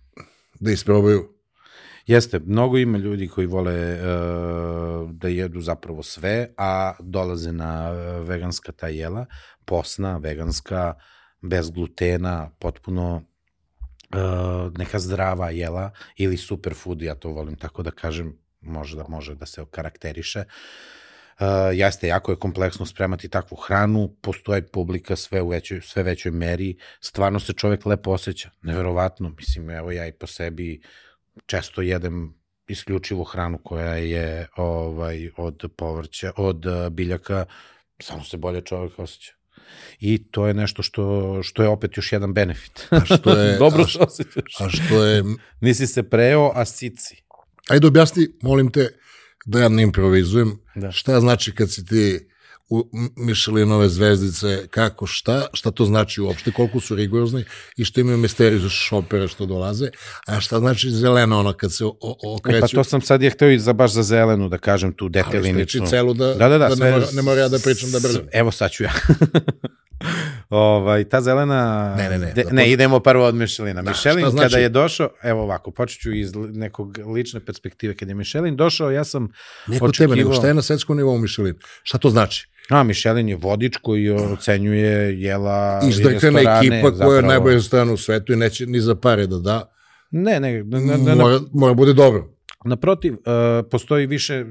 da 0.61 0.71
isprobaju. 0.71 1.35
Jeste, 2.07 2.39
mnogo 2.39 2.79
ima 2.79 2.99
ljudi 2.99 3.29
koji 3.29 3.47
vole 3.47 3.93
uh, 3.93 5.11
da 5.13 5.29
jedu 5.29 5.61
zapravo 5.61 6.03
sve, 6.03 6.55
a 6.57 6.93
dolaze 7.01 7.53
na 7.53 7.89
e, 7.89 8.21
veganska 8.23 8.73
ta 8.73 8.89
jela, 8.89 9.27
posna, 9.65 10.17
veganska, 10.17 10.95
bez 11.43 11.71
glutena, 11.71 12.51
potpuno 12.59 13.23
neka 14.79 14.99
zdrava 14.99 15.51
jela 15.51 15.91
ili 16.17 16.37
superfood, 16.37 17.03
ja 17.03 17.15
to 17.15 17.29
volim 17.29 17.57
tako 17.57 17.83
da 17.83 17.91
kažem, 17.91 18.39
može 18.61 18.97
da 18.97 19.05
može 19.09 19.35
da 19.35 19.47
se 19.47 19.63
okarakteriše. 19.63 20.45
jeste, 21.73 22.09
jako 22.09 22.33
je 22.33 22.39
kompleksno 22.39 22.87
spremati 22.87 23.29
takvu 23.29 23.57
hranu, 23.57 24.17
postoje 24.21 24.67
publika 24.69 25.17
sve 25.17 25.43
u 25.43 25.49
većoj, 25.49 25.81
sve 25.81 26.03
većoj 26.03 26.33
meri, 26.33 26.77
stvarno 27.01 27.41
se 27.41 27.53
čovek 27.53 27.87
lepo 27.87 28.11
osjeća, 28.11 28.51
neverovatno, 28.63 29.29
mislim, 29.29 29.71
evo 29.71 29.93
ja 29.93 30.07
i 30.07 30.13
po 30.13 30.27
sebi 30.27 30.83
često 31.47 31.83
jedem 31.83 32.35
isključivo 32.69 33.25
hranu 33.25 33.59
koja 33.65 33.95
je 33.97 34.49
ovaj 34.57 35.31
od 35.37 35.65
povrća, 35.77 36.33
od 36.37 36.65
biljaka, 36.91 37.47
samo 38.01 38.25
se 38.25 38.37
bolje 38.37 38.61
čovek 38.61 38.99
osjeća. 38.99 39.38
I 40.01 40.19
to 40.31 40.47
je 40.47 40.55
nešto 40.55 40.83
što, 40.83 41.39
što 41.43 41.63
je 41.63 41.69
opet 41.69 41.97
još 41.97 42.13
jedan 42.13 42.35
benefit. 42.35 42.87
A 42.91 43.05
što 43.05 43.39
je, 43.39 43.59
Dobro 43.65 43.83
a, 43.83 43.87
se 43.89 43.99
osjećaš. 44.01 44.61
a 44.61 44.69
što 44.69 45.05
je... 45.05 45.25
Nisi 45.61 45.87
se 45.87 46.03
preo, 46.03 46.53
a 46.55 46.65
sici. 46.65 47.23
Ajde 47.69 47.87
objasni, 47.87 48.29
molim 48.43 48.71
te, 48.73 48.89
da 49.47 49.61
ja 49.61 49.69
ne 49.69 49.83
improvizujem, 49.83 50.59
Da. 50.75 50.93
šta 50.93 51.21
znači 51.21 51.55
kad 51.55 51.73
si 51.73 51.87
ti 51.87 52.29
u 52.71 52.89
Michelinove 53.17 53.89
zvezdice, 53.89 54.67
kako, 54.67 55.07
šta, 55.07 55.47
šta 55.53 55.71
to 55.71 55.85
znači 55.85 56.21
uopšte, 56.21 56.53
koliko 56.53 56.81
su 56.81 56.95
rigorozni 56.95 57.45
i 57.77 57.85
što 57.85 58.01
imaju 58.01 58.19
misteriju 58.19 58.61
za 58.61 58.69
šopere 58.69 59.29
što 59.29 59.47
dolaze, 59.47 59.91
a 60.27 60.41
šta 60.41 60.59
znači 60.59 60.91
zeleno 60.91 61.39
ono 61.39 61.53
kad 61.53 61.73
se 61.73 61.85
o, 61.85 61.97
o, 62.01 62.37
okreću. 62.37 62.57
E, 62.57 62.61
pa 62.61 62.69
to 62.69 62.85
sam 62.85 63.01
sad 63.01 63.23
je 63.23 63.31
hteo 63.31 63.51
i 63.51 63.59
za 63.59 63.73
baš 63.73 63.93
za 63.93 64.03
zelenu 64.03 64.49
da 64.49 64.59
kažem 64.59 64.93
tu 64.93 65.05
Ali 65.05 65.11
detaljinicu. 65.11 65.61
ispriči 65.69 65.87
celu 65.87 66.15
da, 66.15 66.27
Da, 66.27 66.49
da, 66.49 66.49
da, 66.51 66.59
da 66.61 66.77
sve- 66.77 66.85
ne, 66.85 66.93
mora, 66.93 67.07
ne 67.13 67.23
mora 67.23 67.41
ja 67.41 67.49
da 67.49 67.59
pričam 67.59 67.91
da 67.91 68.01
brzo. 68.01 68.21
Evo 68.33 68.51
sad 68.51 68.71
ću 68.71 68.83
ja. 68.85 68.93
ovaj, 70.51 71.05
ta 71.05 71.21
zelena... 71.21 71.95
Ne, 71.97 72.09
ne, 72.09 72.19
ne, 72.19 72.33
De, 72.33 72.45
da 72.45 72.53
ne, 72.53 72.71
idemo 72.71 73.01
prvo 73.01 73.25
od 73.25 73.35
Mišelina. 73.35 73.83
Da, 73.83 73.91
Mišelin, 73.91 74.31
znači? 74.31 74.53
kada 74.53 74.63
je 74.63 74.69
došao, 74.69 75.11
evo 75.23 75.43
ovako, 75.43 75.71
počet 75.71 76.01
ću 76.01 76.13
iz 76.13 76.35
nekog 76.35 76.99
lične 77.15 77.41
perspektive. 77.41 77.97
Kada 77.97 78.11
je 78.11 78.15
Mišelin 78.15 78.57
došao, 78.57 78.91
ja 78.91 79.05
sam 79.05 79.29
Neko 79.67 79.93
tebe, 79.93 80.17
nego 80.17 80.33
šta 80.33 80.49
je 80.49 80.55
na 80.55 80.63
svetskom 80.63 80.97
nivou 80.97 81.19
Michelin? 81.19 81.55
Šta 81.83 81.99
to 81.99 82.11
znači? 82.11 82.49
A, 82.69 82.83
Mišelin 82.83 83.29
je 83.29 83.37
vodič 83.37 83.77
koji 83.77 84.11
ocenjuje 84.11 85.21
jela 85.21 85.81
i 85.85 85.87
restorane. 85.87 86.41
ekipa 86.41 86.81
koja 86.81 86.91
je 86.91 86.97
zapravo. 86.97 87.21
najbolja 87.21 87.61
strana 87.61 87.93
u 87.93 87.97
svetu 87.97 88.33
i 88.33 88.37
neće 88.37 88.67
ni 88.67 88.81
za 88.81 88.95
pare 88.95 89.27
da 89.27 89.39
da. 89.39 89.73
Ne, 90.11 90.41
ne, 90.41 90.65
na, 90.65 90.81
na, 90.81 90.97
na, 90.97 91.15
Mora, 91.15 91.41
mora 91.53 91.75
bude 91.75 91.93
dobro. 91.93 92.38
Naprotiv, 92.69 93.13
uh, 93.15 93.21
postoji 93.71 94.07
više 94.07 94.45
uh, 94.45 94.47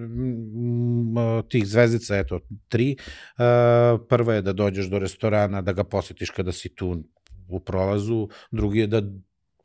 tih 1.50 1.68
zvezdica, 1.68 2.18
eto, 2.18 2.40
tri. 2.70 2.96
Uh, 3.00 3.44
prva 4.10 4.34
je 4.34 4.42
da 4.42 4.54
dođeš 4.54 4.86
do 4.86 5.00
restorana, 5.00 5.62
da 5.62 5.74
ga 5.74 5.84
posetiš 5.84 6.30
kada 6.30 6.52
si 6.52 6.76
tu 6.76 7.04
u 7.48 7.60
prolazu. 7.60 8.28
Drugi 8.52 8.80
je 8.80 8.88
da 8.88 9.02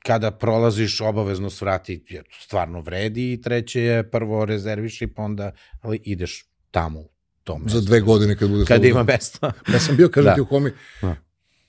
kada 0.07 0.31
prolaziš 0.31 1.01
obavezno 1.01 1.51
svrati, 1.51 2.05
jer 2.09 2.25
stvarno 2.41 2.81
vredi. 2.81 3.33
I 3.33 3.41
treće 3.41 3.81
je 3.83 4.11
prvo 4.11 4.45
rezerviš 4.45 5.03
i 5.03 5.07
pa 5.07 5.23
onda 5.23 5.53
ali 5.81 6.01
ideš 6.05 6.45
tamo 6.71 7.01
u 7.01 7.11
to 7.45 7.59
mesto. 7.59 7.79
Za 7.81 7.87
dve 7.87 8.01
godine 8.01 8.37
kad 8.37 8.51
bude 8.51 8.65
Kad 8.65 8.85
ima 8.85 9.03
mesta. 9.03 9.53
Ja 9.73 9.79
sam 9.81 9.97
bio, 9.97 10.09
kažem 10.09 10.29
Da. 10.31 10.35
ti 10.35 10.41
u 10.41 10.47
komi, 10.47 10.71
Da. 11.03 11.17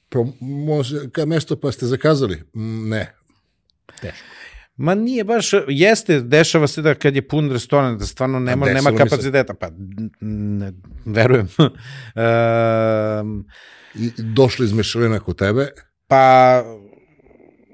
pro, 0.10 0.28
može, 0.40 1.10
ka 1.12 1.26
mesto 1.26 1.60
pa 1.60 1.72
ste 1.72 1.86
zakazali? 1.86 2.36
Mm, 2.56 2.90
Ne. 2.90 3.16
Teško. 4.02 4.26
Ma 4.76 4.96
nije 4.96 5.24
baš, 5.24 5.52
jeste, 5.68 6.20
dešava 6.22 6.68
se 6.68 6.82
da 6.82 6.96
kad 6.96 7.16
je 7.16 7.28
pun 7.28 7.52
restoran, 7.52 7.98
da 7.98 8.06
stvarno 8.06 8.40
nema, 8.40 8.66
desilo 8.66 8.92
nema 8.92 8.98
kapaciteta, 9.04 9.54
pa 9.54 9.70
ne, 10.22 10.72
verujem. 11.06 11.48
um, 11.60 13.46
I 13.96 14.12
došli 14.18 14.66
iz 14.66 14.74
Michelina 14.74 15.20
kod 15.20 15.38
tebe, 15.38 15.68
Pa 16.14 16.64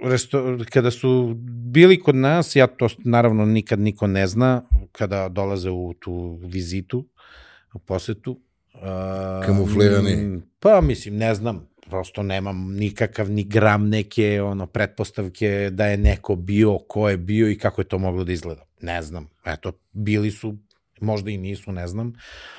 resto, 0.04 0.58
kada 0.70 0.92
su 0.92 1.36
bili 1.72 2.00
kod 2.00 2.16
nas, 2.16 2.56
ja 2.56 2.68
to 2.68 2.88
naravno 2.98 3.46
nikad 3.46 3.80
niko 3.80 4.08
ne 4.08 4.28
zna, 4.28 4.62
kada 4.92 5.30
dolaze 5.30 5.70
u 5.70 5.94
tu 6.00 6.40
vizitu, 6.44 7.06
u 7.74 7.80
posetu. 7.80 8.40
Uh, 8.74 9.46
Kamuflirani. 9.46 10.42
Pa 10.60 10.82
mislim, 10.82 11.18
ne 11.18 11.36
znam, 11.36 11.68
prosto 11.90 12.24
nemam 12.24 12.74
nikakav 12.74 13.32
ni 13.32 13.44
gram 13.44 13.90
neke 13.90 14.42
ono 14.42 14.66
pretpostavke 14.68 15.70
da 15.72 15.86
je 15.86 15.98
neko 15.98 16.36
bio, 16.36 16.78
ko 16.80 17.10
je 17.10 17.18
bio 17.18 17.50
i 17.50 17.58
kako 17.58 17.82
je 17.82 17.88
to 17.88 17.98
moglo 17.98 18.24
da 18.24 18.32
izgleda. 18.32 18.66
Ne 18.82 19.02
znam. 19.02 19.30
Eto, 19.46 19.72
bili 19.92 20.32
su 20.32 20.58
možda 21.02 21.32
i 21.32 21.38
nisu, 21.38 21.72
ne 21.72 21.88
znam, 21.88 22.14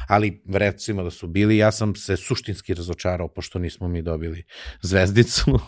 ali 0.09 0.43
recimo 0.49 1.03
da 1.03 1.11
su 1.11 1.27
bili, 1.27 1.57
ja 1.57 1.73
sam 1.73 1.95
se 1.95 2.17
suštinski 2.17 2.75
razočarao 2.75 3.29
pošto 3.29 3.59
nismo 3.59 3.89
mi 3.89 4.03
dobili 4.03 4.43
zvezdicu, 4.83 5.59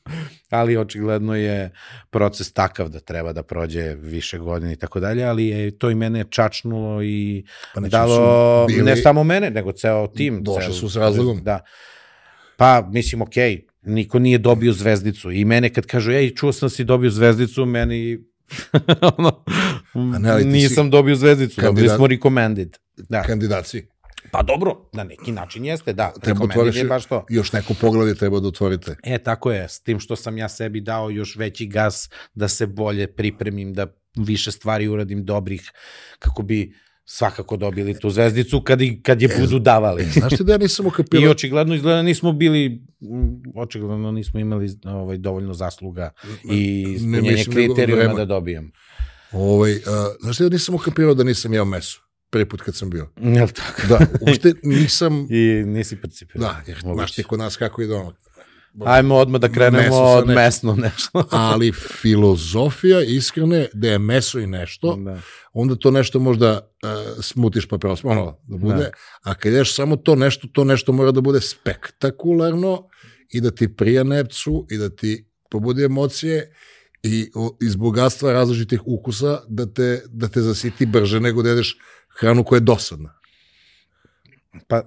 ali 0.50 0.76
očigledno 0.76 1.34
je 1.36 1.70
proces 2.10 2.52
takav 2.52 2.88
da 2.88 3.00
treba 3.00 3.32
da 3.32 3.42
prođe 3.42 3.94
više 3.94 4.38
godina 4.38 4.72
i 4.72 4.76
tako 4.76 5.00
dalje, 5.00 5.24
ali 5.24 5.46
je 5.46 5.78
to 5.78 5.90
i 5.90 5.94
mene 5.94 6.24
čačnulo 6.30 7.02
i 7.02 7.44
Pa 7.74 7.80
dalo, 7.80 8.66
bili- 8.66 8.82
ne 8.82 8.96
samo 8.96 9.24
mene, 9.24 9.50
nego 9.50 9.72
ceo 9.72 10.06
tim. 10.06 10.42
Došli 10.42 10.62
ceo- 10.64 10.72
su 10.72 10.88
s 10.88 10.96
razlogom. 10.96 11.42
Da. 11.42 11.60
Pa, 12.60 12.88
mislim, 12.92 13.22
okej, 13.22 13.66
niko 13.82 14.18
nije 14.18 14.38
dobio 14.38 14.72
zvezdicu 14.72 15.30
i 15.32 15.44
mene 15.44 15.72
kad 15.72 15.86
kažu, 15.86 16.12
ej, 16.12 16.34
čuo 16.34 16.52
sam 16.52 16.66
da 16.66 16.70
si 16.70 16.84
dobio 16.84 17.10
zvezdicu, 17.10 17.66
meni 17.66 18.18
ono, 19.16 19.44
ne, 19.94 20.30
ali 20.30 20.42
ti 20.42 20.50
si 20.50 20.56
nisam 20.56 20.90
dobio 20.90 21.14
zvezdicu, 21.14 21.60
dobili 21.60 21.88
kandidat- 21.88 21.96
smo 21.96 22.06
recommended. 22.06 22.76
Da. 22.96 23.22
kandidaciji. 23.22 23.86
Pa 24.30 24.42
dobro, 24.42 24.90
na 24.92 25.04
neki 25.04 25.32
način 25.32 25.64
jeste, 25.64 25.92
da. 25.92 26.12
Treba 26.12 26.38
recommended 26.38 26.50
otvoriš 26.50 26.76
je 26.76 26.84
baš 26.84 27.06
to. 27.06 27.24
još 27.28 27.52
neko 27.52 27.74
poglavlje 27.80 28.14
treba 28.14 28.40
da 28.40 28.48
otvorite. 28.48 28.96
E, 29.02 29.18
tako 29.18 29.52
je, 29.52 29.68
s 29.68 29.80
tim 29.80 30.00
što 30.00 30.16
sam 30.16 30.38
ja 30.38 30.48
sebi 30.48 30.80
dao 30.80 31.10
još 31.10 31.36
veći 31.36 31.66
gas 31.66 32.10
da 32.34 32.48
se 32.48 32.66
bolje 32.66 33.06
pripremim, 33.06 33.72
da 33.72 33.86
više 34.16 34.52
stvari 34.52 34.88
uradim 34.88 35.24
dobrih, 35.24 35.70
kako 36.18 36.42
bi 36.42 36.74
svakako 37.12 37.56
dobili 37.56 37.98
tu 37.98 38.10
zvezdicu 38.10 38.60
kad, 38.60 38.80
i, 38.80 39.02
kad 39.02 39.22
je 39.22 39.28
budu 39.40 39.58
davali. 39.58 40.04
Znaš 40.04 40.36
ti 40.36 40.44
da 40.44 40.52
ja 40.52 40.58
nisam 40.58 40.86
I 40.86 40.88
ukapirao? 40.88 41.30
očigledno 41.30 41.74
izgleda 41.74 42.02
nismo 42.02 42.32
bili, 42.32 42.82
mm, 43.00 43.42
očigledno 43.54 44.12
nismo 44.12 44.40
imali 44.40 44.70
ovaj, 44.84 45.18
dovoljno 45.18 45.54
zasluga 45.54 46.10
i 46.50 46.86
ispunjenje 46.96 47.44
kriterijuma 47.44 48.14
da 48.14 48.24
dobijem. 48.24 48.72
Ovaj, 49.32 49.72
uh, 49.72 49.80
znaš 50.20 50.36
ti 50.36 50.42
da 50.42 50.48
nisam 50.48 50.74
ukapirao 50.74 51.14
da 51.14 51.24
nisam 51.24 51.52
jeo 51.52 51.64
meso? 51.64 52.00
Prvi 52.30 52.48
put 52.48 52.62
kad 52.62 52.76
sam 52.76 52.90
bio. 52.90 53.08
Jel 53.16 53.48
tako? 53.48 53.82
Da, 53.88 54.06
uopšte 54.20 54.52
nisam... 54.62 55.26
I 55.38 55.64
nisi 55.66 55.96
percipirao. 55.96 56.48
Da, 56.48 56.62
jer 56.66 56.78
znaš 56.94 57.12
ti 57.12 57.22
kod 57.22 57.38
nas 57.38 57.56
kako 57.56 57.82
ide 57.82 57.94
ono. 57.94 58.12
Ajmo 58.84 59.16
odmah 59.16 59.40
da 59.40 59.48
krenemo 59.48 59.82
Meso 59.82 60.02
od 60.02 60.28
mesno 60.28 60.74
nešto. 60.74 61.24
Ali 61.50 61.72
filozofija 61.72 63.02
iskrene 63.02 63.68
da 63.72 63.88
je 63.88 63.98
meso 63.98 64.38
i 64.38 64.46
nešto, 64.46 64.96
da. 64.96 65.20
onda 65.52 65.74
to 65.74 65.90
nešto 65.90 66.18
možda 66.18 66.52
uh, 66.52 67.22
smutiš 67.22 67.68
pa 67.68 67.78
preos, 67.78 68.00
ono, 68.04 68.38
da 68.42 68.56
bude, 68.56 68.74
Da. 68.74 68.90
a 69.22 69.34
kad 69.34 69.52
ješ 69.52 69.74
samo 69.74 69.96
to 69.96 70.14
nešto, 70.14 70.48
to 70.52 70.64
nešto 70.64 70.92
mora 70.92 71.10
da 71.10 71.20
bude 71.20 71.40
spektakularno 71.40 72.88
i 73.30 73.40
da 73.40 73.50
ti 73.50 73.76
prija 73.76 74.04
nepcu 74.04 74.66
i 74.70 74.76
da 74.76 74.90
ti 74.90 75.26
pobudi 75.50 75.84
emocije 75.84 76.54
i 77.02 77.30
o, 77.34 77.56
iz 77.62 77.76
bogatstva 77.76 78.32
različitih 78.32 78.80
ukusa 78.86 79.40
da 79.48 79.72
te, 79.72 80.02
da 80.08 80.28
te 80.28 80.40
zasiti 80.40 80.86
brže 80.86 81.20
nego 81.20 81.42
da 81.42 81.48
jedeš 81.48 81.78
hranu 82.20 82.44
koja 82.44 82.56
je 82.56 82.60
dosadna. 82.60 83.20
Pa, 84.68 84.82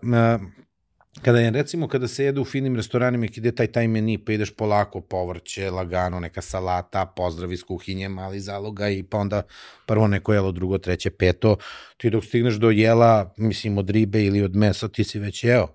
kada 1.22 1.40
je, 1.40 1.52
recimo, 1.52 1.88
kada 1.88 2.08
se 2.08 2.24
jede 2.24 2.42
u 2.42 2.46
finim 2.46 2.76
restoranima 2.76 3.26
i 3.26 3.30
je 3.36 3.56
taj 3.56 3.68
taj 3.68 3.88
meni, 3.88 4.18
pa 4.18 4.32
ideš 4.32 4.56
polako, 4.56 5.02
povrće, 5.02 5.72
lagano, 5.72 6.20
neka 6.20 6.42
salata, 6.42 7.06
pozdrav 7.06 7.52
iz 7.52 7.64
kuhinje, 7.64 8.10
mali 8.10 8.40
zaloga 8.40 8.90
i 8.90 9.04
pa 9.04 9.18
onda 9.18 9.42
prvo 9.86 10.08
neko 10.08 10.34
jelo, 10.34 10.52
drugo, 10.52 10.78
treće, 10.78 11.10
peto. 11.10 11.58
Ti 11.98 12.10
dok 12.10 12.26
stigneš 12.26 12.56
do 12.56 12.70
jela, 12.70 13.34
mislim, 13.38 13.78
od 13.78 13.90
ribe 13.90 14.24
ili 14.24 14.42
od 14.42 14.56
mesa, 14.56 14.88
ti 14.88 15.04
si 15.04 15.20
već 15.20 15.44
jeo. 15.44 15.68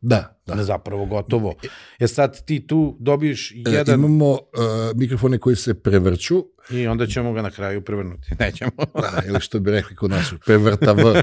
Da, 0.00 0.40
Da. 0.46 0.64
Zapravo 0.64 1.06
gotovo. 1.06 1.54
E 1.98 2.06
sad 2.06 2.44
ti 2.44 2.66
tu 2.66 2.96
dobiješ 3.00 3.52
E, 3.52 3.70
jedan 3.70 3.98
imamo 4.00 4.30
uh, 4.30 4.38
mikrofone 4.94 5.38
koji 5.38 5.56
se 5.56 5.74
prevrću, 5.74 6.44
i 6.70 6.86
onda 6.86 7.06
ćemo 7.06 7.32
ga 7.32 7.42
na 7.42 7.50
kraju 7.50 7.84
prevrnuti. 7.84 8.28
Nećemo. 8.40 8.70
da, 8.94 9.22
ili 9.28 9.40
što 9.40 9.60
bi 9.60 9.70
rekli 9.70 9.96
kod 9.96 10.10
nas, 10.10 10.34
prevrta 10.46 10.92
V. 10.92 11.22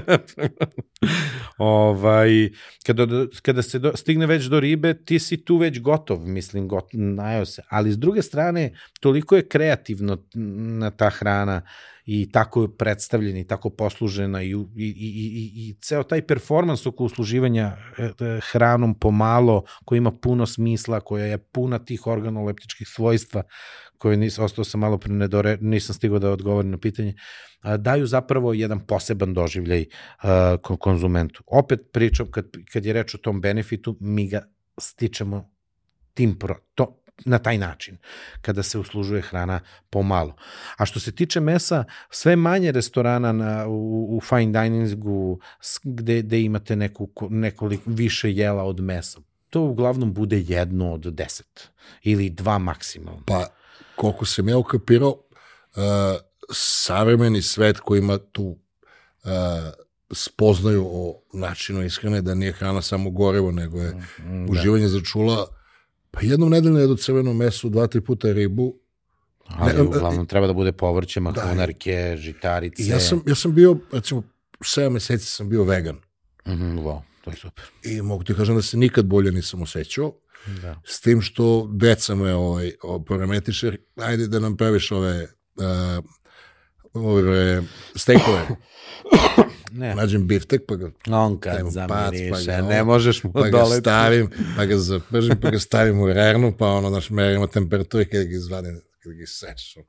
ovaj, 1.58 2.50
kada, 2.86 3.06
kada 3.42 3.62
se 3.62 3.78
do, 3.78 3.92
stigne 3.96 4.26
već 4.26 4.44
do 4.44 4.60
ribe, 4.60 4.94
ti 5.04 5.18
si 5.18 5.44
tu 5.44 5.56
već 5.56 5.80
gotov, 5.80 6.26
mislim, 6.26 6.68
got, 6.68 6.88
najao 6.92 7.44
se. 7.44 7.62
Ali 7.68 7.92
s 7.92 7.98
druge 7.98 8.22
strane, 8.22 8.74
toliko 9.00 9.36
je 9.36 9.48
kreativno 9.48 10.18
na 10.78 10.90
ta 10.90 11.10
hrana 11.10 11.62
i 12.04 12.32
tako 12.32 12.62
je 12.62 12.76
predstavljena 12.76 13.38
i 13.38 13.44
tako 13.44 13.70
poslužena 13.70 14.42
i, 14.42 14.50
i, 14.50 14.52
i, 14.76 14.92
i, 14.96 15.42
i, 15.42 15.68
i 15.68 15.74
ceo 15.80 16.02
taj 16.02 16.26
performans 16.26 16.86
oko 16.86 17.04
usluživanja 17.04 17.76
e, 17.98 18.04
e, 18.04 18.40
hranom 18.52 18.94
pomalo, 18.94 19.64
koja 19.84 19.96
ima 19.96 20.12
puno 20.12 20.46
smisla, 20.46 21.00
koja 21.00 21.26
je 21.26 21.38
puna 21.38 21.78
tih 21.78 22.06
organoleptičkih 22.06 22.88
svojstva, 22.88 23.42
koje 24.02 24.16
nis, 24.16 24.38
ostao 24.38 24.64
sam 24.64 24.80
malo 24.80 24.98
pre 24.98 25.12
nedore, 25.14 25.58
nisam 25.60 25.94
stigao 25.94 26.18
da 26.18 26.30
odgovorim 26.30 26.70
na 26.70 26.78
pitanje, 26.78 27.14
daju 27.78 28.06
zapravo 28.06 28.52
jedan 28.52 28.80
poseban 28.86 29.34
doživljaj 29.34 29.84
ko- 30.62 30.76
konzumentu. 30.76 31.44
Opet 31.46 31.80
pričam, 31.92 32.30
kad, 32.30 32.46
kad 32.72 32.86
je 32.86 32.92
reč 32.92 33.14
o 33.14 33.18
tom 33.18 33.40
benefitu, 33.40 33.96
mi 34.00 34.26
ga 34.28 34.42
stičemo 34.78 35.50
tim 36.14 36.34
pro, 36.38 36.56
to, 36.74 36.98
na 37.24 37.38
taj 37.38 37.58
način, 37.58 37.98
kada 38.40 38.62
se 38.62 38.78
uslužuje 38.78 39.22
hrana 39.22 39.60
pomalo. 39.90 40.34
A 40.76 40.86
što 40.86 41.00
se 41.00 41.14
tiče 41.14 41.40
mesa, 41.40 41.84
sve 42.10 42.36
manje 42.36 42.72
restorana 42.72 43.32
na, 43.32 43.66
u, 43.68 44.16
u 44.16 44.20
fine 44.20 44.62
diningu 44.62 45.40
gde, 45.84 46.22
gde 46.22 46.42
imate 46.42 46.76
neku, 46.76 47.08
nekoliko 47.30 47.90
više 47.90 48.32
jela 48.32 48.64
od 48.64 48.80
mesa. 48.80 49.20
To 49.50 49.60
uglavnom 49.62 50.12
bude 50.12 50.40
jedno 50.40 50.92
od 50.92 51.14
deset 51.14 51.70
ili 52.02 52.30
dva 52.30 52.58
maksimalno. 52.58 53.22
Pa, 53.26 53.46
koliko 54.02 54.24
sam 54.24 54.48
ja 54.48 54.58
ukapirao, 54.58 55.10
uh, 55.10 55.82
savremeni 56.52 57.42
svet 57.42 57.80
koji 57.80 57.98
ima 57.98 58.18
tu 58.18 58.42
uh, 58.44 59.30
spoznaju 60.10 60.86
o 60.86 61.22
načinu 61.32 61.84
ishrane, 61.84 62.22
da 62.22 62.34
nije 62.34 62.52
hrana 62.52 62.82
samo 62.82 63.10
gorevo, 63.10 63.50
nego 63.50 63.80
je 63.80 63.94
mm, 63.94 64.46
da. 64.46 64.52
uživanje 64.52 64.88
za 64.88 65.00
čula. 65.00 65.46
Pa 66.10 66.20
jednom 66.22 66.50
nedeljno 66.50 66.78
jedu 66.78 66.96
crveno 66.96 67.34
meso, 67.34 67.68
dva, 67.68 67.86
tri 67.86 68.00
puta 68.00 68.32
ribu. 68.32 68.74
Ali 69.46 69.72
ne, 69.72 69.82
uglavnom 69.82 70.26
treba 70.26 70.46
da 70.46 70.52
bude 70.52 70.72
povrće, 70.72 71.20
da. 71.20 71.24
mahunarke, 71.24 72.08
da, 72.10 72.16
žitarice. 72.16 72.86
Ja 72.86 73.00
sam, 73.00 73.22
ja 73.26 73.34
sam 73.34 73.54
bio, 73.54 73.76
recimo, 73.92 74.22
7 74.60 74.90
meseci 74.90 75.26
sam 75.26 75.48
bio 75.48 75.64
vegan. 75.64 75.96
Mm 76.46 76.50
-hmm, 76.50 76.82
wow, 76.82 77.00
to 77.24 77.30
je 77.30 77.36
super. 77.36 77.64
I 77.82 78.02
mogu 78.02 78.24
ti 78.24 78.34
kažem 78.34 78.56
da 78.56 78.62
se 78.62 78.76
nikad 78.76 79.06
bolje 79.06 79.32
nisam 79.32 79.62
osjećao. 79.62 80.12
Da. 80.46 80.80
S 80.84 81.00
tim 81.00 81.22
što 81.22 81.70
deca 81.72 82.14
me 82.14 82.34
ovaj, 82.34 82.72
parametriše, 83.08 83.72
ajde 83.96 84.26
da 84.26 84.38
nam 84.38 84.56
praviš 84.56 84.92
ove, 84.92 85.28
uh, 85.56 86.04
ove 86.92 87.62
stekove. 87.96 88.46
Ne. 89.74 89.94
Nađem 89.94 90.26
biftek, 90.26 90.62
pa 90.68 90.76
ga 90.76 90.90
On 91.10 91.40
kad 91.40 91.70
zamiriše, 91.70 92.30
pa 92.30 92.40
ga, 92.40 92.68
ne 92.68 92.84
možeš 92.84 93.24
mu 93.24 93.32
pa 93.32 93.48
ga 93.48 93.64
stavim, 93.64 94.30
pa 94.56 94.64
ga 94.64 94.76
zapržim, 94.76 95.36
pa 95.42 95.50
ga 95.50 95.58
stavim 95.58 96.00
u 96.00 96.06
rernu, 96.06 96.52
pa 96.58 96.66
ono, 96.66 96.88
znaš, 96.88 97.10
merimo 97.10 97.46
temperaturu 97.46 98.02
i 98.02 98.06
kada 98.06 98.24
ga 98.24 98.30
izvadim, 98.30 98.80
kada 99.02 99.14
ga 99.14 99.26
sečem. 99.26 99.82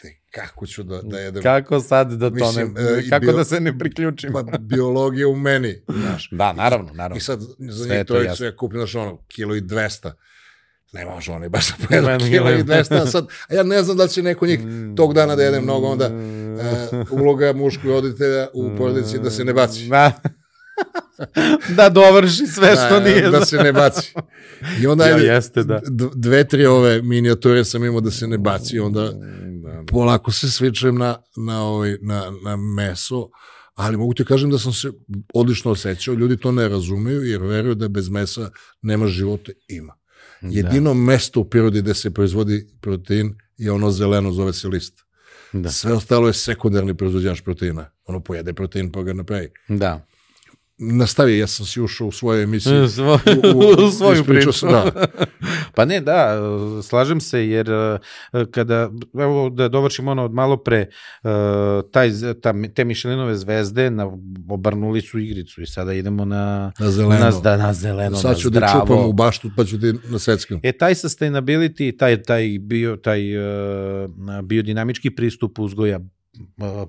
Znate, 0.00 0.16
kako 0.30 0.66
ću 0.66 0.82
da, 0.82 1.02
da 1.02 1.18
jedem. 1.18 1.42
Kako 1.42 1.80
sad 1.80 2.12
da 2.12 2.30
to 2.30 2.34
Mislim, 2.34 2.72
ne, 2.72 2.82
uh, 2.82 3.08
kako 3.10 3.20
bio, 3.20 3.32
da 3.32 3.44
se 3.44 3.60
ne 3.60 3.78
priključim? 3.78 4.32
Pa 4.32 4.42
biologija 4.58 5.28
u 5.28 5.36
meni, 5.36 5.82
znaš. 5.88 6.28
Da, 6.40 6.52
naravno, 6.52 6.92
naravno. 6.92 7.16
I 7.16 7.20
sad 7.20 7.40
za 7.58 7.94
njih 7.94 8.04
trojicu 8.06 8.44
ja 8.44 8.56
kupim, 8.56 8.78
znaš, 8.78 8.94
ono, 8.94 9.18
kilo 9.28 9.54
i 9.54 9.60
dvesta 9.60 10.14
ne 10.92 11.04
može 11.04 11.32
oni 11.32 11.48
baš 11.48 11.68
da 11.68 11.86
pojedu 11.86 12.24
kilo 12.30 12.50
i 12.50 12.62
200, 12.62 13.02
a 13.02 13.06
sad, 13.06 13.26
a 13.48 13.54
ja 13.54 13.62
ne 13.62 13.82
znam 13.82 13.96
da 13.96 14.06
će 14.08 14.22
neko 14.22 14.46
njih 14.46 14.60
tog 14.96 15.14
dana 15.14 15.36
da 15.36 15.42
jede 15.42 15.60
mnogo, 15.60 15.86
onda 15.86 16.06
uh, 16.06 17.12
uloga 17.20 17.52
muškog 17.52 17.90
roditelja 17.90 18.48
u 18.54 18.70
porodici 18.78 19.18
da 19.18 19.30
se 19.30 19.44
ne 19.44 19.52
baci. 19.52 19.88
Da. 19.88 20.12
Da 21.76 21.88
dovrši 21.88 22.46
sve 22.46 22.74
da, 22.74 22.86
što 22.86 23.00
nije. 23.00 23.30
Da 23.30 23.44
se 23.44 23.56
ne 23.56 23.72
baci. 23.72 24.14
I 24.82 24.86
onda 24.86 25.06
ja, 25.06 25.16
jeste, 25.16 25.62
da. 25.62 25.80
dve, 26.14 26.48
tri 26.48 26.66
ove 26.66 27.02
minijature 27.02 27.64
sam 27.64 27.84
imao 27.84 28.00
da 28.00 28.10
se 28.10 28.26
ne 28.26 28.38
baci, 28.38 28.78
onda 28.78 29.02
da, 29.02 29.10
da. 29.72 29.84
polako 29.90 30.32
se 30.32 30.50
svičujem 30.50 30.98
na, 30.98 31.18
na, 31.36 31.62
ovaj, 31.62 31.96
na, 32.02 32.32
na 32.44 32.56
meso, 32.56 33.28
ali 33.74 33.96
mogu 33.96 34.14
ti 34.14 34.24
kažem 34.24 34.50
da 34.50 34.58
sam 34.58 34.72
se 34.72 34.88
odlično 35.34 35.70
osjećao, 35.70 36.14
ljudi 36.14 36.36
to 36.36 36.52
ne 36.52 36.68
razumeju 36.68 37.22
jer 37.22 37.42
veruju 37.42 37.74
da 37.74 37.88
bez 37.88 38.08
mesa 38.08 38.50
nema 38.82 39.06
života, 39.06 39.52
ima. 39.68 39.94
Jedino 40.42 40.90
da. 40.90 40.94
mesto 40.94 41.40
u 41.40 41.44
prirodi 41.44 41.82
gde 41.82 41.94
se 41.94 42.10
proizvodi 42.10 42.66
protein 42.80 43.34
je 43.56 43.72
ono 43.72 43.90
zeleno, 43.90 44.32
zove 44.32 44.52
se 44.52 44.68
list. 44.68 44.94
Da. 45.52 45.70
Sve 45.70 45.92
ostalo 45.92 46.26
je 46.26 46.32
sekundarni 46.32 46.94
proizvođač 46.94 47.40
proteina. 47.40 47.90
Ono 48.04 48.20
pojede 48.20 48.52
protein 48.52 48.92
pa 48.92 49.02
ga 49.02 49.12
napravi. 49.12 49.50
Da 49.68 50.06
nastavi, 50.78 51.38
ja 51.38 51.46
sam 51.46 51.66
si 51.66 51.80
ušao 51.80 52.06
u 52.06 52.12
svoje 52.12 52.42
emisije. 52.42 52.88
Svo, 52.88 53.18
u, 53.54 53.58
u, 53.58 53.84
u 53.86 53.90
svoju 53.90 54.24
priču. 54.24 54.52
Sam, 54.52 54.70
da. 54.70 55.06
pa 55.74 55.84
ne, 55.84 56.00
da, 56.00 56.38
slažem 56.82 57.20
se, 57.20 57.48
jer 57.48 57.70
e, 57.70 57.98
kada, 58.50 58.90
evo 59.18 59.50
da 59.50 59.68
dovršim 59.68 60.08
ono 60.08 60.24
od 60.24 60.32
malo 60.32 60.56
pre, 60.56 60.76
e, 60.78 60.88
taj, 61.92 62.10
ta, 62.42 62.54
te 62.74 62.84
Mišelinove 62.84 63.36
zvezde 63.36 63.90
na, 63.90 64.10
obrnuli 64.48 65.00
su 65.00 65.18
igricu 65.18 65.62
i 65.62 65.66
sada 65.66 65.92
idemo 65.92 66.24
na, 66.24 66.72
na 66.78 66.90
zeleno. 66.90 67.24
Na, 67.24 67.30
da, 67.30 67.56
na 67.56 67.72
zeleno, 67.72 68.16
Sad 68.16 68.38
ću 68.38 68.50
da 68.50 68.80
čupam 68.80 69.08
u 69.08 69.12
baštu, 69.12 69.50
pa 69.56 69.64
ću 69.64 69.80
ti 69.80 69.92
na 70.08 70.18
svetskom. 70.18 70.60
E, 70.62 70.72
taj 70.72 70.94
sustainability, 70.94 71.98
taj, 71.98 72.22
taj, 72.22 72.58
bio, 72.60 72.96
taj 72.96 73.36
uh, 73.36 74.10
biodinamički 74.42 75.10
pristup 75.10 75.58
uzgoja 75.58 76.00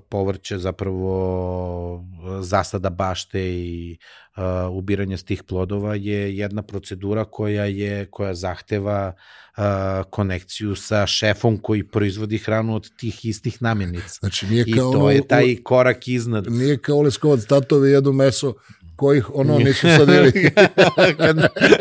povrće 0.08 0.58
zapravo 0.58 2.04
zasada 2.40 2.90
bašte 2.90 3.40
i 3.40 3.98
uh, 4.36 4.42
ubiranje 4.76 5.18
s 5.18 5.24
tih 5.24 5.42
plodova 5.42 5.94
je 5.94 6.36
jedna 6.36 6.62
procedura 6.62 7.24
koja 7.24 7.64
je 7.64 8.06
koja 8.10 8.34
zahteva 8.34 9.12
uh, 9.56 9.62
konekciju 10.10 10.74
sa 10.74 11.06
šefom 11.06 11.58
koji 11.58 11.88
proizvodi 11.88 12.38
hranu 12.38 12.74
od 12.74 12.96
tih 12.96 13.24
istih 13.24 13.62
namirnica. 13.62 14.18
Znači, 14.20 14.46
nije 14.46 14.64
kao 14.64 14.72
I 14.72 14.76
to 14.76 14.98
ono, 14.98 15.10
je 15.10 15.28
taj 15.28 15.56
korak 15.64 16.08
iznad. 16.08 16.46
Nije 16.48 16.78
kao 16.78 17.02
Leskovac 17.02 17.44
tatovi 17.44 17.90
jedu 17.90 18.12
meso 18.12 18.54
kojih 18.96 19.34
ono 19.34 19.58
nisu 19.58 19.86
sadili. 19.96 20.32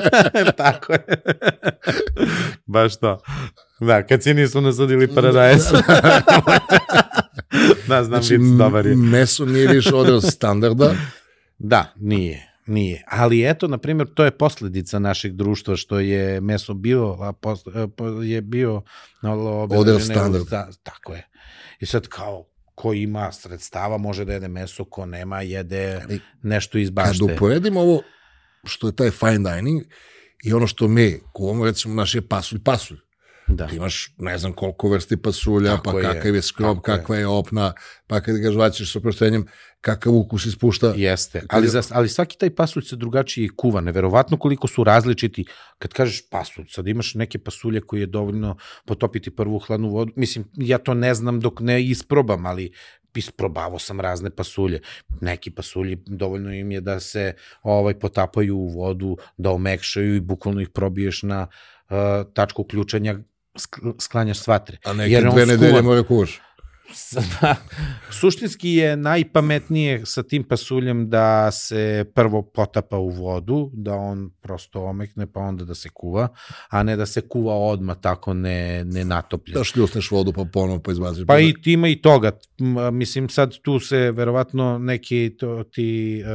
Tako 0.57 0.93
je. 0.93 0.99
Baš 2.65 2.99
to. 2.99 3.19
Da, 3.79 4.07
kad 4.07 4.23
si 4.23 4.33
nisu 4.33 4.61
nasadili 4.61 5.07
paradajz. 5.15 5.63
da, 7.87 8.03
znam, 8.03 8.05
znači, 8.05 8.37
vic, 8.37 8.57
dobar 8.57 8.85
je. 8.85 8.95
Meso 8.95 9.45
nije 9.45 9.67
više 9.67 9.95
odraz 9.95 10.23
standarda. 10.35 10.95
Da, 11.57 11.93
nije. 11.95 12.53
Nije. 12.67 13.03
Ali 13.07 13.49
eto, 13.49 13.67
na 13.67 13.77
primjer, 13.77 14.07
to 14.13 14.25
je 14.25 14.31
posledica 14.31 14.99
našeg 14.99 15.33
društva 15.33 15.75
što 15.75 15.99
je 15.99 16.41
meso 16.41 16.73
bio, 16.73 17.17
a 17.19 17.33
posle, 17.33 17.87
je 18.23 18.41
bio 18.41 18.81
odraz 19.69 20.05
standard. 20.05 20.47
Da, 20.47 20.69
tako 20.83 21.13
je. 21.13 21.27
I 21.79 21.85
sad 21.85 22.07
kao, 22.07 22.45
ko 22.75 22.93
ima 22.93 23.31
sredstava 23.31 23.97
može 23.97 24.25
da 24.25 24.33
jede 24.33 24.47
meso, 24.47 24.85
ko 24.85 25.05
nema 25.05 25.41
jede 25.41 26.01
nešto 26.41 26.77
iz 26.77 26.89
bašte. 26.89 27.17
Kad 27.27 27.35
uporedimo 27.35 27.79
ovo 27.79 28.01
što 28.63 28.87
je 28.87 28.95
taj 28.95 29.11
fine 29.11 29.55
dining 29.55 29.83
i 30.43 30.53
ono 30.53 30.67
što 30.67 30.87
mi 30.87 31.19
kuvamo, 31.33 31.65
recimo, 31.65 31.93
naš 31.93 32.15
je 32.15 32.27
pasulj, 32.27 32.59
pasulj. 32.63 32.97
Da. 33.47 33.67
Ti 33.67 33.75
imaš 33.75 34.13
ne 34.17 34.37
znam 34.37 34.53
koliko 34.53 34.89
vrsti 34.89 35.17
pasulja, 35.17 35.75
Tako 35.75 35.91
pa 35.91 35.97
je. 35.97 36.03
kakav 36.03 36.35
je 36.35 36.41
skrob, 36.41 36.81
kakva 36.81 37.15
je. 37.15 37.19
je 37.19 37.27
opna, 37.27 37.73
pa 38.07 38.21
kad 38.21 38.37
ga 38.37 38.51
žvaćeš 38.51 38.91
sa 38.91 38.99
oproštenjem, 38.99 39.45
kakav 39.81 40.13
ukus 40.13 40.45
ispušta. 40.45 40.93
Jeste, 40.95 41.43
ali, 41.49 41.67
za, 41.67 41.81
ali 41.91 42.09
svaki 42.09 42.37
taj 42.37 42.55
pasulj 42.55 42.83
se 42.83 42.95
drugačije 42.95 43.49
kuva, 43.55 43.81
neverovatno 43.81 44.37
koliko 44.37 44.67
su 44.67 44.83
različiti. 44.83 45.45
Kad 45.77 45.93
kažeš 45.93 46.29
pasulj, 46.29 46.65
sad 46.69 46.87
imaš 46.87 47.15
neke 47.15 47.39
pasulje 47.39 47.81
koje 47.81 47.99
je 47.99 48.05
dovoljno 48.05 48.57
potopiti 48.85 49.35
prvu 49.35 49.59
hladnu 49.59 49.89
vodu, 49.89 50.11
mislim, 50.15 50.45
ja 50.53 50.77
to 50.77 50.93
ne 50.93 51.13
znam 51.13 51.39
dok 51.39 51.59
ne 51.59 51.83
isprobam, 51.83 52.45
ali 52.45 52.71
isprobavao 53.15 53.79
sam 53.79 53.99
razne 53.99 54.29
pasulje. 54.29 54.81
Neki 55.21 55.51
pasulji 55.51 55.97
dovoljno 56.05 56.53
im 56.53 56.71
je 56.71 56.81
da 56.81 56.99
se 56.99 57.33
ovaj 57.63 57.99
potapaju 57.99 58.57
u 58.57 58.67
vodu, 58.67 59.17
da 59.37 59.51
omekšaju 59.51 60.15
i 60.15 60.19
bukvalno 60.21 60.61
ih 60.61 60.69
probiješ 60.69 61.23
na 61.23 61.47
uh, 61.47 61.97
tačku 62.33 62.63
ključanja 62.63 63.19
sklanjaš 63.99 64.39
svatre. 64.39 64.77
A 64.85 64.93
neke 64.93 65.21
dve 65.21 65.45
nedelje 65.45 65.81
mora 65.81 66.03
kuvaš. 66.03 66.41
Da, 67.41 67.55
suštinski 68.09 68.69
je 68.69 68.97
najpametnije 68.97 70.05
sa 70.05 70.23
tim 70.23 70.43
pasuljem 70.43 71.09
da 71.09 71.51
se 71.51 72.05
prvo 72.15 72.41
potapa 72.41 72.97
u 72.97 73.09
vodu, 73.09 73.69
da 73.73 73.95
on 73.95 74.29
prosto 74.41 74.83
omekne, 74.83 75.27
pa 75.27 75.39
onda 75.39 75.65
da 75.65 75.75
se 75.75 75.89
kuva, 75.89 76.27
a 76.69 76.83
ne 76.83 76.95
da 76.95 77.05
se 77.05 77.21
kuva 77.21 77.55
odma 77.55 77.95
tako 77.95 78.33
ne, 78.33 78.83
ne 78.85 79.05
natoplje. 79.05 79.53
Da 79.53 79.63
šljusneš 79.63 80.11
vodu 80.11 80.33
pa 80.33 80.45
ponovo 80.53 80.79
pa 80.79 80.91
izbaciš. 80.91 81.25
Pa 81.27 81.39
i 81.39 81.53
ima 81.65 81.87
i 81.87 81.95
toga. 81.95 82.31
Mislim, 82.91 83.29
sad 83.29 83.57
tu 83.61 83.79
se 83.79 84.11
verovatno 84.11 84.79
neki 84.79 85.35
to, 85.39 85.63
ti 85.63 86.21
uh, 86.23 86.29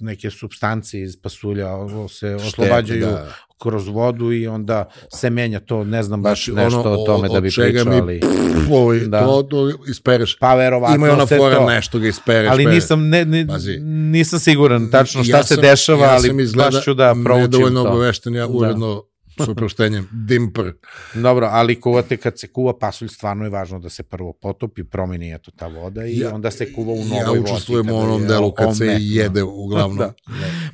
neke 0.00 0.30
substancije 0.30 1.02
iz 1.02 1.16
pasulja 1.22 1.68
se 2.08 2.34
oslobađaju 2.34 3.06
da. 3.06 3.28
kroz 3.58 3.88
vodu 3.88 4.32
i 4.32 4.46
onda 4.46 4.88
se 5.12 5.30
menja 5.30 5.60
to, 5.60 5.84
ne 5.84 6.02
znam 6.02 6.22
baš 6.22 6.44
znači, 6.44 6.64
nešto 6.64 6.80
ono, 6.80 6.90
o 6.90 7.06
tome 7.06 7.28
da 7.28 7.40
bi 7.40 7.50
pričao, 7.56 7.92
ali... 7.92 8.20
Pff, 8.20 8.70
ovaj, 8.70 8.98
da. 8.98 9.20
to, 9.20 9.42
to 9.42 9.70
ispereš. 9.88 10.38
Pa 10.38 10.54
verovatno 10.54 10.96
Ima 10.96 11.12
ona 11.12 11.26
fora 11.26 11.56
to. 11.56 11.66
nešto 11.66 11.98
ga 11.98 12.08
ispereš. 12.08 12.50
Ali 12.50 12.66
nisam, 12.66 13.08
ne, 13.08 13.24
ne, 13.24 13.46
nisam 13.84 14.38
siguran 14.38 14.90
tačno 14.90 15.24
šta 15.24 15.36
ja 15.36 15.44
sam, 15.44 15.56
se 15.56 15.62
dešava, 15.62 16.04
ja 16.04 16.12
ali 16.12 16.48
baš 16.56 16.84
ću 16.84 16.94
da 16.94 17.14
proučim 17.24 17.50
to. 17.50 17.58
Nedovoljno 17.58 17.80
obavešten, 17.80 18.34
ja 18.34 18.46
da. 18.46 18.52
uredno 18.52 18.94
da 18.94 19.15
s 19.44 19.48
oproštenjem, 19.48 20.08
dimpr. 20.12 20.70
Dobro, 21.14 21.48
ali 21.50 21.80
kuvate 21.80 22.16
kad 22.16 22.38
se 22.38 22.48
kuva 22.48 22.78
pasulj, 22.78 23.08
stvarno 23.08 23.44
je 23.44 23.50
važno 23.50 23.78
da 23.78 23.88
se 23.88 24.02
prvo 24.02 24.32
potopi, 24.32 24.84
promeni 24.84 25.34
eto 25.34 25.50
ta 25.50 25.66
voda 25.66 26.06
i 26.06 26.18
ja, 26.18 26.34
onda 26.34 26.50
se 26.50 26.72
kuva 26.72 26.92
u 26.92 27.04
novoj 27.04 27.38
vodi. 27.38 27.38
Ja 27.38 27.54
učestvujem 27.54 27.90
u 27.90 27.96
onom 27.96 28.26
delu 28.26 28.52
kad 28.52 28.66
omne, 28.66 28.76
se 28.76 28.96
jede 29.00 29.42
uglavnom. 29.42 29.98
da. 30.06 30.14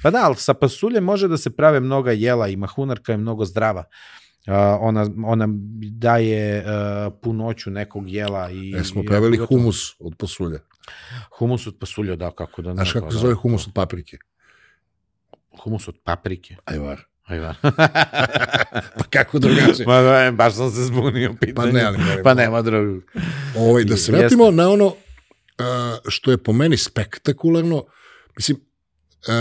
Pa 0.03 0.11
da, 0.11 0.19
ali 0.23 0.37
sa 0.37 0.55
pasuljem 0.55 1.05
može 1.05 1.29
da 1.29 1.37
se 1.37 1.51
prave 1.51 1.81
mnoga 1.81 2.13
jela 2.13 2.49
i 2.49 2.57
mahunarka 2.57 3.13
je 3.13 3.19
mnogo 3.19 3.45
zdrava. 3.45 3.85
Uh, 4.47 4.55
ona, 4.81 5.07
ona 5.27 5.49
daje 5.91 6.65
uh, 6.65 7.13
punoću 7.23 7.71
nekog 7.71 8.11
jela. 8.11 8.51
I, 8.51 8.75
e, 8.77 8.85
smo 8.85 9.03
pravili 9.03 9.37
i, 9.37 9.41
humus 9.47 9.77
od 9.99 10.15
pasulja. 10.19 10.59
Humus 11.39 11.67
od 11.67 11.77
pasulja, 11.81 12.17
da, 12.17 12.31
kako 12.31 12.63
da 12.63 12.69
ne. 12.69 12.75
Znaš 12.75 12.93
kako 12.93 13.11
se 13.11 13.19
zove 13.19 13.35
humus 13.35 13.67
od 13.67 13.73
paprike? 13.73 14.17
Humus 15.63 15.89
od 15.89 15.99
paprike? 16.05 16.57
Ajvar. 16.65 17.12
Ajde. 17.33 17.55
Pa 18.99 19.05
kako 19.11 19.39
drugačije? 19.39 19.87
Ma 19.87 20.03
ne, 20.03 20.33
baš 20.33 20.55
sam 20.55 20.71
se 20.71 20.85
zbunio 20.85 21.35
pitanje. 21.41 21.55
Pa 21.55 21.79
ne, 21.79 21.85
ali 21.85 21.99
ne, 21.99 22.23
Pa 22.23 22.35
nema 22.35 22.63
drugog. 22.63 23.03
Ovaj, 23.57 23.85
da 23.85 23.97
se 23.97 24.13
Jeste. 24.13 24.13
vratimo 24.13 24.51
na 24.51 24.69
ono 24.69 24.87
uh, 24.87 24.95
što 26.09 26.31
je 26.31 26.39
po 26.39 26.53
meni 26.53 26.77
spektakularno, 26.77 27.85
mislim, 28.37 28.57
uh, 28.57 29.33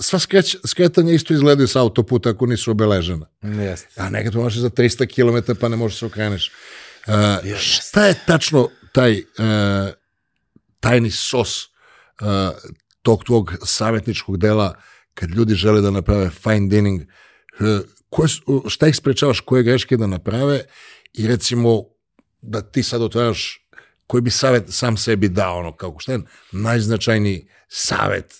sva 0.00 0.18
skreć, 0.18 0.56
skretanja 0.66 1.12
isto 1.12 1.34
izgledaju 1.34 1.68
sa 1.68 1.80
autoputa 1.80 2.30
ako 2.30 2.46
nisu 2.46 2.70
obeležena. 2.70 3.26
Jeste. 3.42 4.02
A 4.02 4.10
nekad 4.10 4.34
možeš 4.34 4.60
za 4.60 4.70
300 4.70 5.06
km 5.14 5.52
pa 5.60 5.68
ne 5.68 5.76
možeš 5.76 5.98
se 5.98 6.06
okreneš. 6.06 6.52
Uh, 7.06 7.56
šta 7.58 8.06
je 8.06 8.14
tačno 8.26 8.68
taj 8.92 9.12
uh, 9.12 9.18
tajni 10.80 11.10
sos 11.10 11.64
uh, 11.64 12.26
tog 13.02 13.24
tvog 13.24 13.54
savjetničkog 13.64 14.36
dela 14.36 14.74
kad 15.14 15.30
ljudi 15.30 15.54
žele 15.54 15.80
da 15.80 15.90
naprave 15.90 16.30
fine 16.30 16.68
dining, 16.68 17.00
uh, 17.00 17.08
koje, 18.10 18.28
su- 18.28 18.64
šta 18.68 18.88
ih 18.88 18.96
sprečavaš, 18.96 19.40
koje 19.40 19.62
greške 19.62 19.96
da 19.96 20.06
naprave 20.06 20.60
i 21.12 21.26
recimo 21.26 21.82
da 22.42 22.60
ti 22.62 22.82
sad 22.82 23.02
otvaraš 23.02 23.68
koji 24.06 24.20
bi 24.20 24.30
savet 24.30 24.64
sam 24.68 24.96
sebi 24.96 25.28
dao, 25.28 25.58
ono, 25.58 25.72
kako 25.72 25.98
šta 25.98 26.12
je 26.12 26.18
najznačajniji 26.52 27.48
savet 27.68 28.34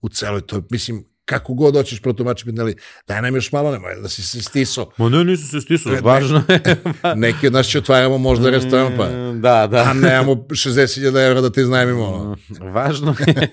u 0.00 0.08
celoj 0.08 0.40
toj, 0.40 0.62
mislim, 0.70 1.04
kako 1.24 1.54
god 1.54 1.74
hoćeš 1.76 2.00
protumačiti, 2.00 2.60
ali 2.60 2.76
daj 3.08 3.22
nam 3.22 3.34
još 3.34 3.52
malo, 3.52 3.72
nemoj 3.72 3.94
da 3.94 4.08
si 4.08 4.22
se 4.22 4.42
stisao. 4.42 4.90
Ma 4.96 5.08
ne, 5.08 5.24
nisam 5.24 5.46
se 5.46 5.60
stisao, 5.60 5.92
Ne, 5.92 6.00
važno 6.00 6.42
je. 6.48 6.60
Neki 7.16 7.46
od 7.46 7.52
nas 7.52 7.66
će 7.66 7.78
otvaramo 7.78 8.18
možda 8.18 8.50
restoran, 8.50 8.92
pa 8.96 9.06
Da, 9.32 9.66
da. 9.66 9.82
a 9.82 9.92
nemamo 9.92 10.32
60.000 10.34 11.26
evra 11.26 11.40
da 11.40 11.50
ti 11.50 11.64
znajmimo. 11.64 12.04
ono. 12.04 12.36
Važno 12.72 13.14
je, 13.26 13.50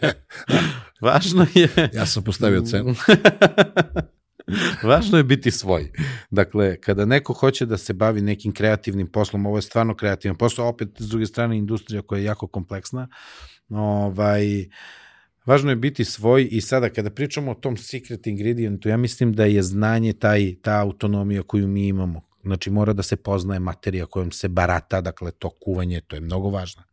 važno 1.01 1.47
je, 1.53 1.89
Ja 1.93 2.05
sam 2.05 2.23
postavio 2.23 2.62
cenu. 2.62 2.95
važno 4.89 5.17
je 5.17 5.23
biti 5.23 5.52
svoj. 5.52 5.91
Dakle, 6.30 6.82
kada 6.82 7.06
neko 7.06 7.34
hoće 7.34 7.65
da 7.65 7.78
se 7.78 7.93
bavi 7.93 8.21
nekim 8.21 8.54
kreativnim 8.54 9.08
poslom, 9.08 9.45
ovo 9.45 9.58
je 9.58 9.62
stvarno 9.62 9.95
kreativan 9.95 10.38
posao, 10.38 10.67
opet 10.67 10.89
s 10.97 11.10
druge 11.10 11.25
strane 11.25 11.58
industrija 11.58 12.02
koja 12.02 12.19
je 12.19 12.25
jako 12.25 12.47
kompleksna, 12.47 13.08
ovaj, 13.69 14.69
važno 15.45 15.69
je 15.69 15.75
biti 15.75 16.06
svoj 16.06 16.47
i 16.52 16.62
sada 16.62 16.89
kada 16.89 17.10
pričamo 17.10 17.52
o 17.52 17.56
tom 17.56 17.78
secret 17.78 18.28
ingredientu, 18.28 18.89
ja 18.89 18.97
mislim 18.97 19.34
da 19.34 19.45
je 19.45 19.63
znanje 19.63 20.13
taj, 20.13 20.56
ta 20.62 20.82
autonomija 20.82 21.43
koju 21.43 21.67
mi 21.67 21.88
imamo. 21.88 22.29
Znači 22.43 22.69
mora 22.69 22.93
da 22.93 23.04
se 23.04 23.15
poznaje 23.15 23.60
materija 23.60 24.06
kojom 24.06 24.32
se 24.32 24.47
barata, 24.47 25.02
dakle 25.02 25.32
to 25.32 25.49
kuvanje, 25.49 26.02
to 26.02 26.15
je 26.15 26.21
mnogo 26.21 26.49
važno. 26.49 26.84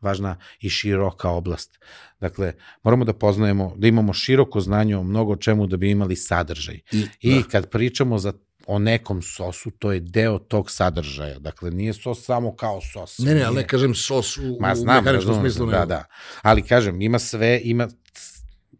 Važna 0.00 0.36
i 0.60 0.70
široka 0.70 1.30
oblast. 1.30 1.78
Dakle, 2.20 2.52
moramo 2.82 3.04
da 3.04 3.12
poznajemo, 3.12 3.74
da 3.76 3.86
imamo 3.86 4.12
široko 4.12 4.60
znanje 4.60 4.96
o 4.96 5.02
mnogo 5.02 5.36
čemu 5.36 5.66
da 5.66 5.76
bi 5.76 5.90
imali 5.90 6.16
sadržaj. 6.16 6.80
I, 6.92 7.06
I 7.20 7.34
da. 7.34 7.48
kad 7.48 7.70
pričamo 7.70 8.18
za 8.18 8.32
o 8.66 8.78
nekom 8.78 9.22
sosu, 9.22 9.70
to 9.70 9.92
je 9.92 10.00
deo 10.00 10.38
tog 10.38 10.70
sadržaja. 10.70 11.38
Dakle, 11.38 11.70
nije 11.70 11.92
sos 11.92 12.24
samo 12.24 12.56
kao 12.56 12.80
sos. 12.80 13.18
Ne, 13.18 13.34
ne, 13.34 13.42
ali 13.42 13.56
ne 13.56 13.66
kažem 13.66 13.94
sos 13.94 14.36
u, 14.36 14.56
Ma 14.60 14.72
u 14.72 14.76
znam, 14.76 15.04
mehaničkom 15.04 15.14
razumem, 15.14 15.40
smislu. 15.40 15.66
da, 15.66 15.84
da. 15.86 16.04
Ali 16.42 16.62
kažem, 16.62 17.02
ima 17.02 17.18
sve, 17.18 17.60
ima, 17.64 17.88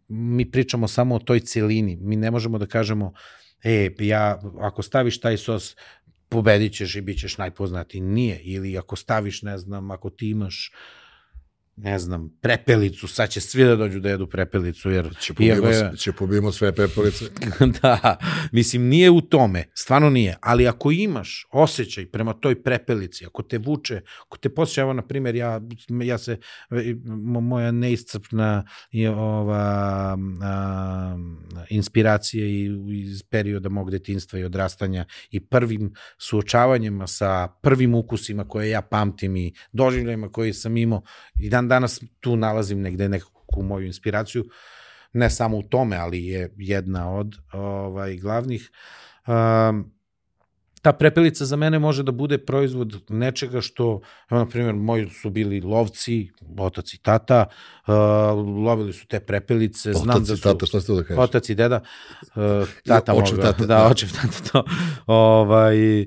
mi 0.07 0.51
pričamo 0.51 0.87
samo 0.87 1.15
o 1.15 1.19
toj 1.19 1.39
celini. 1.39 1.97
Mi 2.01 2.15
ne 2.15 2.31
možemo 2.31 2.57
da 2.57 2.65
kažemo, 2.65 3.13
e, 3.63 3.89
ja, 3.99 4.41
ako 4.59 4.81
staviš 4.81 5.19
taj 5.19 5.37
sos, 5.37 5.75
pobedit 6.29 6.73
ćeš 6.73 6.95
i 6.95 7.01
bit 7.01 7.19
ćeš 7.19 7.37
najpoznatiji. 7.37 8.01
Nije. 8.01 8.39
Ili 8.43 8.77
ako 8.77 8.95
staviš, 8.95 9.41
ne 9.41 9.57
znam, 9.57 9.91
ako 9.91 10.09
ti 10.09 10.29
imaš 10.29 10.71
ne 11.77 11.99
znam, 11.99 12.29
prepelicu, 12.41 13.07
sad 13.07 13.29
će 13.29 13.41
svi 13.41 13.63
da 13.63 13.75
dođu 13.75 13.99
da 13.99 14.09
jedu 14.09 14.27
prepelicu, 14.27 14.89
jer 14.89 15.15
Će 15.19 15.33
iako 15.39 15.61
pobijemo, 15.61 15.67
je- 15.67 15.97
će 15.97 16.11
pobijemo 16.11 16.51
sve 16.51 16.75
pepelice. 16.75 17.25
da, 17.81 18.17
mislim, 18.51 18.81
nije 18.83 19.09
u 19.09 19.21
tome, 19.21 19.63
stvarno 19.73 20.09
nije, 20.09 20.37
ali 20.41 20.67
ako 20.67 20.91
imaš 20.91 21.47
osjećaj 21.51 22.05
prema 22.05 22.33
toj 22.33 22.63
prepelici, 22.63 23.25
ako 23.25 23.43
te 23.43 23.57
vuče, 23.57 24.01
ako 24.25 24.37
te 24.37 24.49
posjeća, 24.49 24.81
evo, 24.81 24.93
na 24.93 25.01
primjer, 25.01 25.35
ja, 25.35 25.61
ja 26.03 26.17
se, 26.17 26.37
mo- 27.05 27.41
moja 27.41 27.71
neiscrpna 27.71 28.65
je 28.91 29.09
ova 29.09 30.17
a, 30.43 31.17
inspiracija 31.69 32.45
iz 32.93 33.23
perioda 33.23 33.69
mog 33.69 33.91
detinstva 33.91 34.39
i 34.39 34.43
odrastanja 34.43 35.05
i 35.31 35.39
prvim 35.39 35.93
suočavanjima 36.17 37.07
sa 37.07 37.47
prvim 37.61 37.95
ukusima 37.95 38.47
koje 38.47 38.69
ja 38.69 38.81
pamtim 38.81 39.35
i 39.35 39.53
doživljajima 39.71 40.29
koje 40.29 40.53
sam 40.53 40.77
imao 40.77 41.01
i 41.39 41.49
dan 41.49 41.66
danas 41.67 42.01
tu 42.19 42.35
nalazim 42.35 42.81
negde 42.81 43.09
neku 43.09 43.63
moju 43.63 43.85
inspiraciju, 43.85 44.45
ne 45.13 45.29
samo 45.29 45.57
u 45.57 45.63
tome, 45.63 45.97
ali 45.97 46.25
je 46.25 46.53
jedna 46.57 47.13
od 47.13 47.35
ovaj 47.53 48.17
glavnih. 48.17 48.71
Um, 49.27 49.97
ta 50.81 50.93
prepelica 50.93 51.45
za 51.45 51.55
mene 51.55 51.79
može 51.79 52.03
da 52.03 52.11
bude 52.11 52.37
proizvod 52.37 53.03
nečega 53.09 53.61
što, 53.61 54.01
evo, 54.29 54.39
na 54.39 54.45
primjer, 54.47 54.75
moji 54.75 55.09
su 55.09 55.29
bili 55.29 55.61
lovci, 55.61 56.29
otac 56.57 56.93
i 56.93 56.97
tata, 56.97 57.45
uh, 57.87 57.93
lovili 58.65 58.93
su 58.93 59.07
te 59.07 59.19
prepelice, 59.19 59.93
znam 59.93 60.15
Otac 60.15 60.27
da 60.27 60.33
i 60.33 60.37
su... 60.37 60.43
tata, 60.43 60.65
šta 60.65 60.81
ste 60.81 60.93
da 60.93 61.03
kažeš? 61.03 61.23
Otac 61.23 61.49
i 61.49 61.55
deda, 61.55 61.81
uh, 62.21 62.69
tata 62.85 63.13
očev 63.13 63.37
moga, 63.37 63.51
tata, 63.51 63.65
da, 63.71 63.75
da. 63.75 63.87
očev 63.87 64.09
tata 64.11 64.51
to, 64.51 64.63
ovaj, 65.07 66.05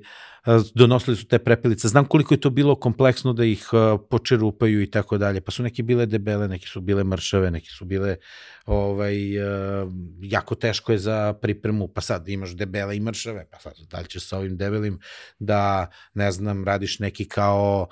donosili 0.75 1.17
su 1.17 1.27
te 1.27 1.39
prepelice. 1.39 1.89
Znam 1.89 2.05
koliko 2.05 2.35
je 2.35 2.41
to 2.41 2.51
bilo 2.51 2.75
kompleksno 2.75 3.33
da 3.33 3.45
ih 3.45 3.69
počerupaju 4.11 4.83
i 4.83 4.91
tako 4.91 5.19
dalje. 5.19 5.41
Pa 5.41 5.51
su 5.51 5.63
neke 5.63 5.83
bile 5.83 6.07
debele, 6.07 6.49
neke 6.49 6.67
su 6.67 6.81
bile 6.81 7.05
mršave, 7.05 7.51
neke 7.51 7.71
su 7.71 7.85
bile 7.85 8.17
ovaj, 8.67 9.17
jako 10.21 10.55
teško 10.55 10.93
je 10.93 10.99
za 10.99 11.33
pripremu. 11.33 11.89
Pa 11.89 12.01
sad 12.01 12.29
imaš 12.29 12.51
debele 12.51 12.97
i 12.97 13.01
mršave, 13.01 13.47
pa 13.51 13.59
sad 13.59 13.73
da 13.91 14.01
li 14.01 14.09
ćeš 14.09 14.29
sa 14.29 14.39
ovim 14.39 14.57
debelim 14.57 14.99
da, 15.39 15.91
ne 16.15 16.33
znam, 16.33 16.65
radiš 16.65 16.99
neki 16.99 17.29
kao, 17.29 17.89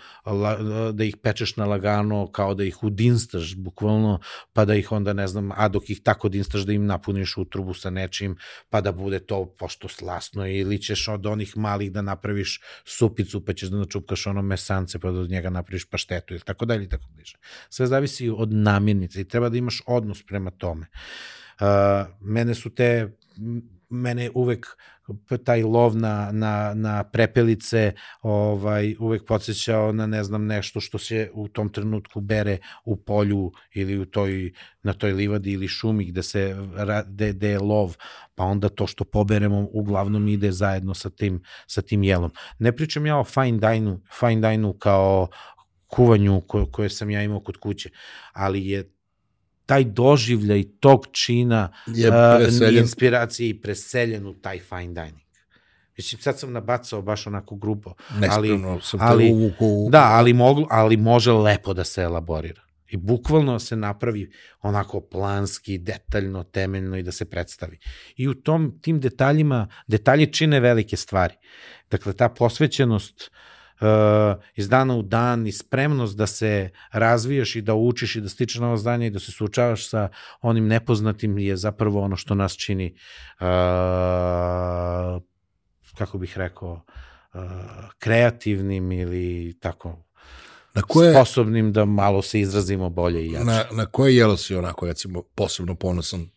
da 0.93 1.05
ih 1.05 1.17
pečeš 1.17 1.57
na 1.57 1.65
lagano, 1.65 2.31
kao 2.33 2.55
da 2.55 2.65
ih 2.65 2.83
udinstaš 2.83 3.57
bukvalno, 3.57 4.21
pa 4.53 4.65
da 4.65 4.75
ih 4.75 4.93
onda, 4.93 5.13
ne 5.13 5.29
znam, 5.29 5.51
a 5.57 5.69
dok 5.69 5.91
ih 5.91 6.01
tako 6.03 6.29
dinstaš 6.29 6.61
da 6.61 6.73
im 6.73 6.87
napuniš 6.87 7.37
utrubu 7.37 7.75
sa 7.75 7.91
nečim, 7.91 8.37
pa 8.71 8.81
da 8.81 8.93
bude 8.93 9.19
to 9.19 9.55
pošto 9.59 9.89
slasno 9.89 10.47
ili 10.47 10.83
ćeš 10.83 11.09
od 11.09 11.27
onih 11.27 11.57
malih 11.57 11.93
da 11.93 12.03
napraviš 12.39 12.61
supicu 12.85 13.45
pa 13.45 13.53
ćeš 13.53 13.69
da 13.69 13.79
načupkaš 13.79 14.27
ono 14.27 14.43
mesance 14.43 14.99
pa 14.99 15.11
da 15.11 15.21
od 15.21 15.31
njega 15.31 15.51
napraviš 15.51 15.85
paštetu 15.91 16.35
ili 16.35 16.41
tako 16.41 16.67
dalje 16.67 16.85
i 16.85 16.89
tako 16.89 17.05
dalje. 17.11 17.39
Sve 17.71 17.87
zavisi 17.87 18.31
od 18.31 18.53
namirnice 18.53 19.21
i 19.21 19.29
treba 19.29 19.49
da 19.49 19.59
imaš 19.59 19.83
odnos 19.87 20.23
prema 20.23 20.51
tome. 20.51 20.87
Uh, 21.61 21.67
mene 22.21 22.55
su 22.55 22.71
te 22.71 23.11
mene 23.89 24.31
uvek 24.35 24.67
taj 25.45 25.63
lov 25.63 25.97
na, 25.97 26.33
na, 26.33 26.75
na 26.75 27.05
prepelice 27.05 27.93
ovaj, 28.23 28.95
uvek 28.99 29.25
podsjećao 29.25 29.93
na 29.93 30.07
ne 30.07 30.25
znam 30.25 30.47
nešto 30.47 30.81
što 30.81 30.99
se 30.99 31.31
u 31.35 31.49
tom 31.49 31.69
trenutku 31.69 32.21
bere 32.21 32.59
u 32.85 32.97
polju 32.97 33.53
ili 33.75 33.99
u 33.99 34.05
toj, 34.05 34.53
na 34.83 34.93
toj 34.93 35.13
livadi 35.13 35.53
ili 35.53 35.69
šumi 35.69 36.05
gde, 36.05 36.23
se, 36.23 36.57
gde, 37.07 37.33
gde 37.33 37.49
je 37.49 37.59
lov, 37.59 37.97
pa 38.35 38.45
onda 38.45 38.69
to 38.69 38.87
što 38.87 39.05
poberemo 39.05 39.69
uglavnom 39.73 40.29
ide 40.29 40.53
zajedno 40.53 40.95
sa 40.95 41.11
tim, 41.11 41.43
sa 41.67 41.83
tim 41.83 42.03
jelom. 42.03 42.31
Ne 42.59 42.73
pričam 42.77 43.07
ja 43.07 43.19
o 43.19 43.25
fine 43.25 43.59
dine 43.59 43.97
fine 44.21 44.51
dine 44.51 44.73
kao 44.79 45.29
kuvanju 45.87 46.41
ko, 46.41 46.67
koje 46.73 46.91
sam 46.91 47.11
ja 47.11 47.23
imao 47.23 47.41
kod 47.41 47.57
kuće, 47.57 47.91
ali 48.33 48.69
je 48.69 48.98
taj 49.69 49.85
doživljaj 49.85 50.65
tog 50.81 51.07
čina 51.13 51.73
Je 51.87 52.09
a, 52.13 52.37
preseljen. 52.39 52.83
inspiracije 52.83 53.49
i 53.49 53.61
preseljen 53.61 54.27
u 54.27 54.35
taj 54.35 54.61
fine 54.61 54.95
dining. 54.95 55.29
Mislim, 55.97 56.21
sad 56.21 56.39
sam 56.39 56.53
nabacao 56.53 57.03
baš 57.03 57.27
onako 57.27 57.57
grubo. 57.57 57.95
Nespremno 58.21 58.81
sam 58.81 59.01
te 59.01 59.07
ali- 59.07 59.33
uvukao 59.33 59.69
u... 59.69 59.91
Da, 59.91 60.05
ali, 60.05 60.33
moglo, 60.33 60.67
ali 60.71 60.97
može 60.97 61.33
lepo 61.33 61.75
da 61.75 61.85
se 61.85 62.03
elaborira. 62.03 62.63
I 62.89 62.97
bukvalno 62.97 63.59
se 63.59 63.77
napravi 63.77 64.31
onako 64.63 65.01
planski, 65.01 65.79
detaljno, 65.79 66.45
temeljno 66.45 66.97
i 66.97 67.03
da 67.03 67.13
se 67.13 67.25
predstavi. 67.25 67.79
I 68.17 68.29
u 68.29 68.35
tom, 68.35 68.79
tim 68.83 69.01
detaljima, 69.01 69.69
detalji 69.87 70.33
čine 70.33 70.61
velike 70.61 70.97
stvari. 70.97 71.35
Dakle, 71.91 72.13
ta 72.13 72.29
posvećenost 72.29 73.21
uh, 73.21 73.58
iz 74.57 74.69
dana 74.69 74.97
u 74.97 75.03
dan 75.03 75.47
i 75.47 75.53
spremnost 75.53 76.17
da 76.17 76.27
se 76.27 76.71
razvijaš 76.93 77.57
i 77.57 77.63
da 77.63 77.75
učiš 77.75 78.17
i 78.17 78.21
da 78.21 78.29
stičeš 78.29 78.61
nova 78.61 78.77
znanja 78.77 79.07
i 79.07 79.11
da 79.11 79.19
se 79.19 79.33
suočavaš 79.33 79.89
sa 79.89 80.09
onim 80.41 80.67
nepoznatim 80.67 81.39
je 81.39 81.57
zapravo 81.57 82.01
ono 82.03 82.17
što 82.17 82.35
nas 82.35 82.57
čini 82.57 82.95
uh, 83.41 83.47
kako 85.99 86.19
bih 86.19 86.39
rekao 86.39 86.73
uh, 87.35 87.41
kreativnim 87.99 88.93
ili 88.93 89.59
tako 89.61 90.05
Na 90.75 90.83
koje, 90.83 91.15
sposobnim 91.15 91.73
da 91.73 91.85
malo 91.85 92.23
se 92.23 92.41
izrazimo 92.41 92.91
bolje 92.91 93.27
i 93.27 93.33
jače. 93.33 93.45
na, 93.45 93.65
na 93.73 93.87
koje 93.87 94.17
jelo 94.17 94.37
si 94.37 94.55
onako, 94.55 94.87
recimo, 94.87 95.23
posebno 95.35 95.75
ponosan 95.75 96.29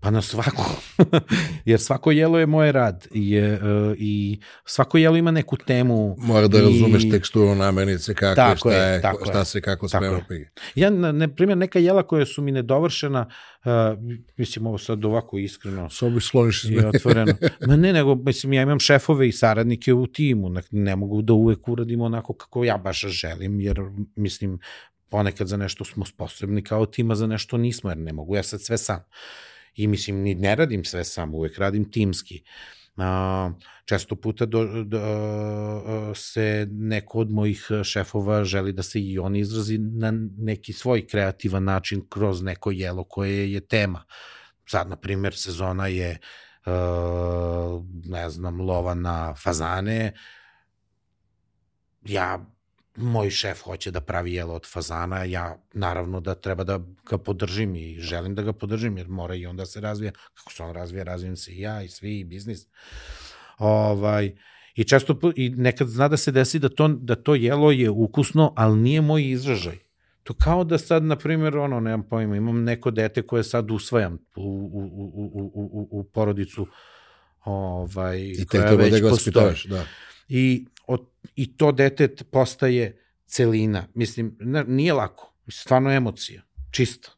Pa 0.00 0.10
na 0.10 0.22
svako. 0.22 0.64
Jer 1.64 1.80
svako 1.80 2.10
jelo 2.10 2.38
je 2.38 2.46
moj 2.46 2.72
rad 2.72 3.06
i, 3.12 3.30
je, 3.30 3.52
uh, 3.54 3.60
i 3.98 4.40
svako 4.64 4.98
jelo 4.98 5.16
ima 5.16 5.30
neku 5.30 5.56
temu. 5.56 6.16
Mora 6.18 6.48
da 6.48 6.58
i... 6.58 6.60
razumeš 6.60 7.10
teksturu 7.10 7.54
namirnice, 7.54 8.14
kako 8.14 8.34
Tako 8.36 8.56
šta 8.58 8.72
je, 8.74 8.94
je, 8.94 9.02
tako 9.02 9.24
šta 9.24 9.38
je. 9.38 9.44
se 9.44 9.60
kako 9.60 9.88
sprema. 9.88 10.06
je. 10.06 10.24
pri- 10.28 10.48
Ja, 10.74 10.90
na, 10.90 11.12
na 11.12 11.28
primjer, 11.28 11.58
neka 11.58 11.78
jela 11.78 12.02
koja 12.02 12.26
su 12.26 12.42
mi 12.42 12.52
nedovršena, 12.52 13.28
uh, 13.58 13.70
mislim 14.36 14.66
ovo 14.66 14.78
sad 14.78 15.04
ovako 15.04 15.38
iskreno 15.38 15.90
Sobi 15.90 16.20
skloniš 16.20 16.64
iz 16.64 16.70
mene. 16.70 16.88
otvoreno. 16.88 17.34
Ma 17.66 17.76
ne, 17.76 17.92
nego, 17.92 18.14
mislim, 18.16 18.52
ja 18.52 18.62
imam 18.62 18.80
šefove 18.80 19.28
i 19.28 19.32
saradnike 19.32 19.94
u 19.94 20.06
timu, 20.06 20.50
ne, 20.70 20.96
mogu 20.96 21.22
da 21.22 21.32
uvek 21.32 21.68
uradimo 21.68 22.04
onako 22.04 22.32
kako 22.34 22.64
ja 22.64 22.76
baš 22.76 23.00
želim, 23.00 23.60
jer, 23.60 23.80
mislim, 24.16 24.58
ponekad 25.08 25.46
za 25.46 25.56
nešto 25.56 25.84
smo 25.84 26.04
sposobni 26.04 26.64
kao 26.64 26.86
tima, 26.86 27.14
za 27.14 27.26
nešto 27.26 27.56
nismo, 27.56 27.90
jer 27.90 27.98
ne 27.98 28.12
mogu 28.12 28.36
ja 28.36 28.42
sad 28.42 28.60
sve 28.60 28.78
sam. 28.78 28.98
I 29.78 29.86
mislim, 29.86 30.22
ni 30.22 30.34
ne 30.34 30.54
radim 30.54 30.84
sve 30.84 31.04
sam, 31.04 31.34
uvek 31.34 31.58
radim 31.58 31.90
timski. 31.90 32.42
A, 32.96 33.50
često 33.84 34.16
puta 34.16 34.46
do, 34.46 34.84
do, 34.84 35.00
se 36.14 36.66
neko 36.70 37.18
od 37.18 37.30
mojih 37.30 37.68
šefova 37.84 38.44
želi 38.44 38.72
da 38.72 38.82
se 38.82 39.00
i 39.00 39.18
on 39.18 39.36
izrazi 39.36 39.78
na 39.78 40.12
neki 40.38 40.72
svoj 40.72 41.06
kreativan 41.06 41.64
način 41.64 42.02
kroz 42.08 42.42
neko 42.42 42.70
jelo 42.70 43.04
koje 43.04 43.52
je 43.52 43.60
tema. 43.60 44.04
Sad, 44.66 44.88
na 44.88 44.96
primjer, 44.96 45.34
sezona 45.36 45.86
je 45.86 46.18
ne 48.04 48.30
znam, 48.30 48.60
lova 48.60 48.94
na 48.94 49.34
fazane. 49.34 50.12
Ja 52.04 52.46
moj 52.98 53.30
šef 53.30 53.62
hoće 53.62 53.90
da 53.90 54.00
pravi 54.00 54.34
jelo 54.34 54.54
od 54.54 54.66
fazana, 54.72 55.24
ja 55.24 55.56
naravno 55.72 56.20
da 56.20 56.34
treba 56.34 56.64
da 56.64 56.80
ga 57.10 57.18
podržim 57.18 57.76
i 57.76 57.96
želim 58.00 58.34
da 58.34 58.42
ga 58.42 58.52
podržim, 58.52 58.98
jer 58.98 59.08
mora 59.08 59.34
i 59.34 59.46
on 59.46 59.56
da 59.56 59.66
se 59.66 59.80
razvija. 59.80 60.12
Kako 60.34 60.52
se 60.52 60.62
on 60.62 60.74
razvija, 60.74 61.04
razvijem 61.04 61.36
se 61.36 61.52
i 61.52 61.60
ja 61.60 61.82
i 61.82 61.88
svi 61.88 62.18
i 62.18 62.24
biznis. 62.24 62.66
Ovaj, 63.58 64.36
I 64.74 64.84
često, 64.84 65.18
i 65.36 65.50
nekad 65.50 65.88
zna 65.88 66.08
da 66.08 66.16
se 66.16 66.32
desi 66.32 66.58
da 66.58 66.68
to, 66.68 66.88
da 66.88 67.14
to 67.14 67.34
jelo 67.34 67.70
je 67.70 67.90
ukusno, 67.90 68.52
ali 68.56 68.78
nije 68.78 69.00
moj 69.00 69.30
izražaj. 69.30 69.78
To 70.22 70.34
kao 70.34 70.64
da 70.64 70.78
sad, 70.78 71.02
na 71.02 71.16
primjer, 71.16 71.56
ono, 71.56 71.80
nemam 71.80 72.02
pojma, 72.08 72.36
imam 72.36 72.64
neko 72.64 72.90
dete 72.90 73.22
koje 73.22 73.44
sad 73.44 73.70
usvajam 73.70 74.18
u, 74.36 74.42
u, 74.42 74.80
u, 74.82 75.30
u, 75.34 75.50
u, 75.54 75.88
u, 75.90 76.04
porodicu 76.04 76.66
ovaj, 77.44 78.20
I 78.20 78.46
koja 78.46 78.70
već 78.70 79.02
postoji 79.02 79.54
da. 79.68 79.84
i, 80.28 80.66
od, 80.86 81.00
i 81.36 81.56
to 81.56 81.72
dete 81.72 82.08
t- 82.08 82.24
postaje 82.24 82.98
celina. 83.26 83.86
Mislim, 83.94 84.36
nije 84.66 84.92
lako. 84.92 85.34
Stvarno 85.50 85.90
emocija. 85.90 86.42
Čista. 86.70 87.08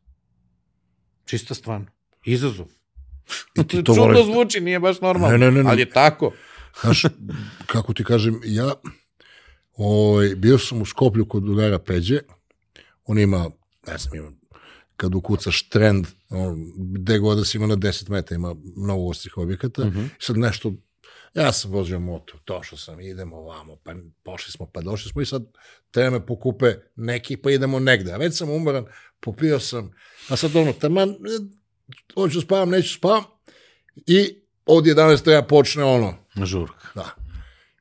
Čista 1.24 1.54
stvarno. 1.54 1.86
Izazov. 2.24 2.66
I 3.54 3.64
ti 3.64 3.76
to 3.84 3.94
Čudno 3.94 4.02
voliš. 4.04 4.24
zvuči, 4.24 4.60
nije 4.60 4.80
baš 4.80 5.00
normalno. 5.00 5.28
Ne, 5.30 5.38
ne, 5.40 5.50
ne, 5.50 5.62
ne. 5.62 5.70
Ali 5.70 5.80
je 5.82 5.90
tako. 5.90 6.32
Znaš, 6.80 7.02
kako 7.66 7.92
ti 7.92 8.04
kažem, 8.04 8.40
ja 8.44 8.74
ovaj, 9.74 10.28
bio 10.28 10.58
sam 10.58 10.82
u 10.82 10.86
Skoplju 10.86 11.24
kod 11.24 11.42
drugara 11.42 11.78
Peđe, 11.78 12.20
on 13.04 13.18
ima, 13.18 13.50
ne 13.86 13.98
znam, 13.98 14.14
ima, 14.16 14.32
kad 14.96 15.14
ukucaš 15.14 15.62
trend, 15.62 16.06
on, 16.28 16.56
gde 16.76 17.18
god 17.18 17.38
da 17.38 17.44
si 17.44 17.58
ima 17.58 17.66
na 17.66 17.76
10 17.76 18.10
metara, 18.10 18.36
ima 18.36 18.54
mnogo 18.76 19.02
ostrih 19.02 19.36
objekata, 19.36 19.84
Mhm. 19.84 20.00
i 20.00 20.08
sad 20.18 20.36
nešto, 20.36 20.72
ja 21.34 21.52
sam 21.52 21.70
vozio 21.70 22.00
motor, 22.00 22.40
došao 22.46 22.78
sam, 22.78 23.00
idemo 23.00 23.36
ovamo, 23.36 23.76
pa 23.76 23.94
pošli 24.22 24.52
smo, 24.52 24.66
pa 24.66 24.80
došli 24.80 25.10
smo 25.10 25.22
i 25.22 25.26
sad 25.26 25.42
treba 25.90 26.10
me 26.10 26.26
pokupe 26.26 26.74
neki, 26.96 27.36
pa 27.36 27.50
idemo 27.50 27.78
negde. 27.78 28.12
A 28.12 28.16
već 28.16 28.36
sam 28.36 28.50
umoran, 28.50 28.86
popio 29.20 29.60
sam, 29.60 29.90
a 30.28 30.36
sad 30.36 30.56
ono, 30.56 30.72
taman, 30.72 31.14
hoću 32.14 32.40
spavam, 32.40 32.70
neću 32.70 32.94
spavam, 32.94 33.24
i 34.06 34.42
od 34.66 34.84
11. 34.84 35.30
ja 35.30 35.42
počne 35.42 35.84
ono, 35.84 36.14
Žurka. 36.44 36.88
Da. 36.94 37.14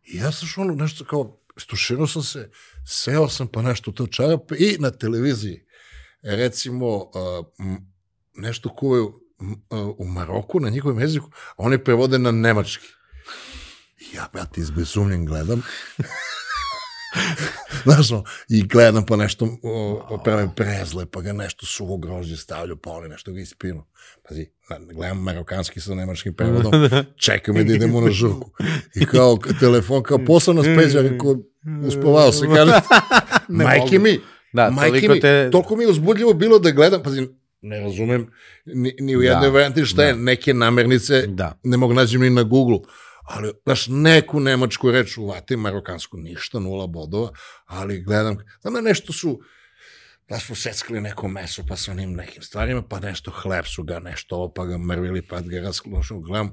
I 0.05 0.17
ja 0.17 0.31
sam 0.31 0.47
što 0.47 0.61
ono 0.61 0.73
nešto 0.73 1.05
kao, 1.05 1.41
stuširao 1.57 2.07
sam 2.07 2.23
se, 2.23 2.49
seo 2.85 3.27
sam 3.27 3.47
pa 3.47 3.61
nešto 3.61 3.91
to 3.91 4.07
čarape 4.07 4.55
i 4.59 4.77
na 4.79 4.91
televiziji, 4.91 5.65
recimo, 6.21 6.95
uh, 6.95 7.45
m, 7.59 7.77
nešto 8.33 8.69
kuvaju 8.69 9.05
uh, 9.05 9.95
u 9.97 10.05
Maroku 10.05 10.59
na 10.59 10.69
njihovom 10.69 10.99
jeziku, 10.99 11.29
a 11.49 11.53
oni 11.57 11.83
prevode 11.83 12.19
na 12.19 12.31
nemački. 12.31 12.98
Ja, 14.13 14.45
ti 14.45 14.61
izbezumljen 14.61 15.25
gledam. 15.25 15.61
Znaš, 17.83 18.07
i 18.49 18.63
gledam 18.63 19.05
pa 19.05 19.15
nešto, 19.15 19.45
o, 19.63 20.05
opravim 20.09 20.49
prezle, 20.55 21.05
pa 21.05 21.21
ga 21.21 21.33
nešto 21.33 21.65
suvo 21.65 21.97
grožđe 21.97 22.37
stavlju, 22.37 22.77
pa 22.77 22.91
oni 22.91 23.09
nešto 23.09 23.31
ga 23.31 23.39
ispinu. 23.39 23.85
Pazi, 24.29 24.47
gledam 24.93 25.17
marokanski 25.17 25.81
sa 25.81 25.95
nemačkim 25.95 26.33
prevodom, 26.33 26.71
čekam 27.25 27.55
me 27.55 27.63
da 27.63 27.73
idemo 27.73 28.01
na 28.01 28.11
žurku. 28.11 28.51
I 28.95 29.05
kao 29.05 29.37
telefon, 29.59 30.03
kao 30.03 30.17
posao 30.17 30.53
nas 30.53 30.65
peđa, 30.65 31.01
rekao, 31.01 31.35
uspavao 31.87 32.31
se, 32.31 32.45
kaže, 32.55 32.71
majke 33.49 33.99
mi, 33.99 34.19
Da, 34.53 34.69
majke 34.69 35.09
mi, 35.09 35.19
te- 35.19 35.49
toliko 35.51 35.75
mi 35.75 35.83
je 35.83 35.89
uzbudljivo 35.89 36.33
bilo 36.33 36.59
da 36.59 36.71
gledam, 36.71 37.03
pazi, 37.03 37.27
ne 37.61 37.79
razumem 37.79 38.31
ni, 38.65 38.95
ni 38.99 39.17
u 39.17 39.21
jednoj 39.21 39.47
Da, 39.47 39.53
varijanti 39.53 39.85
šta 39.85 40.03
je, 40.03 40.15
neke 40.15 40.53
namernice 40.53 41.27
Da. 41.27 41.59
ne 41.63 41.77
mogu 41.77 41.93
nađem 41.93 42.21
ni 42.21 42.29
na 42.29 42.43
Google, 42.43 42.77
ali, 43.29 43.51
znaš, 43.63 43.87
neku 43.87 44.39
nemačku 44.39 44.91
reč 44.91 45.17
uvatim, 45.17 45.59
marokansku 45.59 46.17
ništa, 46.17 46.59
nula 46.59 46.87
bodova, 46.87 47.31
ali 47.65 48.01
gledam, 48.01 48.37
znam 48.61 48.73
da 48.73 48.81
nešto 48.81 49.13
su, 49.13 49.39
da 50.29 50.39
su 50.39 50.55
seckali 50.55 51.01
neko 51.01 51.27
meso 51.27 51.63
pa 51.67 51.75
sa 51.75 51.91
onim 51.91 52.13
nekim 52.13 52.43
stvarima, 52.43 52.81
pa 52.81 52.99
nešto 52.99 53.31
hleb 53.31 53.65
su 53.65 53.83
ga, 53.83 53.99
nešto 53.99 54.35
ovo, 54.35 54.53
pa 54.53 54.65
ga 54.65 54.77
mrvili, 54.77 55.27
pa 55.27 55.41
ga 55.41 55.61
rasklošao, 55.61 56.19
gledam, 56.19 56.51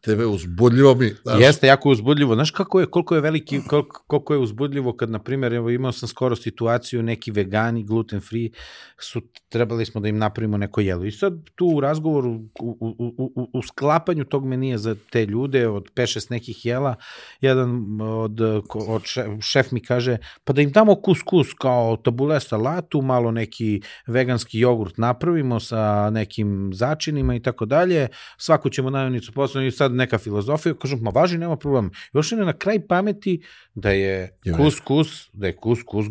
tebe 0.00 0.26
uzbudljivo 0.26 0.94
mi, 0.94 1.12
znaš, 1.22 1.40
Jeste 1.40 1.66
jako 1.66 1.90
uzbudljivo. 1.90 2.34
Znaš 2.34 2.50
kako 2.50 2.80
je, 2.80 2.86
koliko 2.86 3.14
je 3.14 3.20
veliki, 3.20 3.60
koliko, 3.68 4.04
koliko 4.06 4.34
je 4.34 4.38
uzbudljivo 4.38 4.96
kad, 4.96 5.10
na 5.10 5.18
primjer, 5.18 5.52
evo 5.52 5.70
imao 5.70 5.92
sam 5.92 6.08
skoro 6.08 6.36
situaciju, 6.36 7.02
neki 7.02 7.30
vegani, 7.30 7.84
gluten 7.84 8.20
free, 8.20 8.50
su, 8.98 9.22
trebali 9.48 9.86
smo 9.86 10.00
da 10.00 10.08
im 10.08 10.18
napravimo 10.18 10.56
neko 10.56 10.80
jelo. 10.80 11.04
I 11.04 11.10
sad 11.10 11.32
tu 11.54 11.66
u 11.66 11.80
razgovoru, 11.80 12.30
u, 12.60 12.76
u, 12.80 13.14
u, 13.18 13.50
u, 13.52 13.62
sklapanju 13.62 14.24
tog 14.24 14.46
menija 14.46 14.78
za 14.78 14.96
te 15.10 15.26
ljude, 15.26 15.68
od 15.68 15.90
5-6 15.94 16.30
nekih 16.30 16.66
jela, 16.66 16.94
jedan 17.40 18.00
od, 18.00 18.40
od 18.70 19.02
šef, 19.04 19.26
šef 19.40 19.70
mi 19.70 19.80
kaže, 19.80 20.16
pa 20.44 20.52
da 20.52 20.62
im 20.62 20.70
damo 20.70 20.92
kus-kus 20.92 21.54
kao 21.60 21.96
tabule 21.96 22.40
salatu, 22.40 23.02
malo 23.02 23.30
neki 23.30 23.80
veganski 24.06 24.58
jogurt 24.58 24.98
napravimo 24.98 25.60
sa 25.60 26.10
nekim 26.10 26.70
začinima 26.74 27.34
i 27.34 27.42
tako 27.42 27.66
dalje, 27.66 28.08
svaku 28.38 28.70
ćemo 28.70 28.90
najonicu 28.90 29.32
poslati 29.32 29.73
sad 29.76 29.94
neka 29.94 30.18
filozofija, 30.18 30.74
kažem, 30.74 30.98
ma 31.02 31.10
važi, 31.10 31.38
nema 31.38 31.56
problema. 31.56 31.90
Još 32.12 32.32
je 32.32 32.38
na 32.38 32.52
kraj 32.52 32.86
pameti 32.86 33.42
da 33.74 33.90
je 33.90 34.38
kus-kus, 34.44 35.28
da 35.32 35.46
je 35.46 35.56
kus-kus 35.56 36.06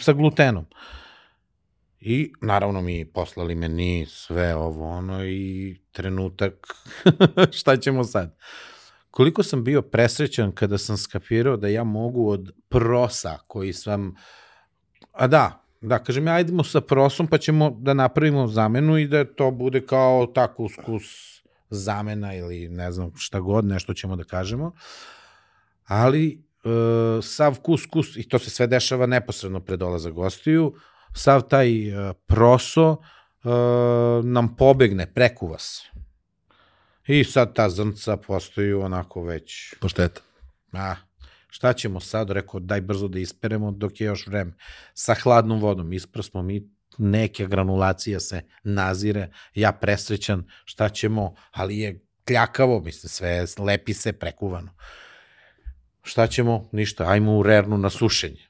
sa 0.00 0.12
glutenom. 0.12 0.66
I 2.00 2.32
naravno 2.42 2.82
mi 2.82 3.04
poslali 3.04 3.54
meni 3.54 4.06
sve 4.08 4.54
ovo 4.54 4.90
ono 4.90 5.24
i 5.24 5.76
trenutak 5.92 6.54
šta 7.58 7.76
ćemo 7.76 8.04
sad. 8.04 8.36
Koliko 9.10 9.42
sam 9.42 9.64
bio 9.64 9.82
presrećan 9.82 10.52
kada 10.52 10.78
sam 10.78 10.96
skapirao 10.96 11.56
da 11.56 11.68
ja 11.68 11.84
mogu 11.84 12.28
od 12.28 12.50
prosa 12.68 13.38
koji 13.46 13.72
sam 13.72 14.14
a 15.12 15.26
da, 15.26 15.64
da 15.80 15.98
kažem 15.98 16.26
ja 16.26 16.34
ajdemo 16.34 16.64
sa 16.64 16.80
prosom 16.80 17.26
pa 17.26 17.38
ćemo 17.38 17.70
da 17.70 17.94
napravimo 17.94 18.46
zamenu 18.46 18.98
i 18.98 19.06
da 19.06 19.24
to 19.24 19.50
bude 19.50 19.86
kao 19.86 20.26
ta 20.26 20.54
kus-kus 20.58 21.39
zamena 21.70 22.34
ili 22.34 22.68
ne 22.68 22.92
znam 22.92 23.12
šta 23.16 23.40
god, 23.40 23.64
nešto 23.64 23.94
ćemo 23.94 24.16
da 24.16 24.24
kažemo. 24.24 24.72
Ali 25.86 26.44
e, 26.64 27.22
sav 27.22 27.58
kus-kus, 27.62 28.16
i 28.16 28.28
to 28.28 28.38
se 28.38 28.50
sve 28.50 28.66
dešava 28.66 29.06
neposredno 29.06 29.60
pred 29.60 29.78
dolazak 29.78 30.12
gostiju, 30.12 30.74
sav 31.14 31.42
taj 31.42 31.88
e, 31.88 32.12
proso 32.26 32.96
e, 32.96 33.48
nam 34.24 34.56
pobegne, 34.56 35.12
prekuva 35.14 35.58
se. 35.58 35.82
I 37.06 37.24
sad 37.24 37.54
ta 37.54 37.70
zrnca 37.70 38.16
postaju 38.16 38.80
onako 38.80 39.22
već 39.22 39.74
pašteta. 39.80 40.20
A, 40.72 40.94
šta 41.48 41.72
ćemo 41.72 42.00
sad? 42.00 42.30
Rekao, 42.30 42.60
daj 42.60 42.80
brzo 42.80 43.08
da 43.08 43.18
isperemo 43.18 43.70
dok 43.70 44.00
je 44.00 44.04
još 44.04 44.26
vreme. 44.26 44.52
Sa 44.94 45.14
hladnom 45.14 45.60
vodom 45.60 45.92
isprasmo 45.92 46.42
mi, 46.42 46.70
neke 46.98 47.46
granulacija 47.46 48.20
se 48.20 48.42
nazire, 48.62 49.30
ja 49.54 49.72
presrećan, 49.72 50.44
šta 50.64 50.88
ćemo, 50.88 51.34
ali 51.50 51.78
je 51.78 52.06
kljakavo, 52.26 52.80
mislim, 52.80 53.08
sve 53.08 53.44
lepi 53.58 53.94
se 53.94 54.12
prekuvano. 54.12 54.74
Šta 56.02 56.26
ćemo? 56.26 56.68
Ništa, 56.72 57.10
ajmo 57.10 57.38
u 57.38 57.42
rernu 57.42 57.78
na 57.78 57.90
sušenje. 57.90 58.46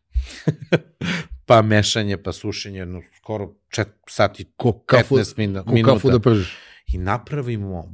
pa 1.46 1.62
mešanje, 1.62 2.16
pa 2.16 2.33
sušenje, 2.33 2.87
no, 2.87 3.03
skoro 3.16 3.55
čet, 3.68 3.88
sat 4.09 4.40
i 4.40 4.44
Ko 4.57 4.72
kafu, 4.87 5.16
15 5.16 5.38
min, 5.38 5.62
ko 5.64 5.72
minuta 5.72 5.94
kafu 5.94 6.11
da 6.11 6.18
pržiš. 6.18 6.57
i 6.92 6.98
napravimo 6.98 7.85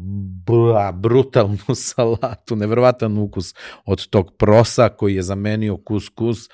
bla, 0.47 0.93
brutalnu 0.93 1.75
salatu, 1.89 2.57
nevjerovatan 2.57 3.19
ukus 3.19 3.55
od 3.85 4.07
tog 4.07 4.37
prosa 4.39 4.89
koji 4.89 5.15
je 5.15 5.23
zamenio 5.23 5.77
kus-kus, 5.77 6.51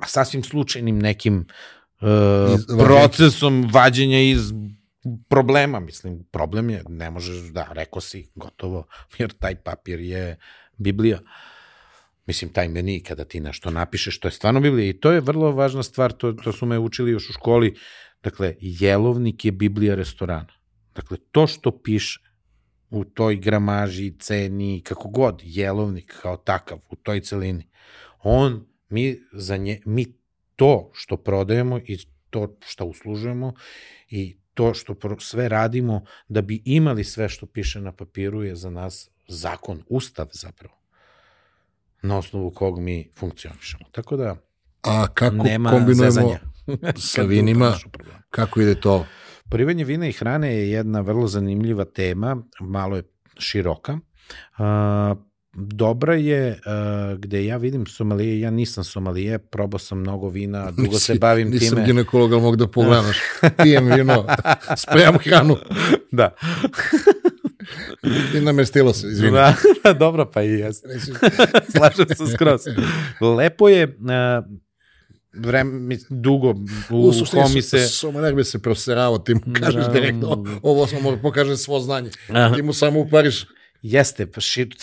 a 0.00 0.06
sasvim 0.06 0.42
slučajnim 0.42 0.98
nekim 0.98 1.38
uh, 1.38 1.77
Vađenja. 2.00 2.84
procesom 2.84 3.70
vađenja 3.72 4.20
iz 4.20 4.52
problema, 5.28 5.80
mislim, 5.80 6.24
problem 6.30 6.70
je, 6.70 6.82
ne 6.88 7.10
možeš, 7.10 7.36
da, 7.36 7.68
rekao 7.72 8.00
si, 8.00 8.30
gotovo, 8.34 8.86
jer 9.18 9.32
taj 9.32 9.54
papir 9.54 10.00
je 10.00 10.36
Biblija. 10.76 11.18
Mislim, 12.26 12.52
taj 12.52 12.68
meni, 12.68 13.02
kada 13.02 13.24
ti 13.24 13.40
nešto 13.40 13.70
napišeš, 13.70 14.20
to 14.20 14.28
je 14.28 14.32
stvarno 14.32 14.60
Biblija 14.60 14.88
i 14.88 15.00
to 15.00 15.12
je 15.12 15.20
vrlo 15.20 15.52
važna 15.52 15.82
stvar, 15.82 16.12
to, 16.12 16.32
to 16.32 16.52
su 16.52 16.66
me 16.66 16.78
učili 16.78 17.10
još 17.10 17.30
u 17.30 17.32
školi. 17.32 17.74
Dakle, 18.22 18.54
jelovnik 18.60 19.44
je 19.44 19.52
Biblija 19.52 19.94
restorana. 19.94 20.52
Dakle, 20.94 21.16
to 21.32 21.46
što 21.46 21.82
piše 21.82 22.20
u 22.90 23.04
toj 23.04 23.36
gramaži, 23.36 24.14
ceni, 24.18 24.80
kako 24.84 25.08
god, 25.08 25.40
jelovnik 25.44 26.18
kao 26.22 26.36
takav, 26.36 26.78
u 26.90 26.96
toj 26.96 27.20
celini, 27.20 27.68
on, 28.22 28.66
mi, 28.88 29.18
za 29.32 29.56
nje, 29.56 29.80
mi 29.84 30.17
to 30.58 30.90
što 30.92 31.16
prodajemo 31.16 31.78
i 31.78 31.98
to 32.30 32.56
što 32.66 32.84
uslužujemo 32.84 33.54
i 34.08 34.36
to 34.54 34.74
što 34.74 34.96
sve 35.18 35.48
radimo 35.48 36.04
da 36.28 36.42
bi 36.42 36.62
imali 36.64 37.04
sve 37.04 37.28
što 37.28 37.46
piše 37.46 37.80
na 37.80 37.92
papiru 37.92 38.42
je 38.42 38.56
za 38.56 38.70
nas 38.70 39.10
zakon, 39.28 39.82
ustav 39.88 40.26
zapravo, 40.32 40.74
na 42.02 42.18
osnovu 42.18 42.50
kog 42.50 42.80
mi 42.80 43.10
funkcionišemo. 43.16 43.84
Tako 43.92 44.16
da, 44.16 44.36
A 44.82 45.06
kako 45.14 45.36
nema 45.36 45.70
kombinujemo 45.70 46.36
sa 47.12 47.22
vinima, 47.22 47.74
kako 48.30 48.60
ide 48.60 48.80
to? 48.80 49.06
Porivanje 49.50 49.84
vina 49.84 50.08
i 50.08 50.12
hrane 50.12 50.54
je 50.56 50.70
jedna 50.70 51.00
vrlo 51.00 51.26
zanimljiva 51.26 51.84
tema, 51.84 52.42
malo 52.60 52.96
je 52.96 53.02
široka. 53.38 53.92
Uh, 53.92 55.18
dobra 55.52 56.14
je 56.14 56.50
uh, 56.50 57.18
gde 57.18 57.44
ja 57.44 57.56
vidim 57.56 57.86
somalije, 57.86 58.40
ja 58.40 58.50
nisam 58.50 58.84
somalije, 58.84 59.38
probao 59.38 59.78
sam 59.78 59.98
mnogo 59.98 60.28
vina, 60.28 60.70
dugo 60.76 60.88
Nisi, 60.88 61.04
se 61.04 61.14
bavim 61.14 61.48
nisam 61.50 61.68
time. 61.68 61.80
Nisam 61.80 61.86
ginekolog, 61.86 62.32
ali 62.32 62.42
mogu 62.42 62.56
da 62.56 62.66
pogledaš. 62.76 63.18
Pijem 63.62 63.92
vino, 63.92 64.26
spremam 64.82 65.18
hranu. 65.18 65.56
da. 66.12 66.34
I 68.34 68.40
namestilo 68.40 68.92
se, 68.92 69.06
izvini. 69.06 69.32
Da, 69.32 69.54
da, 69.84 69.92
dobro, 69.92 70.30
pa 70.30 70.42
i 70.42 70.48
jeste. 70.48 70.88
Slažem 71.76 72.06
se 72.16 72.26
skroz. 72.34 72.60
Lepo 73.36 73.68
je, 73.68 73.84
uh, 73.84 74.44
vreme, 75.32 75.96
dugo 76.10 76.54
u, 76.90 77.08
u 77.08 77.12
homi 77.30 77.62
se... 77.62 77.78
Samo 77.78 78.20
ne 78.20 78.32
bi 78.32 78.44
se 78.44 78.58
proserao, 78.58 79.18
ti 79.18 79.34
mu 79.34 79.40
kažeš 79.60 79.84
da, 79.86 79.92
direktno, 79.92 80.44
ovo 80.62 80.86
samo 80.86 81.18
pokaže 81.22 81.56
svo 81.56 81.80
znanje. 81.80 82.10
Aha. 82.28 82.54
Ti 82.54 82.62
mu 82.62 82.72
samo 82.72 83.00
upariš 83.00 83.46
Jeste, 83.82 84.26
pa 84.26 84.40
šir, 84.40 84.74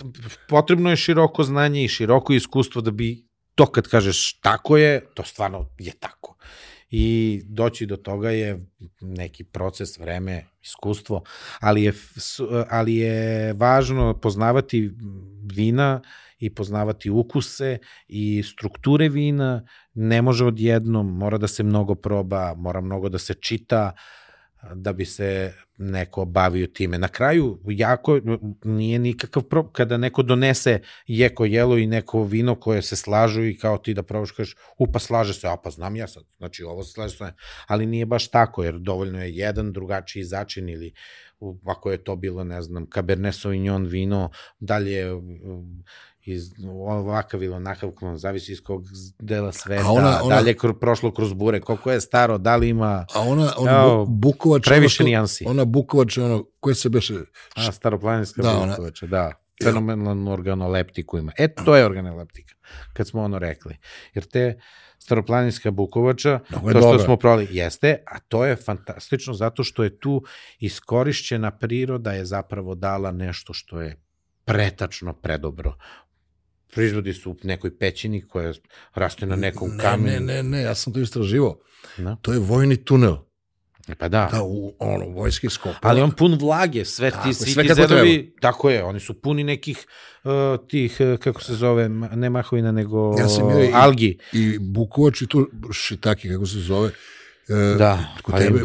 potrebno 0.48 0.90
je 0.90 0.96
široko 0.96 1.44
znanje 1.44 1.84
i 1.84 1.88
široko 1.88 2.34
iskustvo 2.34 2.82
da 2.82 2.92
bi 2.92 3.26
to 3.56 3.66
kad 3.66 3.88
kažeš 3.88 4.40
tako 4.40 4.78
je, 4.78 5.02
to 5.14 5.24
stvarno 5.24 5.70
je 5.80 5.94
tako. 6.00 6.38
I 6.90 7.42
doći 7.46 7.86
do 7.86 7.98
toga 7.98 8.32
je 8.32 8.66
neki 9.02 9.44
proces, 9.44 9.98
vreme, 9.98 10.46
iskustvo, 10.64 11.24
ali 11.60 11.84
je, 11.84 11.94
ali 12.70 12.96
je 12.96 13.54
važno 13.54 14.20
poznavati 14.20 14.92
vina 15.56 16.02
i 16.40 16.56
poznavati 16.56 17.10
ukuse 17.10 17.78
i 18.08 18.44
strukture 18.44 19.10
vina, 19.10 19.68
ne 19.94 20.22
može 20.22 20.46
odjednom, 20.46 21.18
mora 21.18 21.38
da 21.38 21.48
se 21.48 21.64
mnogo 21.64 21.96
proba, 21.96 22.54
mora 22.58 22.82
mnogo 22.82 23.10
da 23.10 23.18
se 23.18 23.34
čita, 23.34 23.92
da 24.74 24.94
bi 24.94 25.06
se 25.06 25.54
neko 25.78 26.26
bavio 26.26 26.68
time. 26.68 26.98
Na 26.98 27.08
kraju, 27.08 27.60
jako, 27.68 28.20
nije 28.64 29.00
nikakav 29.00 29.44
pro... 29.44 29.64
kada 29.64 29.98
neko 29.98 30.24
donese 30.24 30.80
jeko 31.08 31.46
jelo 31.46 31.78
i 31.78 31.88
neko 31.88 32.24
vino 32.24 32.56
koje 32.56 32.82
se 32.82 32.96
slažu 32.96 33.44
i 33.44 33.58
kao 33.58 33.78
ti 33.78 33.94
da 33.94 34.04
probaš 34.04 34.32
kažeš, 34.32 34.56
upa 34.78 35.00
slaže 35.00 35.34
se, 35.34 35.48
a 35.48 35.58
pa 35.64 35.70
znam 35.70 35.96
ja 35.96 36.08
sad, 36.08 36.24
znači 36.38 36.64
ovo 36.64 36.84
se 36.84 36.92
slaže 36.92 37.18
se, 37.18 37.34
ali 37.68 37.86
nije 37.86 38.06
baš 38.06 38.28
tako, 38.28 38.64
jer 38.64 38.80
dovoljno 38.80 39.24
je 39.24 39.36
jedan 39.36 39.74
drugačiji 39.74 40.24
začin 40.24 40.70
ili 40.70 40.94
ako 41.66 41.92
je 41.92 42.04
to 42.04 42.16
bilo, 42.16 42.44
ne 42.44 42.62
znam, 42.62 42.88
Cabernet 42.94 43.36
Sauvignon 43.36 43.86
vino, 43.86 44.30
dalje 44.60 45.06
iz 46.26 46.52
ovakav 46.88 47.44
ili 47.44 47.54
onakav 47.54 47.92
klon, 47.92 48.18
zavisi 48.18 48.52
iz 48.52 48.64
kog 48.64 48.84
dela 49.20 49.52
sveta, 49.52 49.90
ona, 49.90 50.20
ona, 50.24 50.36
dalje 50.36 50.54
kr, 50.54 50.74
prošlo 50.80 51.12
kroz 51.12 51.34
bure, 51.34 51.60
koliko 51.60 51.92
je 51.92 52.02
staro, 52.02 52.38
da 52.38 52.56
li 52.56 52.70
ima... 52.70 53.06
A 53.14 53.22
ona, 53.22 53.54
ona 53.58 53.72
Evo, 53.72 54.06
Bukovač... 54.06 54.66
Previše 54.66 55.04
ono, 55.04 55.08
nijansi. 55.08 55.46
Ona 55.48 55.66
Bukovač, 55.66 56.18
ono, 56.18 56.46
koje 56.60 56.76
se 56.76 56.90
beše... 56.90 57.14
A, 57.56 57.72
staroplaninska 57.72 58.42
da, 58.42 58.66
Bukovač, 58.68 59.04
ona, 59.04 59.10
da. 59.10 59.32
Fenomenalnu 59.64 60.32
organoleptiku 60.32 61.18
ima. 61.18 61.32
E, 61.38 61.48
to 61.54 61.76
je 61.76 61.86
organoleptika, 61.86 62.56
kad 62.94 63.08
smo 63.08 63.24
ono 63.24 63.40
rekli. 63.40 63.78
Jer 64.14 64.26
te 64.26 64.60
staroplaninska 65.00 65.72
Bukovača, 65.72 66.40
to 66.50 66.70
što 66.70 66.80
dobra. 66.80 67.00
smo 67.00 67.18
proli, 67.18 67.48
jeste, 67.52 68.04
a 68.08 68.20
to 68.20 68.46
je 68.46 68.56
fantastično 68.56 69.34
zato 69.34 69.64
što 69.64 69.84
je 69.84 70.00
tu 70.00 70.24
iskorišćena 70.60 71.52
priroda 71.52 72.12
je 72.12 72.26
zapravo 72.26 72.76
dala 72.76 73.12
nešto 73.12 73.54
što 73.54 73.82
je 73.82 74.06
pretačno 74.46 75.14
predobro 75.14 75.74
proizvodi 76.76 77.14
su 77.14 77.32
u 77.32 77.36
nekoj 77.44 77.78
pećini 77.78 78.22
koja 78.22 78.54
raste 78.94 79.26
na 79.26 79.36
nekom 79.36 79.70
ne, 79.76 79.84
kamenu. 79.84 80.26
Ne, 80.26 80.34
ne, 80.34 80.44
ne, 80.44 80.62
ja 80.62 80.76
sam 80.76 80.94
to 80.94 81.00
istraživo. 81.00 81.60
Da? 81.98 82.16
To 82.22 82.34
je 82.34 82.40
vojni 82.40 82.78
tunel. 82.86 83.16
E 83.88 83.96
pa 83.96 84.08
da. 84.08 84.30
Da, 84.32 84.44
u, 84.44 84.76
ono, 84.80 85.06
vojski 85.06 85.50
skop. 85.50 85.76
Ali 85.82 86.02
on 86.02 86.12
pun 86.12 86.38
vlage, 86.42 86.86
sve 86.86 87.12
ti, 87.12 87.18
tako, 87.18 87.34
svi 87.34 87.52
sve 87.52 87.64
ti 87.64 87.74
zedovi, 87.74 88.14
treba. 88.14 88.40
tako 88.42 88.70
je, 88.70 88.84
oni 88.84 89.00
su 89.00 89.22
puni 89.22 89.44
nekih 89.44 89.86
uh, 90.24 90.32
tih, 90.68 90.98
uh, 91.00 91.20
kako 91.20 91.42
se 91.42 91.54
zove, 91.54 91.90
ne 91.90 92.30
mahovina, 92.30 92.72
nego 92.72 93.16
ja 93.20 93.30
sam 93.30 93.50
i, 93.50 93.70
algi. 93.74 94.18
I 94.34 94.58
bukovač 94.60 95.22
i 95.22 95.28
tu 95.28 95.50
šitaki, 95.74 96.30
kako 96.30 96.46
se 96.46 96.60
zove, 96.60 96.92
E, 97.50 97.78
da. 97.78 98.00
Kod 98.24 98.38
tebe, 98.38 98.60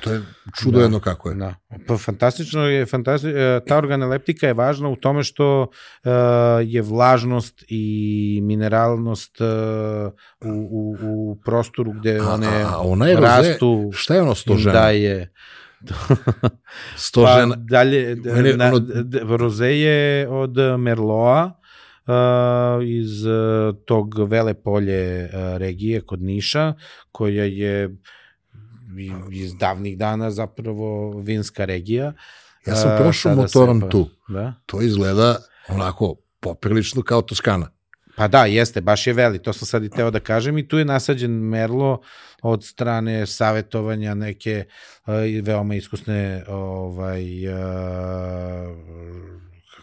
to 0.00 0.12
je 0.12 0.20
čudo 0.58 0.78
da, 0.78 0.84
jedno 0.84 1.00
kako 1.00 1.28
je. 1.28 1.34
Da. 1.34 1.54
Pa 1.86 1.96
fantastično 1.96 2.66
je, 2.66 2.86
fantastično, 2.86 3.38
e, 3.38 3.60
ta 3.66 3.76
organoleptika 3.76 4.46
je 4.46 4.54
važna 4.54 4.88
u 4.88 4.96
tome 4.96 5.24
što 5.24 5.62
uh, 5.62 6.10
je 6.64 6.82
vlažnost 6.82 7.64
i 7.68 8.40
mineralnost 8.42 9.40
uh, 9.40 9.46
u, 10.44 10.68
u, 10.70 10.96
u 11.02 11.36
prostoru 11.44 11.92
gde 11.92 12.20
one 12.20 12.46
a, 12.46 12.68
a 12.68 12.78
ona 12.78 13.06
je 13.06 13.16
rastu. 13.16 13.82
Roze, 13.84 13.98
šta 13.98 14.14
je 14.14 14.22
ono 14.22 14.34
sto 14.34 14.56
žena? 14.56 14.72
Da 14.72 14.90
je 14.90 15.32
sto 16.96 17.22
pa. 17.22 17.46
Dalje, 17.56 18.16
Mene, 18.24 18.56
na, 18.56 18.66
ono... 18.66 19.36
roze 19.36 19.66
je 19.66 20.28
od 20.28 20.56
Merloa, 20.78 21.60
uh, 22.06 22.86
iz 22.86 23.24
uh, 23.26 23.76
tog 23.84 24.18
Velepolje 24.28 25.24
uh, 25.24 25.56
regije 25.56 26.00
kod 26.00 26.22
Niša, 26.22 26.74
koja 27.12 27.44
je 27.44 27.96
iz 29.32 29.54
davnih 29.54 29.98
dana 29.98 30.30
zapravo 30.30 31.18
vinska 31.20 31.64
regija. 31.64 32.12
Ja 32.66 32.76
sam 32.76 32.98
prošao 32.98 33.34
motorom 33.34 33.80
se, 33.80 33.88
tu. 33.88 34.08
Da? 34.28 34.54
To 34.66 34.82
izgleda 34.82 35.36
onako 35.68 36.14
poprilično 36.40 37.02
kao 37.02 37.22
Toskana. 37.22 37.70
Pa 38.16 38.28
da, 38.28 38.44
jeste, 38.44 38.80
baš 38.80 39.06
je 39.06 39.12
veli, 39.12 39.38
to 39.38 39.52
sam 39.52 39.66
sad 39.66 39.84
i 39.84 39.90
teo 39.90 40.10
da 40.10 40.20
kažem 40.20 40.58
i 40.58 40.68
tu 40.68 40.78
je 40.78 40.84
nasađen 40.84 41.30
Merlo 41.30 42.00
od 42.42 42.64
strane 42.64 43.26
savetovanja 43.26 44.14
neke 44.14 44.64
uh, 45.06 45.14
veoma 45.42 45.74
iskusne 45.74 46.44
ovaj, 46.48 47.48
uh, 47.48 47.54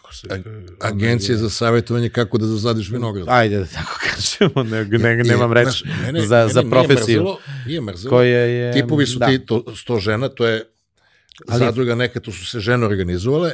kako 0.08 0.14
se... 0.14 0.42
Agencije 0.80 1.38
za 1.38 1.50
savjetovanje 1.50 2.08
kako 2.08 2.38
da 2.38 2.46
zasadiš 2.46 2.90
vinograd. 2.90 3.26
Ajde 3.38 3.58
da 3.58 3.66
tako 3.66 3.98
kažemo, 4.10 4.62
ne, 4.62 4.84
ne, 4.84 5.24
nemam 5.24 5.52
reč 5.52 5.84
ne, 6.12 6.26
za, 6.26 6.44
ne, 6.44 6.52
za 6.52 6.62
profesiju. 6.62 7.06
Nije 7.06 7.20
mrzilo, 7.20 7.38
nije 7.66 7.80
mrzilo. 7.80 8.10
Koje 8.10 8.58
je, 8.58 8.72
Tipovi 8.72 9.06
su 9.06 9.18
da. 9.18 9.26
ti, 9.26 9.46
to, 9.46 9.64
sto 9.76 9.98
žena, 9.98 10.28
to 10.28 10.46
je 10.46 10.64
Ali, 11.48 11.58
zadruga 11.58 11.94
neka, 11.94 12.20
tu 12.20 12.32
su 12.32 12.46
se 12.46 12.60
žene 12.60 12.86
organizovale 12.86 13.52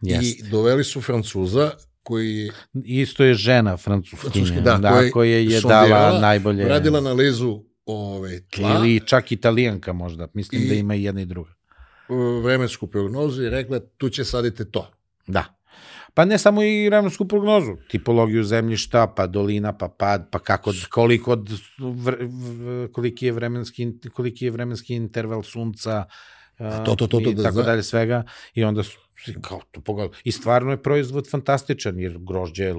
jest. 0.00 0.38
i 0.38 0.42
doveli 0.50 0.84
su 0.84 1.00
Francuza 1.00 1.70
koji... 2.02 2.50
Isto 2.84 3.24
je 3.24 3.34
žena 3.34 3.76
francuskinja, 3.76 4.60
da, 4.60 4.76
da 4.76 4.92
koji, 4.92 5.10
koji 5.10 5.52
je 5.52 5.60
dala 5.60 6.20
najbolje... 6.20 6.68
Radila 6.68 6.98
analizu 6.98 7.62
ove, 7.86 8.40
tla. 8.50 8.78
Ili 8.78 9.00
čak 9.06 9.32
italijanka 9.32 9.92
možda, 9.92 10.28
mislim 10.34 10.62
i, 10.62 10.68
da 10.68 10.74
ima 10.74 10.94
i 10.94 11.02
jedna 11.02 11.20
i 11.20 11.24
druga. 11.24 11.50
Vremensku 12.42 12.86
prognozu 12.86 13.42
i 13.42 13.50
rekla 13.50 13.80
tu 13.96 14.08
će 14.08 14.24
sadite 14.24 14.64
to. 14.64 14.90
Da. 15.26 15.55
Pa 16.16 16.24
ne 16.24 16.38
samo 16.38 16.62
i 16.62 16.86
vremensku 16.88 17.24
prognozu, 17.28 17.74
tipologiju 17.88 18.44
zemljišta, 18.44 19.06
pa 19.06 19.26
dolina, 19.26 19.72
pa 19.72 19.88
pad, 19.88 20.28
pa 20.30 20.38
kako, 20.38 20.72
koliko, 20.90 21.36
vr, 21.78 22.16
koliki, 22.92 23.26
je 23.26 23.32
vremenski, 23.32 23.88
koliki 24.12 24.44
je 24.44 24.50
vremenski 24.50 24.94
interval 24.94 25.42
sunca, 25.42 26.04
to, 26.58 26.96
to, 26.96 27.06
to, 27.06 27.20
to, 27.20 27.30
i 27.30 27.34
da 27.34 27.42
tako 27.42 27.62
dalje 27.62 27.82
svega. 27.82 28.22
I 28.54 28.64
onda 28.64 28.82
su, 28.82 28.98
kao 29.40 29.60
to 29.70 29.80
pogledali. 29.80 30.16
I 30.24 30.32
stvarno 30.32 30.70
je 30.70 30.82
proizvod 30.82 31.30
fantastičan, 31.30 31.98
jer 31.98 32.18
grožđe 32.18 32.64
je 32.64 32.74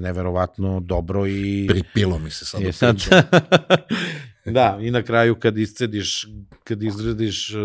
neverovatno 0.00 0.80
dobro 0.80 1.26
i... 1.26 1.66
Pripilo 1.68 2.18
mi 2.18 2.30
se 2.30 2.44
sad. 2.44 2.60
Je, 2.60 2.72
sad 2.72 2.96
da, 4.44 4.78
i 4.82 4.90
na 4.90 5.02
kraju 5.02 5.34
kad 5.34 5.58
iscediš, 5.58 6.28
kad 6.64 6.82
izradiš 6.82 7.54
uh, 7.54 7.60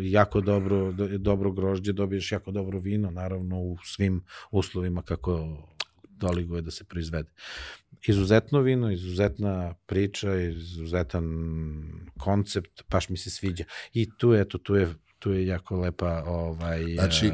jako 0.00 0.40
dobro, 0.40 0.92
dobro 1.18 1.52
grožđe, 1.52 1.92
dobiješ 1.92 2.32
jako 2.32 2.50
dobro 2.50 2.78
vino, 2.78 3.10
naravno 3.10 3.60
u 3.60 3.76
svim 3.84 4.22
uslovima 4.50 5.02
kako 5.02 5.58
doliguje 6.10 6.62
da 6.62 6.70
se 6.70 6.84
proizvede. 6.84 7.30
izuzetno 8.06 8.60
vino, 8.60 8.90
izuzetna 8.90 9.74
priča, 9.86 10.40
izuzetan 10.40 11.24
koncept, 12.18 12.82
baš 12.90 13.08
mi 13.08 13.16
se 13.16 13.30
sviđa. 13.30 13.64
I 13.94 14.08
tu 14.18 14.34
eto, 14.34 14.58
tu 14.58 14.74
je 14.74 14.94
tu 15.18 15.32
je 15.32 15.46
jako 15.46 15.76
lepa 15.76 16.22
ovaj 16.26 16.82
Znači, 16.94 17.26
eh, 17.26 17.32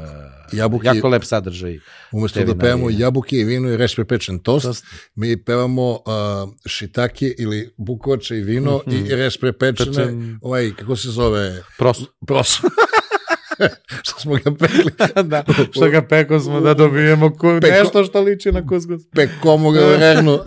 jabuke- 0.51 0.85
jako 0.85 1.09
lep 1.09 1.23
sadržaj. 1.23 1.79
Umesto 2.11 2.39
da 2.41 2.55
pevamo 2.55 2.77
vinarije. 2.77 2.99
jabuke 2.99 3.35
i 3.35 3.43
vino 3.43 3.69
i 3.69 3.77
reš 3.77 3.95
prepečen 3.95 4.39
tost, 4.39 4.65
Tost. 4.65 4.85
mi 5.15 5.37
pevamo 5.37 5.91
uh, 5.91 5.99
šitake 6.67 7.27
ili 7.29 7.73
bukovače 7.77 8.37
i 8.37 8.41
vino 8.41 8.81
Mhm. 8.87 8.95
i 8.97 9.15
reš 9.15 9.37
prepečene, 9.37 9.91
Pečen- 9.91 10.39
ovaj, 10.41 10.71
kako 10.71 10.95
se 10.95 11.09
zove, 11.09 11.63
Prosto. 11.77 12.05
pros. 12.27 12.57
što 14.03 14.19
smo 14.19 14.35
ga 14.35 14.51
pekli. 14.53 14.91
da, 15.23 15.43
što 15.71 15.89
ga 15.89 16.01
peko 16.03 16.39
smo 16.39 16.61
da 16.61 16.73
dobijemo 16.73 17.29
ku, 17.31 17.47
Peko- 17.47 17.71
nešto 17.73 18.03
što 18.03 18.21
liči 18.21 18.51
na 18.51 18.67
kuskus. 18.67 19.01
Pekomo 19.07 19.71
ga 19.71 19.79
u 19.81 19.97
regnu. 19.99 20.39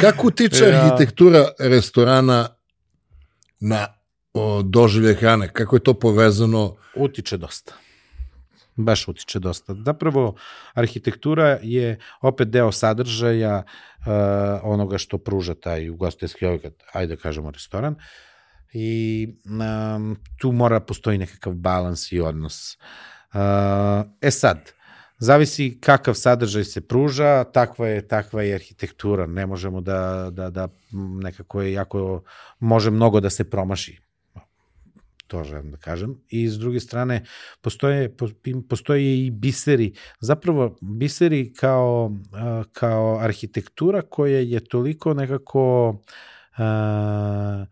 Kako 0.00 0.26
utiče 0.26 0.64
Ja. 0.64 0.84
arhitektura 0.84 1.48
restorana 1.60 2.48
na 3.60 3.86
doživlje 4.62 5.14
hrane? 5.14 5.48
Kako 5.48 5.76
je 5.76 5.80
to 5.80 5.94
povezano? 5.94 6.76
Utiče 6.96 7.36
dosta. 7.36 7.74
Baš 8.76 9.08
utiče 9.08 9.38
dosta. 9.38 9.74
Zapravo, 9.84 10.34
arhitektura 10.74 11.58
je 11.62 11.98
opet 12.20 12.48
deo 12.48 12.72
sadržaja 12.72 13.62
uh, 13.62 14.06
onoga 14.62 14.98
što 14.98 15.18
pruža 15.18 15.54
taj 15.54 15.90
ugostiteljski 15.90 16.46
objekat, 16.46 16.72
ajde 16.92 17.16
da 17.16 17.22
kažemo 17.22 17.50
restoran. 17.50 17.96
I 18.72 19.28
um, 19.44 20.16
tu 20.38 20.52
mora 20.52 20.80
postoji 20.80 21.18
nekakav 21.18 21.52
balans 21.52 22.12
i 22.12 22.20
odnos. 22.20 22.78
Uh, 23.34 23.40
e 24.20 24.30
sad, 24.30 24.72
zavisi 25.18 25.78
kakav 25.80 26.14
sadržaj 26.14 26.64
se 26.64 26.80
pruža, 26.80 27.44
takva 27.44 27.88
je, 27.88 28.08
takva 28.08 28.42
je 28.42 28.54
arhitektura. 28.54 29.26
Ne 29.26 29.46
možemo 29.46 29.80
da, 29.80 30.28
da, 30.30 30.50
da 30.50 30.68
nekako 31.22 31.62
je 31.62 31.72
jako, 31.72 32.22
može 32.60 32.90
mnogo 32.90 33.20
da 33.20 33.30
se 33.30 33.50
promaši 33.50 34.07
to 35.28 35.44
želim 35.44 35.70
da 35.70 35.76
kažem. 35.76 36.14
I 36.28 36.48
s 36.48 36.58
druge 36.58 36.80
strane, 36.80 37.24
postoje, 37.60 38.16
po- 38.16 38.28
postoje 38.68 39.26
i 39.26 39.30
biseri. 39.30 39.92
Zapravo, 40.20 40.76
biseri 40.80 41.52
kao, 41.54 42.10
kao 42.72 43.18
arhitektura 43.18 44.02
koja 44.02 44.40
je 44.40 44.60
toliko 44.60 45.14
nekako 45.14 45.98
a, 46.56 47.66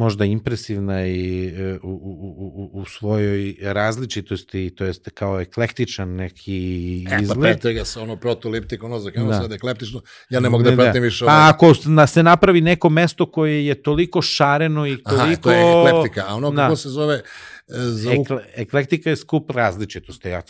možda 0.00 0.24
impresivna 0.26 1.06
i 1.06 1.20
e, 1.48 1.78
u, 1.82 1.90
u, 1.90 2.70
u, 2.72 2.80
u 2.80 2.84
svojoj 2.86 3.56
različitosti, 3.62 4.70
to 4.70 4.84
jest 4.84 5.08
kao 5.10 5.40
eklektičan 5.40 6.08
neki 6.10 6.58
E, 7.06 7.10
pa 7.10 7.16
izgled. 7.16 7.58
Sa 7.84 8.02
ono 8.02 8.16
protoliptik, 8.16 8.82
ono 8.82 8.98
za 8.98 9.10
krenuo 9.10 9.30
Da. 9.30 9.40
sad 9.40 9.52
ekleptično. 9.52 10.00
Ja 10.30 10.40
ne 10.40 10.48
mogu 10.48 10.62
da 10.62 10.76
pratim 10.76 11.02
više 11.02 11.24
Pa 11.24 11.32
ovo. 11.32 11.48
ako 11.48 11.74
na- 11.86 12.06
se 12.06 12.22
napravi 12.22 12.60
neko 12.60 12.88
mesto 12.90 13.26
koje 13.28 13.66
je 13.66 13.82
toliko 13.82 14.22
šareno 14.22 14.86
i 14.86 14.96
toliko... 14.96 15.22
Aha, 15.22 15.36
to 15.36 15.52
je 15.52 15.60
ekleptika. 15.82 16.24
A 16.28 16.34
ono 16.34 16.50
Da. 16.50 16.62
kako 16.62 16.76
se 16.76 16.88
zove 16.88 17.14
e, 17.14 17.22
za 17.68 18.12
Ekle, 18.12 18.42
eklektika 18.56 19.10
je 19.10 19.16
skup 19.16 19.50
različitosti, 19.50 20.28
ja, 20.28 20.38
A, 20.38 20.42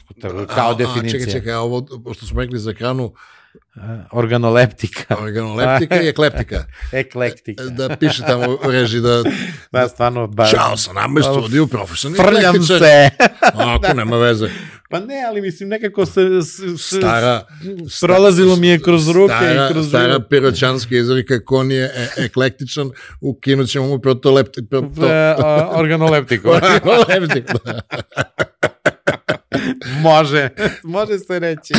kao 0.47 0.71
a, 0.71 0.75
definicija. 0.75 1.21
Čekaj, 1.21 1.33
čekaj, 1.33 1.53
a 1.53 1.61
ovo 1.61 1.87
što 2.15 2.27
smo 2.27 2.41
rekli 2.41 2.59
za 2.59 2.73
kranu, 2.73 3.05
A, 3.05 3.39
Organoleptika. 4.11 5.17
organoleptika 5.23 6.03
i 6.03 6.09
ekleptika. 6.09 6.65
Eklektika. 6.93 7.65
Da 7.65 7.97
piše 7.97 8.23
tamo 8.23 8.59
u 8.65 8.71
reži 8.71 9.01
da 9.01 9.23
Da, 9.73 9.89
stvarno, 9.89 10.27
ba, 10.27 10.47
Ćao, 10.47 10.77
sa 10.77 10.93
nama 10.93 11.21
je 11.21 11.25
studiju 11.25 11.67
profesionalni 11.67 12.31
frljam 12.31 12.63
se. 12.63 13.11
Ako, 13.55 13.95
nema 13.95 14.17
veze. 14.17 14.49
pa 14.91 15.01
ne, 15.01 15.25
ali 15.29 15.41
mislim, 15.41 15.69
nekako 15.69 16.07
se, 16.07 16.21
s, 16.43 16.59
s, 16.79 16.97
Stara, 16.97 17.47
prolazilo 18.01 18.57
mi 18.57 18.69
je 18.69 18.81
kroz 18.83 19.09
ruke 19.09 19.35
stara, 19.35 19.69
i 19.69 19.73
kroz 19.73 19.89
stara 19.89 20.13
život. 20.13 20.29
piroćanska 20.31 20.97
izreka, 20.97 21.45
ko 21.45 21.63
nije 21.63 21.85
e 21.85 22.09
eklektičan, 22.25 22.91
ukinut 23.21 23.69
ćemo 23.69 23.87
mu 23.87 23.99
protolepti, 23.99 24.69
proto... 24.71 25.07
E, 25.07 25.35
organoleptiku. 25.73 26.49
Organoleptik, 26.49 27.45
da. 27.65 27.81
može, 30.03 30.49
može 30.83 31.19
se 31.19 31.39
reći. 31.39 31.75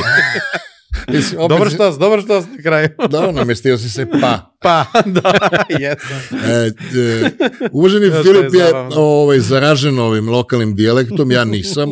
Mislim, 1.13 1.41
opet 1.41 1.49
Dobar 1.57 1.69
štos, 1.73 1.97
dobar 1.97 2.21
štos 2.21 2.45
na 2.57 2.61
kraju. 2.63 2.89
Dobro, 3.11 3.31
namestio 3.31 3.77
si 3.77 3.89
se 3.89 4.07
pa. 4.21 4.47
Pa, 4.63 4.85
da, 5.05 5.49
jesam. 5.79 6.37
E, 6.45 6.71
e, 6.99 7.31
uvaženi 7.71 8.07
Ja, 8.07 8.23
Filip 8.23 8.53
je 8.53 8.71
ovaj, 8.95 9.39
zaražen 9.39 9.99
ovim 9.99 10.29
lokalnim 10.29 10.75
dijalektom, 10.75 11.31
ja 11.31 11.43
nisam 11.43 11.89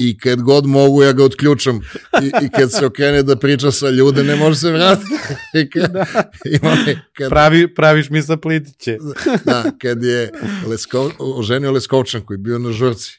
i 0.00 0.18
kad 0.18 0.42
god 0.42 0.66
mogu 0.66 1.02
ja 1.02 1.12
ga 1.12 1.24
otključam 1.24 1.80
i, 2.22 2.26
i 2.44 2.48
kad 2.48 2.72
se 2.72 2.86
okrene 2.86 3.22
da 3.22 3.36
priča 3.36 3.70
sa 3.70 3.90
ljude 3.90 4.24
ne 4.24 4.36
može 4.36 4.56
se 4.56 4.70
vratiti. 4.70 5.10
Kad, 5.72 5.94
onaj- 6.62 6.98
kad, 7.12 7.28
Pravi, 7.28 7.74
praviš 7.74 8.10
mi 8.10 8.22
sa 8.22 8.36
plitiće. 8.36 8.96
da, 9.44 9.64
kad 9.82 10.02
je 10.02 10.30
Leskov, 10.66 11.10
oženio 11.18 11.72
Leskovčan 11.72 12.20
koji 12.20 12.34
je 12.34 12.38
bio 12.42 12.58
na 12.58 12.72
žurci 12.72 13.18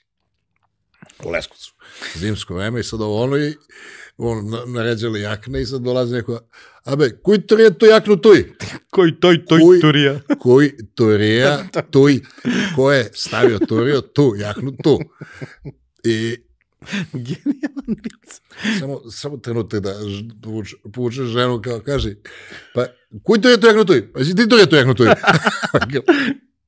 Leskovcu, 1.25 1.73
zimsko 2.15 2.55
vreme 2.55 2.79
i 2.79 2.83
sad 2.83 3.01
ovo 3.01 3.23
ono 3.23 3.37
i 3.37 3.53
on 4.19 4.49
na- 4.49 4.63
naređali 4.67 5.21
jakne 5.21 5.61
i 5.61 5.65
sad 5.65 5.81
dolazi 5.81 6.13
neko, 6.13 6.39
abe, 6.83 7.09
to 7.39 7.57
je 7.57 7.77
to 7.77 7.85
jaknu 7.85 8.17
tuj? 8.17 8.45
Koji 8.91 9.11
toj, 9.11 9.45
toj, 9.45 9.59
Kuj- 9.59 9.81
turija. 9.81 10.19
Kuj, 10.41 10.71
turija, 10.95 11.63
tuj, 11.91 12.19
ko 12.75 12.91
je 12.91 13.09
stavio 13.13 13.59
turio, 13.59 14.01
tu, 14.01 14.33
jaknu 14.37 14.71
tu. 14.73 14.99
I 16.03 16.35
Genijalan 17.13 17.85
vic. 17.87 18.41
samo, 18.79 19.01
samo 19.11 19.37
trenutak 19.37 19.79
da 19.79 19.93
ž- 20.01 20.23
povuče, 20.43 20.75
povuče 20.93 21.23
ženu 21.23 21.61
kao 21.61 21.79
kaže, 21.79 22.15
pa 22.73 22.85
kuj 23.23 23.41
to 23.41 23.49
je 23.49 23.59
to 23.59 23.67
jaknu 23.67 23.85
tuj? 23.85 24.13
Pa 24.13 24.23
si 24.23 24.35
ti 24.35 24.49
to 24.49 24.57
je 24.57 24.69
to 24.69 24.75
jaknu 24.75 24.95
tuj? 24.95 25.07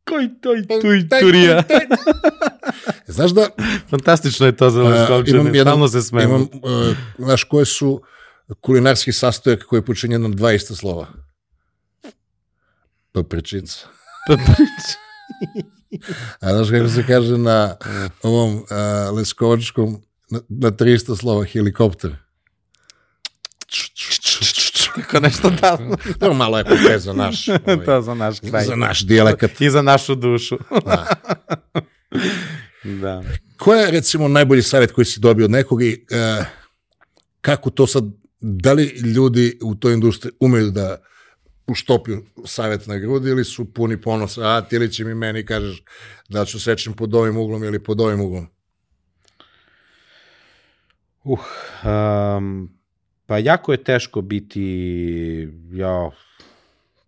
Кой 0.05 0.31
той, 0.41 0.65
той, 0.67 1.07
турия? 1.19 1.65
Знаеш 3.07 3.31
да... 3.31 3.49
Фантастично 3.87 4.45
е 4.45 4.55
този 4.55 4.79
лъжковче, 4.79 5.35
имам, 5.35 5.55
е. 5.55 5.57
едно, 5.57 5.87
се 5.87 6.01
смеем. 6.01 6.29
Имам, 6.29 6.49
а, 6.65 6.95
знаš, 7.19 7.43
koje 7.43 7.65
su 7.65 8.01
kulinarski 8.61 9.11
sastojak 9.11 9.63
koji 9.63 9.77
je 9.77 9.85
počinjen 9.85 10.33
20 10.33 10.75
слова. 10.75 11.07
Papričica. 13.13 13.87
Papričica. 14.27 14.97
А 16.41 16.53
знаеш 16.53 16.69
како 16.71 16.89
се 16.89 17.03
каже 17.03 17.37
на 17.37 17.77
овом 18.23 18.63
лесковачком 19.17 19.99
на, 20.31 20.71
300 20.71 21.15
слова 21.19 21.45
хеликоптер? 21.45 22.15
Kako 24.95 25.19
nešto 25.19 25.49
da. 25.49 25.77
To 26.19 26.33
malo 26.33 26.57
je 26.57 26.63
popet 26.63 27.01
za 27.01 27.13
naš, 27.13 27.47
ovaj, 27.65 27.85
to 27.85 28.01
za 28.01 28.13
naš 28.13 28.39
kraj. 28.39 28.65
za 28.65 28.75
naš 28.75 29.01
dijalekat. 29.01 29.61
I 29.61 29.69
za 29.69 29.81
našu 29.81 30.15
dušu. 30.15 30.57
Da. 30.85 31.07
da. 32.83 33.23
Ko 33.57 33.73
je, 33.73 33.91
recimo, 33.91 34.27
najbolji 34.27 34.61
savjet 34.61 34.91
koji 34.91 35.05
si 35.05 35.19
dobio 35.19 35.45
od 35.45 35.51
nekog 35.51 35.83
i 35.83 36.05
uh, 36.39 36.45
kako 37.41 37.69
to 37.69 37.87
sad, 37.87 38.03
da 38.39 38.73
li 38.73 38.85
ljudi 39.15 39.59
u 39.63 39.75
toj 39.75 39.93
industriji 39.93 40.31
umeju 40.39 40.71
da 40.71 40.97
uštopiju 41.67 42.25
savjet 42.45 42.87
na 42.87 42.97
grudi 42.97 43.29
ili 43.29 43.45
su 43.45 43.73
puni 43.73 44.01
ponosa, 44.01 44.41
a 44.41 44.61
ti 44.61 44.79
li 44.79 44.91
će 44.91 45.05
mi 45.05 45.15
meni 45.15 45.45
kažeš 45.45 45.83
da 46.29 46.45
ću 46.45 46.59
sečem 46.59 46.93
pod 46.93 47.15
ovim 47.15 47.37
uglom 47.37 47.63
ili 47.63 47.83
pod 47.83 48.01
ovim 48.01 48.21
uglom? 48.21 48.47
Uh, 51.23 51.39
um, 51.83 52.80
pa 53.31 53.37
jako 53.37 53.71
je 53.71 53.83
teško 53.83 54.21
biti, 54.21 55.47
ja, 55.73 56.11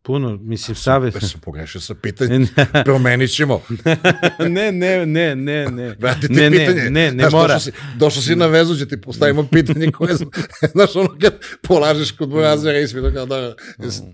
puno, 0.02 0.38
mislim, 0.42 0.76
savjet... 0.76 1.14
Da 1.14 1.20
sam 1.20 1.42
pogrešio 1.42 1.82
sa 1.82 1.96
pitanjem, 1.96 2.48
promenit 2.86 3.36
ćemo. 3.36 3.62
ne, 4.56 4.72
ne, 4.72 5.06
ne, 5.06 5.36
ne, 5.36 5.66
ne. 5.66 5.96
Vrati 6.00 6.28
ti 6.28 6.34
ne, 6.34 6.52
pitanje. 6.52 6.82
Ne, 6.82 6.90
ne, 6.90 7.12
ne 7.12 7.30
Znaš, 7.30 7.34
mora. 7.34 7.54
Došao 7.54 7.60
si, 7.60 7.72
došao 7.98 8.22
si 8.22 8.36
na 8.36 8.46
vezu, 8.46 8.76
će 8.76 8.88
ti 8.88 9.02
postavimo 9.02 9.48
pitanje 9.54 9.92
koje, 9.92 10.16
zna- 10.16 10.30
znaš, 10.72 10.96
ono 10.96 11.18
kad 11.22 11.34
polažeš 11.62 12.12
kod 12.12 12.30
burazera 12.30 12.80
i 12.80 12.88
svi 12.88 13.02
kao 13.14 13.26
da, 13.26 13.56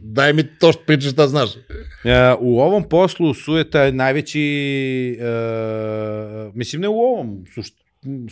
daj 0.02 0.34
mi 0.34 0.44
to 0.44 0.72
što 0.72 0.82
pričaš 0.82 1.12
da 1.12 1.28
znaš. 1.28 1.50
E, 1.56 1.60
u 2.40 2.60
ovom 2.62 2.90
poslu 2.90 3.34
sujeta 3.34 3.84
je 3.84 3.92
najveći, 3.92 4.42
e, 5.20 6.52
mislim 6.54 6.82
ne 6.82 6.88
u 6.88 7.00
ovom, 7.00 7.46
sušt, 7.54 7.79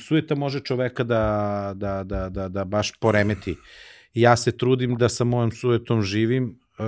sujeta 0.07 0.35
može 0.35 0.59
čoveka 0.59 1.03
da, 1.03 1.73
da, 1.75 2.03
da, 2.03 2.29
da, 2.29 2.47
da 2.47 2.65
baš 2.65 2.91
poremeti. 2.99 3.55
Ja 4.13 4.35
se 4.35 4.57
trudim 4.57 4.95
da 4.95 5.09
sa 5.09 5.23
mojom 5.23 5.51
sujetom 5.51 6.01
živim 6.01 6.59
e, 6.79 6.83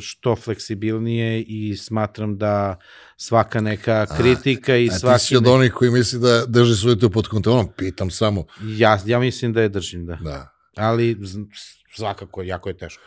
što 0.00 0.36
fleksibilnije 0.36 1.42
i 1.42 1.76
smatram 1.76 2.38
da 2.38 2.76
svaka 3.16 3.60
neka 3.60 4.06
kritika 4.16 4.76
i 4.76 4.88
A 4.88 4.92
ti 4.92 4.98
svaki... 4.98 5.24
si 5.24 5.36
od 5.36 5.46
onih 5.46 5.72
koji 5.72 5.90
misli 5.90 6.20
da 6.20 6.46
drži 6.46 6.74
sujetu 6.74 7.10
pod 7.10 7.28
kontrolom, 7.28 7.68
pitam 7.76 8.10
samo. 8.10 8.44
Ja, 8.62 8.98
ja 9.06 9.18
mislim 9.18 9.52
da 9.52 9.62
je 9.62 9.68
držim, 9.68 10.06
da. 10.06 10.18
Da. 10.20 10.52
Ali 10.76 11.16
svakako, 11.96 12.42
jako 12.42 12.68
je 12.68 12.76
teško. 12.76 13.02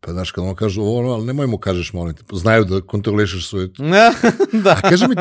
Pa 0.00 0.12
znaš, 0.12 0.30
kad 0.30 0.44
on 0.44 0.54
kažu 0.54 0.82
ovo, 0.82 0.98
ono, 0.98 1.10
ali 1.10 1.26
nemoj 1.26 1.46
mu 1.46 1.58
kažeš, 1.58 1.92
molim 1.92 2.14
te, 2.14 2.22
znaju 2.32 2.64
da 2.64 2.80
kontrolišeš 2.80 3.48
sujetu. 3.48 3.82
da. 4.64 4.70
A 4.70 4.88
kaži 4.88 5.08
mi, 5.08 5.14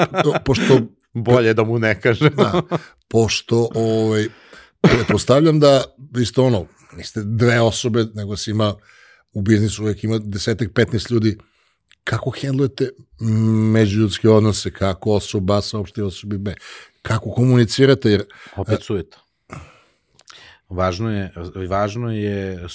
pošto, 0.46 0.80
Bolje 1.14 1.54
da 1.54 1.64
mu 1.64 1.80
ne 1.80 2.02
kažem. 2.02 2.30
da, 2.36 2.62
pošto, 3.08 3.70
ovaj, 3.76 4.26
pretpostavljam 4.82 5.60
da, 5.60 5.84
isto 6.22 6.46
ono, 6.46 6.66
niste 6.98 7.22
dve 7.24 7.62
osobe, 7.62 8.06
nego 8.14 8.38
si 8.38 8.52
ima 8.52 8.76
u 9.34 9.42
biznisu 9.42 9.84
uvek 9.84 10.04
ima 10.04 10.20
desetak, 10.20 10.70
15 10.70 11.12
ljudi. 11.12 11.38
Kako 12.04 12.30
hendlujete 12.30 12.90
međuljudske 13.74 14.30
odnose, 14.30 14.72
kako 14.72 15.12
osoba 15.12 15.58
A 15.58 15.62
saopšti 15.62 16.02
osobi 16.02 16.38
B? 16.38 16.54
Kako 17.02 17.32
komunicirate? 17.32 18.12
Jer, 18.12 18.24
Opet 18.56 18.84
sujeta. 18.84 19.20
Važno 20.70 21.12
je, 21.12 21.34
važno 21.70 22.12
je 22.12 22.66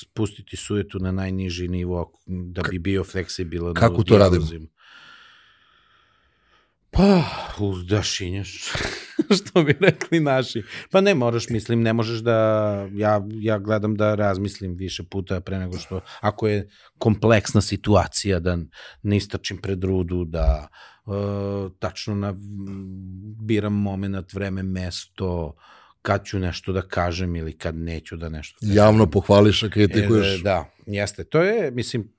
spustiti 0.00 0.56
sujetu 0.56 0.98
na 0.98 1.12
najniži 1.12 1.68
nivo 1.68 2.12
da 2.26 2.62
bi 2.70 2.78
bio 2.78 3.04
fleksibilan. 3.04 3.74
Kako 3.74 4.04
to 4.04 4.18
radimo? 4.18 4.46
Pa, 6.98 7.24
uzdašinjaš, 7.58 8.72
što 9.36 9.62
bi 9.62 9.76
rekli 9.80 10.20
naši. 10.20 10.62
Pa 10.90 11.00
ne 11.00 11.14
moraš, 11.14 11.48
mislim, 11.48 11.82
ne 11.82 11.92
možeš 11.92 12.18
da, 12.18 12.34
ja, 12.92 13.26
ja 13.40 13.58
gledam 13.58 13.94
da 13.94 14.14
razmislim 14.14 14.74
više 14.74 15.02
puta 15.02 15.40
pre 15.40 15.58
nego 15.58 15.78
što, 15.78 16.00
ako 16.20 16.48
je 16.48 16.68
kompleksna 16.98 17.60
situacija, 17.60 18.40
da 18.40 18.58
ne 19.02 19.16
istračim 19.16 19.56
pred 19.58 19.84
rudu, 19.84 20.24
da 20.24 20.68
uh, 21.04 21.72
tačno 21.78 22.14
na, 22.14 22.34
biram 23.40 23.74
moment, 23.74 24.32
vreme, 24.32 24.62
mesto, 24.62 25.56
kad 26.02 26.24
ću 26.24 26.38
nešto 26.38 26.72
da 26.72 26.82
kažem 26.82 27.36
ili 27.36 27.58
kad 27.58 27.76
neću 27.76 28.16
da 28.16 28.28
nešto 28.28 28.58
kažem. 28.60 28.76
Javno 28.76 29.10
pohvališ, 29.10 29.62
a 29.62 29.68
kritikuješ. 29.68 30.40
E, 30.40 30.42
da, 30.42 30.70
jeste. 30.86 31.24
To 31.24 31.42
je, 31.42 31.70
mislim, 31.70 32.12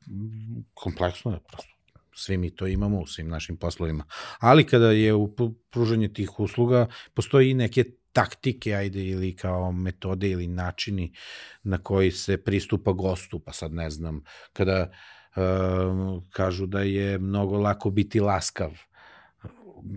kompleksno 0.73 1.32
je 1.32 1.39
prosto 1.47 1.78
svi 2.20 2.38
mi 2.38 2.55
to 2.55 2.67
imamo 2.67 2.99
u 2.99 3.07
svim 3.07 3.28
našim 3.28 3.57
poslovima. 3.57 4.05
Ali 4.39 4.65
kada 4.67 4.91
je 4.91 5.13
u 5.13 5.36
pružanje 5.72 6.13
tih 6.13 6.39
usluga, 6.39 6.88
postoji 7.13 7.51
i 7.51 7.53
neke 7.53 7.84
taktike, 8.13 8.74
ajde, 8.74 9.03
ili 9.05 9.36
kao 9.36 9.72
metode 9.72 10.30
ili 10.30 10.47
načini 10.47 11.13
na 11.63 11.78
koji 11.78 12.11
se 12.11 12.38
pristupa 12.38 12.91
gostu, 12.91 13.39
pa 13.39 13.53
sad 13.53 13.74
ne 13.74 13.89
znam, 13.89 14.24
kada 14.53 14.91
uh, 15.36 16.24
kažu 16.30 16.65
da 16.65 16.82
je 16.82 17.20
mnogo 17.20 17.57
lako 17.57 17.89
biti 17.89 18.20
laskav, 18.20 18.78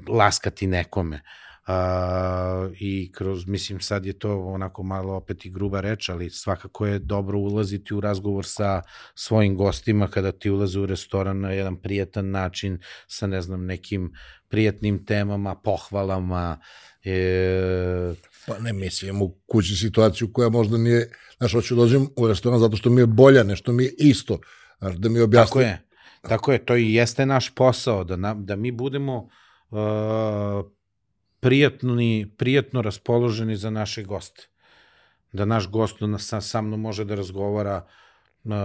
laskati 0.08 0.66
nekome. 0.66 1.22
A, 1.66 2.68
i 2.80 3.12
kroz, 3.12 3.46
mislim 3.46 3.80
sad 3.80 4.06
je 4.06 4.12
to 4.12 4.40
onako 4.40 4.82
malo 4.82 5.14
opet 5.14 5.44
i 5.46 5.50
gruba 5.50 5.80
reč, 5.80 6.08
ali 6.08 6.30
svakako 6.30 6.86
je 6.86 6.98
dobro 6.98 7.38
ulaziti 7.38 7.94
u 7.94 8.00
razgovor 8.00 8.46
sa 8.46 8.82
svojim 9.14 9.56
gostima 9.56 10.08
kada 10.08 10.32
ti 10.32 10.50
ulaze 10.50 10.80
u 10.80 10.86
restoran 10.86 11.40
na 11.40 11.50
jedan 11.50 11.76
prijatan 11.76 12.30
način 12.30 12.78
sa 13.06 13.26
ne 13.26 13.42
znam 13.42 13.66
nekim 13.66 14.12
prijatnim 14.48 15.06
temama, 15.06 15.54
pohvalama, 15.54 16.60
e... 17.04 18.14
Pa 18.46 18.58
ne, 18.58 18.72
mislim, 18.72 19.22
u 19.22 19.34
kući 19.46 19.76
situaciju 19.76 20.32
koja 20.32 20.48
možda 20.48 20.78
nije, 20.78 21.12
znaš, 21.38 21.52
hoću 21.52 21.74
da 21.74 21.80
dođem 21.80 22.08
u 22.16 22.28
restoran 22.28 22.58
zato 22.58 22.76
što 22.76 22.90
mi 22.90 23.00
je 23.00 23.06
bolja, 23.06 23.42
nešto 23.42 23.72
mi 23.72 23.84
je 23.84 23.94
isto, 23.98 24.38
znaš, 24.78 24.94
da 24.94 25.08
mi 25.08 25.20
objasni. 25.20 25.48
Tako 25.48 25.60
je, 25.60 25.82
tako 26.22 26.52
je, 26.52 26.64
to 26.64 26.76
i 26.76 26.94
jeste 26.94 27.26
naš 27.26 27.54
posao, 27.54 28.04
da, 28.04 28.16
na, 28.16 28.34
da 28.34 28.56
mi 28.56 28.70
budemo 28.70 29.28
uh, 29.70 29.78
prijatni, 31.42 32.30
prijatno 32.38 32.82
raspoloženi 32.82 33.56
za 33.56 33.70
naše 33.70 34.02
goste. 34.02 34.46
Da 35.32 35.44
naš 35.44 35.70
gost 35.70 36.00
na, 36.00 36.18
sa, 36.18 36.40
sa 36.40 36.62
mnom 36.62 36.80
može 36.80 37.04
da 37.04 37.14
razgovara 37.14 37.86
na, 38.44 38.62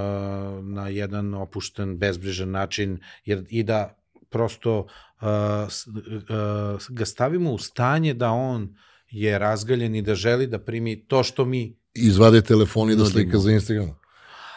na 0.61 0.89
jedan 0.89 1.33
opušten, 1.33 1.97
bezbrižan 1.97 2.51
način 2.51 2.99
jer, 3.25 3.45
i 3.49 3.63
da 3.63 3.97
prosto 4.29 4.79
uh, 4.79 4.87
uh, 5.25 6.81
ga 6.89 7.05
stavimo 7.05 7.51
u 7.51 7.57
stanje 7.57 8.13
da 8.13 8.31
on 8.31 8.75
je 9.09 9.39
razgaljen 9.39 9.95
i 9.95 10.01
da 10.01 10.15
želi 10.15 10.47
da 10.47 10.59
primi 10.59 11.07
to 11.07 11.23
što 11.23 11.45
mi 11.45 11.75
izvade 11.93 12.41
telefon 12.41 12.91
i 12.91 12.95
da 12.95 13.05
slika 13.05 13.37
za 13.37 13.51
Instagram. 13.51 13.95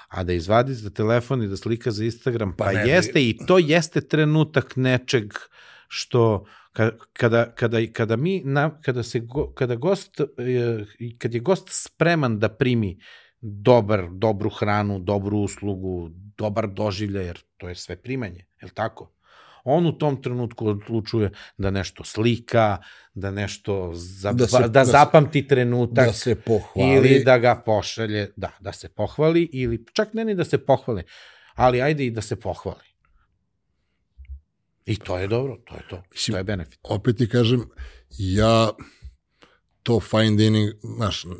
A 0.08 0.24
da 0.24 0.32
izvadi 0.32 0.74
za 0.74 0.90
telefon 0.90 1.42
i 1.42 1.48
da 1.48 1.56
slika 1.56 1.90
za 1.90 2.04
Instagram, 2.04 2.56
pa, 2.56 2.64
pa 2.64 2.72
ne, 2.72 2.88
jeste 2.88 3.28
i 3.28 3.38
to 3.46 3.58
jeste 3.58 4.00
trenutak 4.00 4.76
nečeg 4.76 5.32
što 5.88 6.44
kada, 7.12 7.52
kada, 7.54 7.86
kada 7.92 8.16
mi 8.16 8.42
na, 8.44 8.80
kada 8.82 9.02
se 9.02 9.20
go, 9.20 9.52
kada 9.54 9.74
gost 9.74 10.20
kad 11.18 11.34
je 11.34 11.40
gost 11.40 11.68
spreman 11.70 12.38
da 12.38 12.48
primi 12.48 12.98
dobar 13.40 14.08
dobru 14.12 14.50
hranu, 14.50 14.98
dobru 14.98 15.38
uslugu, 15.38 16.10
dobar 16.38 16.68
doživljaj, 16.68 17.24
jer 17.24 17.38
to 17.56 17.68
je 17.68 17.74
sve 17.74 17.96
primanje, 17.96 18.46
je 18.60 18.66
l' 18.66 18.74
tako? 18.74 19.12
On 19.64 19.86
u 19.86 19.98
tom 19.98 20.22
trenutku 20.22 20.66
odlučuje 20.66 21.30
da 21.58 21.70
nešto 21.70 22.04
slika, 22.04 22.78
da 23.14 23.30
nešto 23.30 23.90
za, 23.94 24.32
da, 24.32 24.46
se, 24.46 24.58
da, 24.60 24.68
da 24.68 24.84
zapamti 24.84 25.48
trenutak 25.48 26.06
da 26.06 26.12
se 26.12 26.34
pohvali 26.34 26.96
ili 26.96 27.24
da 27.24 27.38
ga 27.38 27.62
pošalje, 27.66 28.32
da, 28.36 28.50
da 28.60 28.72
se 28.72 28.88
pohvali 28.88 29.48
ili 29.52 29.84
čak 29.92 30.14
ne 30.14 30.24
ni 30.24 30.34
da 30.34 30.44
se 30.44 30.58
pohvali, 30.58 31.02
ali 31.54 31.82
ajde 31.82 32.06
i 32.06 32.10
da 32.10 32.20
se 32.20 32.40
pohvali. 32.40 32.89
I 34.90 34.96
to 34.96 35.18
je 35.18 35.28
dobro, 35.28 35.56
to 35.64 35.74
je 35.74 35.82
to. 35.90 36.02
Mislim, 36.12 36.34
to 36.34 36.38
je 36.38 36.44
benefit. 36.44 36.78
Opet 36.82 37.16
ti 37.16 37.28
kažem, 37.28 37.64
ja 38.18 38.70
to 39.82 40.00
fine 40.00 40.36
dining, 40.36 40.70
znaš, 40.82 41.24
uh, 41.24 41.30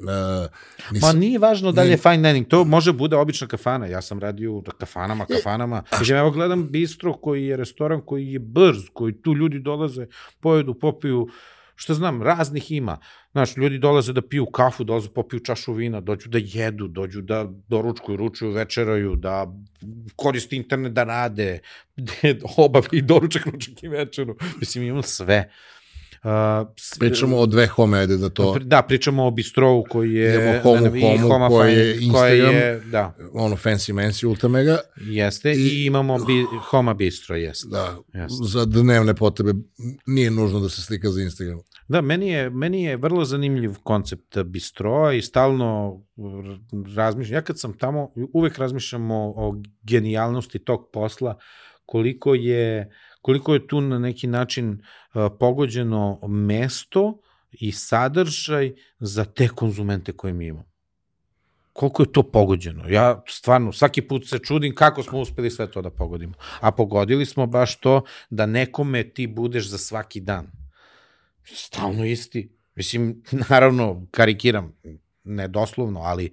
nisam, 0.92 1.08
Ma 1.08 1.20
nije 1.20 1.38
važno 1.38 1.72
da 1.72 1.82
li 1.82 1.90
je 1.90 1.96
fine 1.96 2.32
dining, 2.32 2.48
to 2.48 2.64
može 2.64 2.92
bude 2.92 3.16
obična 3.16 3.46
kafana, 3.46 3.86
ja 3.86 4.02
sam 4.02 4.18
radio 4.18 4.52
u 4.52 4.62
kafanama, 4.78 5.26
kafanama, 5.26 5.82
e, 6.10 6.12
evo 6.14 6.30
gledam 6.30 6.68
bistro 6.70 7.12
koji 7.12 7.46
je 7.46 7.56
restoran 7.56 8.00
koji 8.06 8.32
je 8.32 8.38
brz, 8.38 8.82
koji 8.92 9.22
tu 9.22 9.34
ljudi 9.34 9.58
dolaze, 9.58 10.06
pojedu, 10.40 10.74
popiju, 10.74 11.28
šta 11.80 11.94
znam, 11.94 12.22
raznih 12.22 12.72
ima. 12.72 12.98
Znaš, 13.32 13.56
ljudi 13.56 13.78
dolaze 13.78 14.12
da 14.12 14.22
piju 14.22 14.46
kafu, 14.46 14.84
dolaze 14.84 15.08
da 15.08 15.14
popiju 15.14 15.40
čašu 15.40 15.72
vina, 15.72 16.00
dođu 16.00 16.28
da 16.28 16.38
jedu, 16.42 16.88
dođu 16.88 17.22
da 17.22 17.46
doručkuju, 17.68 18.16
ručuju, 18.16 18.52
večeraju, 18.52 19.16
da 19.16 19.46
koriste 20.16 20.56
internet 20.56 20.92
da 20.92 21.04
rade, 21.04 21.58
obavi 22.56 22.98
i 22.98 23.02
doručak, 23.02 23.46
ručak 23.46 23.82
i 23.82 23.88
večeru. 23.88 24.36
Mislim, 24.60 24.84
imamo 24.84 25.02
sve. 25.02 25.50
Uh, 26.24 26.68
pričamo 26.98 27.36
o 27.36 27.46
dve 27.46 27.66
home, 27.66 27.98
ajde 27.98 28.16
da 28.16 28.28
to... 28.28 28.58
Da, 28.60 28.82
pričamo 28.82 29.26
o 29.26 29.30
bistrovu 29.30 29.84
koji 29.90 30.12
je... 30.12 30.34
Idemo 30.34 30.62
homu, 30.62 30.82
da, 30.82 30.90
homu, 30.90 31.28
homa 31.28 31.48
koji 31.48 31.72
je 31.72 32.00
Instagram, 32.00 32.54
je, 32.54 32.80
da. 32.80 33.14
ono 33.32 33.56
fancy 33.56 33.92
mancy 33.92 34.26
ultramega. 34.26 34.78
Jeste, 34.96 35.52
i, 35.52 35.54
i 35.54 35.84
imamo 35.84 36.18
bi, 36.18 36.44
homa 36.62 36.94
bistro, 36.94 37.36
jeste. 37.36 37.68
Da, 37.70 37.96
jeste. 38.14 38.44
za 38.48 38.64
dnevne 38.64 39.14
potrebe 39.14 39.52
nije 40.06 40.30
nužno 40.30 40.60
da 40.60 40.68
se 40.68 40.82
slika 40.82 41.10
za 41.10 41.22
Instagram. 41.22 41.58
Da, 41.88 42.00
meni 42.00 42.28
je, 42.28 42.50
meni 42.50 42.84
je 42.84 42.96
vrlo 42.96 43.24
zanimljiv 43.24 43.74
koncept 43.82 44.38
bistroa 44.44 45.12
i 45.12 45.22
stalno 45.22 46.02
razmišljam, 46.96 47.34
ja 47.34 47.42
kad 47.42 47.58
sam 47.58 47.78
tamo, 47.78 48.12
uvek 48.32 48.58
razmišljam 48.58 49.10
o, 49.10 49.32
o 49.36 49.62
genijalnosti 49.82 50.58
tog 50.58 50.90
posla, 50.92 51.38
koliko 51.86 52.34
je 52.34 52.90
koliko 53.20 53.54
je 53.54 53.66
tu 53.66 53.80
na 53.80 53.98
neki 53.98 54.26
način 54.26 54.70
uh, 54.70 55.22
pogođeno 55.40 56.20
mesto 56.28 57.20
i 57.52 57.72
sadržaj 57.72 58.72
za 58.98 59.24
te 59.24 59.48
konzumente 59.48 60.12
koje 60.12 60.32
mi 60.32 60.46
imamo. 60.46 60.70
Koliko 61.72 62.02
je 62.02 62.12
to 62.12 62.22
pogođeno? 62.22 62.88
Ja 62.88 63.22
stvarno 63.28 63.72
svaki 63.72 64.02
put 64.02 64.28
se 64.28 64.38
čudim 64.38 64.74
kako 64.74 65.02
smo 65.02 65.18
uspeli 65.20 65.50
sve 65.50 65.70
to 65.70 65.82
da 65.82 65.90
pogodimo. 65.90 66.34
A 66.60 66.70
pogodili 66.70 67.26
smo 67.26 67.46
baš 67.46 67.80
to 67.80 68.02
da 68.30 68.46
nekome 68.46 69.10
ti 69.10 69.26
budeš 69.26 69.68
za 69.68 69.78
svaki 69.78 70.20
dan. 70.20 70.50
Stalno 71.44 72.04
isti. 72.04 72.56
Mislim, 72.74 73.22
naravno, 73.50 74.06
karikiram, 74.10 74.72
ne 75.30 75.48
doslovno, 75.48 76.00
ali 76.00 76.32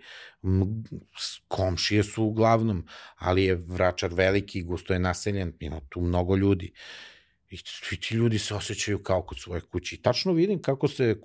komšije 1.47 2.03
su 2.03 2.23
uglavnom, 2.23 2.85
ali 3.15 3.43
je 3.43 3.55
Vračar 3.55 4.13
veliki, 4.13 4.63
gusto 4.63 4.93
je 4.93 4.99
naseljen, 4.99 5.53
ima 5.59 5.79
tu 5.89 6.01
mnogo 6.01 6.35
ljudi. 6.35 6.73
I 7.49 7.57
svi 7.57 7.97
ti 7.97 8.15
ljudi 8.15 8.39
se 8.39 8.55
osjećaju 8.55 9.03
kao 9.03 9.21
kod 9.21 9.39
svoje 9.39 9.61
kuće. 9.61 9.95
I 9.95 10.01
tačno 10.01 10.33
vidim 10.33 10.61
kako 10.61 10.87
se, 10.87 11.15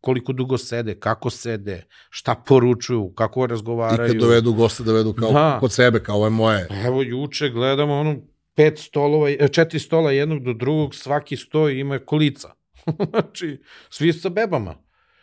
koliko 0.00 0.32
dugo 0.32 0.58
sede, 0.58 0.94
kako 0.94 1.30
sede, 1.30 1.86
šta 2.10 2.34
poručuju, 2.46 3.12
kako 3.14 3.46
razgovaraju. 3.46 4.10
I 4.10 4.12
kad 4.12 4.20
dovedu 4.20 4.52
goste, 4.52 4.82
dovedu 4.82 5.12
kao 5.12 5.32
da. 5.32 5.56
kod 5.60 5.72
sebe, 5.72 6.02
kao 6.02 6.16
ovo 6.16 6.26
je 6.26 6.30
moje. 6.30 6.68
Evo, 6.86 7.02
juče 7.02 7.48
gledamo 7.48 7.94
ono 7.94 8.16
pet 8.54 8.78
stolova, 8.78 9.30
e, 9.30 9.48
četiri 9.52 9.78
stola 9.78 10.12
jednog 10.12 10.44
do 10.44 10.52
drugog, 10.52 10.94
svaki 10.94 11.36
sto 11.36 11.68
ima 11.68 11.98
kolica. 11.98 12.50
znači, 13.10 13.62
svi 13.90 14.12
sa 14.12 14.28
bebama. 14.28 14.74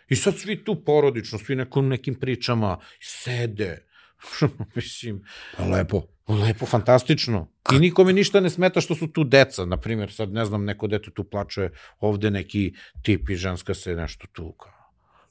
I 0.09 0.15
sad 0.15 0.37
svi 0.37 0.63
tu 0.63 0.83
porodično, 0.83 1.39
svi 1.39 1.55
nekom 1.55 1.87
nekim 1.87 2.15
pričama, 2.15 2.79
sede. 3.01 3.85
Mislim... 4.75 5.23
Pa 5.57 5.65
lepo. 5.65 6.01
Lepo, 6.27 6.65
fantastično. 6.65 7.47
I 7.73 7.79
nikome 7.79 8.13
ništa 8.13 8.39
ne 8.39 8.49
smeta 8.49 8.81
što 8.81 8.95
su 8.95 9.07
tu 9.07 9.23
deca. 9.23 9.65
Naprimjer, 9.65 10.11
sad 10.11 10.33
ne 10.33 10.45
znam, 10.45 10.65
neko 10.65 10.87
dete 10.87 11.11
tu 11.11 11.23
plače, 11.23 11.69
ovde 11.99 12.31
neki 12.31 12.73
tip 13.01 13.29
i 13.29 13.35
ženska 13.35 13.73
se 13.73 13.95
nešto 13.95 14.27
tu 14.31 14.51
kao 14.51 14.78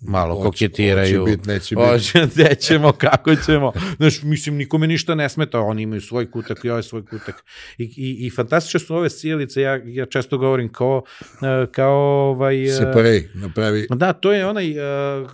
malo 0.00 0.34
Oć, 0.34 0.42
koketiraju. 0.42 1.20
Hoće 1.20 1.36
bit, 1.36 1.46
neće 1.46 1.76
bit. 1.76 1.84
Hoće, 1.84 2.26
nećemo, 2.42 2.92
kako 2.92 3.36
ćemo. 3.36 3.72
Znaš, 3.96 4.22
mislim, 4.22 4.56
nikome 4.56 4.86
ništa 4.86 5.14
ne 5.14 5.28
smeta, 5.28 5.60
oni 5.60 5.82
imaju 5.82 6.00
svoj 6.00 6.30
kutak 6.30 6.64
i 6.64 6.70
ovaj 6.70 6.82
svoj 6.82 7.04
kutak. 7.06 7.44
I, 7.78 7.84
i, 7.84 8.26
i 8.26 8.30
fantastične 8.30 8.80
su 8.80 8.96
ove 8.96 9.10
sjelice, 9.10 9.60
ja, 9.60 9.80
ja 9.84 10.06
često 10.06 10.38
govorim 10.38 10.72
kao, 10.72 11.02
e, 11.20 11.66
kao 11.72 12.30
ovaj... 12.30 12.66
Separej, 12.66 13.28
napravi. 13.34 13.86
Da, 13.90 14.12
to 14.12 14.32
je 14.32 14.46
onaj 14.46 14.70
uh, 14.70 15.28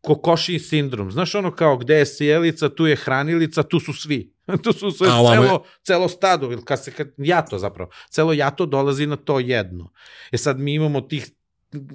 kokoši 0.00 0.58
sindrom. 0.58 1.10
Znaš 1.10 1.34
ono 1.34 1.50
kao 1.50 1.76
gde 1.76 1.94
je 1.94 2.06
sjelica, 2.06 2.68
tu 2.68 2.86
je 2.86 2.96
hranilica, 2.96 3.62
tu 3.62 3.80
su 3.80 3.92
svi. 3.92 4.34
tu 4.64 4.72
su 4.72 4.90
sve, 4.90 5.08
A 5.10 5.34
je- 5.34 5.36
celo, 5.36 5.64
celo 5.82 6.08
stado, 6.08 6.52
ili 6.52 6.64
kad 6.64 6.84
se, 6.84 6.90
kad, 6.90 7.08
jato 7.16 7.58
zapravo, 7.58 7.90
celo 8.10 8.32
jato 8.32 8.66
dolazi 8.66 9.06
na 9.06 9.16
to 9.16 9.40
jedno. 9.40 9.92
E 10.32 10.38
sad 10.38 10.60
mi 10.60 10.74
imamo 10.74 11.00
tih 11.00 11.30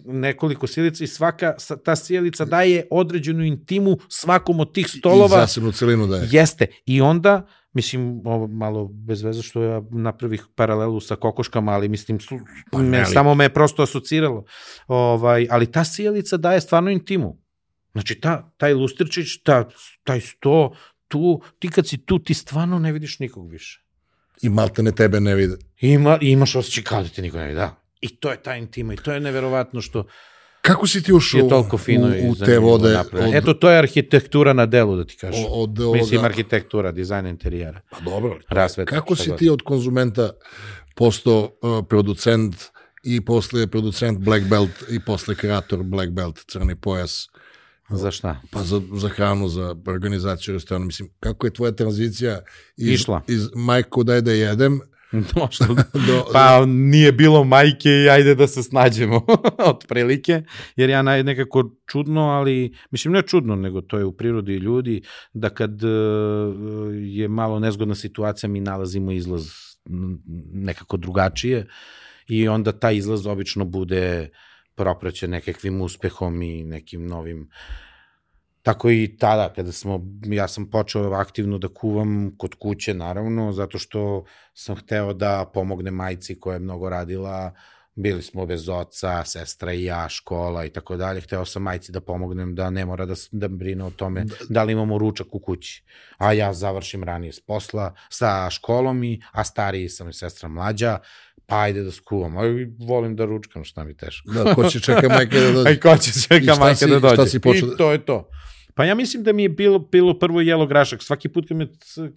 nekoliko 0.06 0.68
sjelica 0.68 1.04
i 1.04 1.08
svaka 1.08 1.54
ta 1.86 1.96
sjelica 1.96 2.46
daje 2.46 2.88
određenu 2.92 3.44
intimu 3.44 3.98
svakom 4.10 4.60
od 4.60 4.74
tih 4.74 4.86
I 4.86 4.90
stolova. 4.90 5.42
zasebnu 5.42 5.72
celinu 5.72 6.08
da 6.08 6.18
je. 6.18 6.28
Jeste. 6.32 6.68
I 6.86 7.02
onda, 7.02 7.48
mislim, 7.74 8.22
ovo 8.26 8.48
malo 8.48 8.88
bez 8.88 9.22
veze 9.22 9.42
što 9.42 9.64
ja 9.64 9.82
napravih 9.92 10.46
paralelu 10.56 11.00
sa 11.00 11.16
kokoškama, 11.16 11.72
ali 11.72 11.90
mislim, 11.90 12.20
su, 12.20 12.40
Pa 12.72 12.78
me, 12.78 12.84
ne, 12.90 12.98
ali- 12.98 13.14
samo 13.14 13.36
me 13.36 13.46
je 13.46 13.54
prosto 13.54 13.84
asociralo. 13.84 14.44
Ovaj, 14.88 15.48
ali 15.50 15.72
ta 15.72 15.84
sjelica 15.84 16.38
daje 16.38 16.62
stvarno 16.62 16.90
intimu. 16.92 17.38
Znači, 17.92 18.20
ta, 18.20 18.52
taj 18.58 18.74
lustrčić, 18.74 19.42
ta, 19.44 19.70
taj 20.04 20.22
sto, 20.22 20.72
tu, 21.08 21.42
ti 21.60 21.70
kad 21.70 21.88
si 21.88 21.98
tu, 21.98 22.20
ti 22.20 22.34
stvarno 22.34 22.80
ne 22.80 22.92
vidiš 22.92 23.20
nikog 23.20 23.52
više. 23.52 23.84
I 24.42 24.50
maltene 24.50 24.92
tebe 24.92 25.20
ne 25.20 25.36
vide. 25.36 25.56
Ima, 25.80 26.18
i 26.22 26.30
imaš 26.30 26.56
osjećaj 26.56 26.84
kao 26.84 27.04
da 27.04 27.10
te 27.10 27.22
niko 27.22 27.38
ne 27.38 27.44
vidi, 27.44 27.56
da. 27.56 27.81
и 28.02 28.20
той 28.20 28.34
е 28.34 28.38
та 28.38 28.58
интима, 28.58 28.94
и 28.94 28.98
то 28.98 29.12
е 29.12 29.20
невероятно, 29.20 29.82
що 29.82 30.06
Како 30.62 30.88
си 30.88 31.02
ти 31.02 31.14
ушол 31.14 31.40
е 31.46 31.50
толку 31.50 31.78
фино 31.78 32.08
у, 32.08 32.32
у 32.32 32.36
те 32.36 32.60
воде? 32.60 32.94
Од... 32.98 33.34
Ето 33.34 33.56
тоа 33.58 33.74
е 33.76 33.80
архитектура 33.82 34.54
на 34.54 34.68
дело 34.68 34.96
да 34.96 35.06
ти 35.06 35.18
кажа. 35.18 35.42
Од, 35.42 35.80
од, 35.80 35.96
Мислим 35.98 36.26
архитектура, 36.28 36.94
дизајн 36.94 37.30
интериера. 37.30 37.82
Па 37.90 38.04
добро. 38.06 38.38
Расвет. 38.52 38.86
Како 38.90 39.18
си 39.18 39.34
ти 39.38 39.50
од 39.50 39.66
конзумента 39.66 40.34
посто 40.96 41.58
продуцент 41.90 42.70
и 43.04 43.18
после 43.26 43.66
продуцент 43.68 44.22
Black 44.22 44.46
Belt 44.46 44.86
и 44.90 45.00
после 45.00 45.36
креатор 45.36 45.82
Black 45.82 46.14
Belt 46.14 46.46
црни 46.46 46.76
пояс? 46.76 47.32
За 47.90 48.12
шта? 48.12 48.38
Па 48.52 48.62
за, 48.64 48.84
за 48.94 49.10
храну, 49.10 49.50
за 49.50 49.74
организација 49.74 50.60
ресторана. 50.60 50.86
Мислим, 50.86 51.10
како 51.20 51.50
е 51.50 51.56
твоја 51.58 51.74
транзиција? 51.74 52.38
Из, 52.78 53.02
Ишла. 53.02 53.24
Из, 53.28 53.50
мајко 53.58 54.06
дај 54.06 54.22
да 54.22 54.38
једем 54.38 54.78
Došlo. 55.36 55.76
do, 55.94 56.26
Pa 56.34 56.66
nije 56.66 57.12
bilo 57.12 57.44
majke 57.44 57.90
i 57.90 58.10
ajde 58.10 58.36
da 58.36 58.48
se 58.48 58.64
snađemo, 58.64 59.26
otprilike, 59.72 60.44
jer 60.76 60.90
ja 60.90 61.02
naj, 61.02 61.24
nekako 61.24 61.72
čudno, 61.92 62.22
ali, 62.22 62.76
mislim 62.92 63.14
ne 63.14 63.22
čudno, 63.22 63.56
nego 63.56 63.82
to 63.82 63.98
je 63.98 64.06
u 64.06 64.18
prirodi 64.18 64.54
ljudi, 64.54 65.02
da 65.34 65.50
kad 65.50 65.84
e, 65.84 65.88
je 67.02 67.28
malo 67.28 67.60
nezgodna 67.60 67.96
situacija, 67.96 68.50
mi 68.50 68.60
nalazimo 68.60 69.12
izlaz 69.12 69.48
nekako 70.54 70.98
drugačije 70.98 71.68
i 72.28 72.48
onda 72.48 72.72
taj 72.72 72.96
izlaz 72.96 73.28
obično 73.28 73.66
bude 73.66 74.30
propraćen 74.76 75.30
nekakvim 75.30 75.82
uspehom 75.82 76.42
i 76.42 76.64
nekim 76.64 77.08
novim 77.08 77.50
Tako 78.62 78.90
i 78.90 79.16
tada, 79.20 79.54
kada 79.54 79.72
smo, 79.72 80.00
ja 80.24 80.48
sam 80.48 80.66
počeo 80.66 81.12
aktivno 81.14 81.58
da 81.58 81.68
kuvam 81.68 82.32
kod 82.38 82.56
kuće, 82.56 82.94
naravno, 82.94 83.52
zato 83.52 83.78
što 83.78 84.24
sam 84.54 84.76
hteo 84.76 85.14
da 85.14 85.52
pomognem 85.54 85.94
majci 85.94 86.40
koja 86.40 86.54
je 86.54 86.60
mnogo 86.60 86.90
radila, 86.90 87.54
bili 87.96 88.22
smo 88.22 88.46
bez 88.46 88.70
oca, 88.70 89.24
sestra 89.26 89.74
i 89.74 89.84
ja, 89.84 90.10
škola 90.10 90.66
i 90.66 90.70
tako 90.70 90.98
dalje. 90.98 91.22
Hteo 91.22 91.46
sam 91.46 91.64
majci 91.64 91.92
da 91.92 92.02
pomognem 92.02 92.56
da 92.56 92.70
ne 92.70 92.86
mora 92.86 93.06
da, 93.06 93.14
da 93.32 93.48
brine 93.48 93.84
o 93.84 93.90
tome 93.90 94.20
da 94.50 94.64
li 94.64 94.74
imamo 94.74 94.98
ručak 94.98 95.28
u 95.32 95.40
kući. 95.40 95.84
A 96.18 96.34
ja 96.34 96.54
završim 96.54 97.04
ranije 97.04 97.34
s 97.34 97.40
posla, 97.40 97.94
sa 98.10 98.50
školom 98.50 99.04
i, 99.04 99.22
a 99.32 99.44
stariji 99.44 99.90
sam 99.90 100.10
i 100.10 100.14
sestra 100.14 100.50
mlađa, 100.50 101.00
pa 101.46 101.60
ajde 101.60 101.84
da 101.84 101.92
skuvam. 101.92 102.38
Aj, 102.38 102.48
volim 102.80 103.16
da 103.16 103.26
ručkam, 103.26 103.64
šta 103.64 103.84
mi 103.84 103.98
teško. 103.98 104.32
da, 104.32 104.56
ko 104.56 104.64
će 104.64 104.80
čeka 104.80 105.08
majke 105.10 105.40
da 105.40 105.52
dođe. 105.54 105.70
Aj, 105.70 105.80
ko 105.80 105.98
će 105.98 106.12
čeka 106.14 106.54
si- 106.76 106.88
da 106.88 107.00
dođe? 107.00 107.16
šta 107.16 107.26
si 107.26 107.40
počeo 107.40 107.68
da- 107.68 107.74
I 107.74 107.78
to 107.78 107.92
je 107.92 108.06
to. 108.06 108.30
Pa 108.76 108.86
ja 108.86 108.96
mislim 108.96 109.24
da 109.24 109.34
mi 109.34 109.44
je 109.44 109.50
bilo, 109.50 109.80
bilo 109.80 110.20
prvo 110.20 110.42
jelo 110.42 110.66
grašak. 110.66 111.04
Svaki 111.04 111.30
put 111.30 111.48
kad, 111.48 111.58
me, 111.58 111.68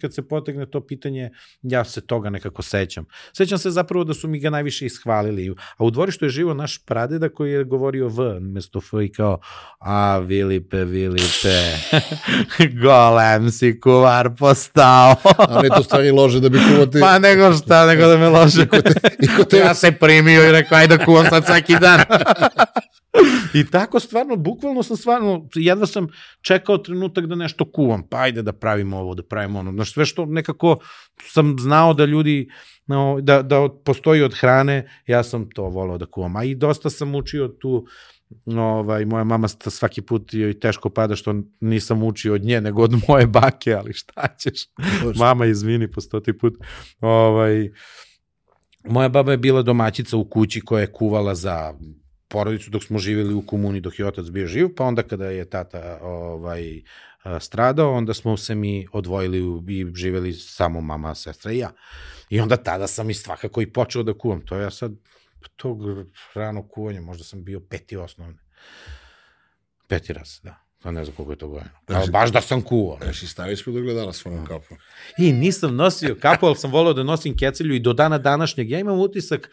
kad 0.01 0.13
se 0.13 0.27
potegne 0.27 0.65
to 0.65 0.81
pitanje, 0.87 1.29
ja 1.61 1.83
se 1.83 2.01
toga 2.01 2.29
nekako 2.29 2.61
sećam. 2.61 3.05
Sećam 3.37 3.57
se 3.57 3.71
zapravo 3.71 4.03
da 4.03 4.13
su 4.13 4.27
mi 4.27 4.39
ga 4.39 4.49
najviše 4.49 4.85
ishvalili. 4.85 5.55
A 5.77 5.83
u 5.83 5.91
dvorištu 5.91 6.25
je 6.25 6.29
živo 6.29 6.53
naš 6.53 6.85
pradeda 6.85 7.29
koji 7.29 7.51
je 7.51 7.63
govorio 7.63 8.07
V 8.07 8.39
mesto 8.39 8.79
F 8.79 8.93
i 9.03 9.11
kao 9.11 9.39
a 9.79 10.17
Vilipe, 10.17 10.85
Vilipe, 10.85 11.57
golem 12.83 13.51
si 13.51 13.79
kuvar 13.79 14.35
postao. 14.35 15.15
A 15.37 15.61
ne 15.61 15.69
to 15.69 15.83
stvari 15.83 16.11
lože 16.11 16.39
da 16.39 16.49
bi 16.49 16.59
kuvati. 16.73 16.99
Pa 16.99 17.19
nego 17.19 17.53
šta, 17.53 17.85
nego 17.85 18.07
da 18.07 18.17
me 18.17 18.29
lože. 18.29 18.67
I 19.19 19.27
ko 19.37 19.43
te, 19.43 19.57
Ja 19.57 19.73
se 19.73 19.91
primio 19.91 20.49
i 20.49 20.51
rekao, 20.51 20.77
ajde 20.77 20.97
da 20.97 21.05
kuvam 21.05 21.25
sad 21.29 21.45
svaki 21.45 21.75
dan. 21.79 21.99
I 23.53 23.71
tako 23.71 23.99
stvarno, 23.99 24.35
bukvalno 24.35 24.83
sam 24.83 24.97
stvarno, 24.97 25.47
jedva 25.55 25.85
sam 25.85 26.07
čekao 26.45 26.77
trenutak 26.77 27.25
da 27.25 27.35
nešto 27.35 27.65
kuvam, 27.71 28.03
pa 28.09 28.17
ajde 28.17 28.41
da 28.41 28.53
pravimo 28.53 28.97
ovo, 28.97 29.15
da 29.15 29.23
pravimo 29.23 29.59
ono. 29.59 29.71
Znaš, 29.71 29.93
sve 29.93 30.05
što 30.05 30.25
nekako 30.25 30.77
sam 31.21 31.55
znao 31.59 31.93
da 31.93 32.05
ljudi, 32.05 32.49
no, 32.85 33.19
da, 33.21 33.41
da 33.41 33.69
postoji 33.85 34.21
od 34.21 34.33
hrane, 34.39 34.89
ja 35.07 35.23
sam 35.23 35.49
to 35.49 35.63
volao 35.63 35.97
da 35.97 36.05
kuvam. 36.05 36.35
A 36.35 36.43
i 36.43 36.55
dosta 36.55 36.89
sam 36.89 37.15
učio 37.15 37.47
tu, 37.47 37.85
ovaj, 38.45 39.05
moja 39.05 39.23
mama 39.23 39.47
svaki 39.47 40.01
put 40.01 40.33
joj 40.33 40.59
teško 40.59 40.89
pada 40.89 41.15
što 41.15 41.35
nisam 41.59 42.03
učio 42.03 42.33
od 42.33 42.43
nje, 42.43 42.61
nego 42.61 42.83
od 42.83 42.93
moje 43.07 43.27
bake, 43.27 43.73
ali 43.73 43.93
šta 43.93 44.27
ćeš? 44.39 44.67
Mama, 45.19 45.45
izvini 45.45 45.91
po 45.91 46.01
stoti 46.01 46.37
put. 46.37 46.53
Ovaj, 47.01 47.69
moja 48.83 49.09
baba 49.09 49.31
je 49.31 49.37
bila 49.37 49.61
domaćica 49.61 50.17
u 50.17 50.29
kući 50.29 50.61
koja 50.61 50.81
je 50.81 50.91
kuvala 50.91 51.35
za 51.35 51.73
porodicu 52.35 52.69
dok 52.69 52.83
smo 52.83 52.99
živjeli 52.99 53.33
u 53.33 53.41
komuni 53.41 53.79
dok 53.81 53.99
je 53.99 54.07
otac 54.07 54.25
bio 54.25 54.47
živ, 54.47 54.75
pa 54.75 54.83
onda 54.83 55.03
kada 55.03 55.25
je 55.25 55.49
tata 55.49 55.99
ovaj, 56.01 56.81
stradao, 57.39 57.93
onda 57.93 58.13
smo 58.13 58.37
se 58.37 58.55
mi 58.55 58.87
odvojili 58.91 59.39
i 59.67 59.85
živjeli 59.95 60.33
samo 60.33 60.81
mama, 60.81 61.15
sestra 61.15 61.51
i 61.51 61.57
ja. 61.57 61.71
I 62.29 62.39
onda 62.39 62.57
tada 62.57 62.87
sam 62.87 63.09
i 63.09 63.13
svakako 63.13 63.61
i 63.61 63.71
počeo 63.73 64.03
da 64.03 64.13
kuvam. 64.13 64.41
To 64.45 64.57
ja 64.57 64.69
sad, 64.71 64.91
tog 65.55 65.81
rano 66.33 66.67
kuvanja, 66.67 67.01
možda 67.01 67.23
sam 67.23 67.43
bio 67.43 67.59
peti 67.59 67.97
osnovne. 67.97 68.37
Peti 69.87 70.13
raz, 70.13 70.39
da. 70.43 70.65
Pa 70.83 70.91
ne 70.91 71.05
znam 71.05 71.15
koliko 71.15 71.31
je 71.31 71.37
to 71.37 71.47
godina. 71.47 71.71
Ali 71.87 72.11
baš 72.11 72.31
da 72.31 72.41
sam 72.41 72.61
kuvao. 72.61 72.99
Ješ 73.07 73.23
i 73.23 73.27
staviš 73.27 73.63
kod 73.63 73.75
ogledala 73.75 74.13
svom 74.13 74.45
kapu. 74.45 74.75
I 75.17 75.31
nisam 75.33 75.75
nosio 75.75 76.17
kapu, 76.21 76.45
ali 76.45 76.55
sam 76.55 76.71
volao 76.71 76.93
da 76.93 77.03
nosim 77.03 77.37
kecelju 77.37 77.75
i 77.75 77.79
do 77.79 77.93
dana 77.93 78.17
današnjeg. 78.17 78.69
Ja 78.69 78.79
imam 78.79 78.99
utisak, 78.99 79.49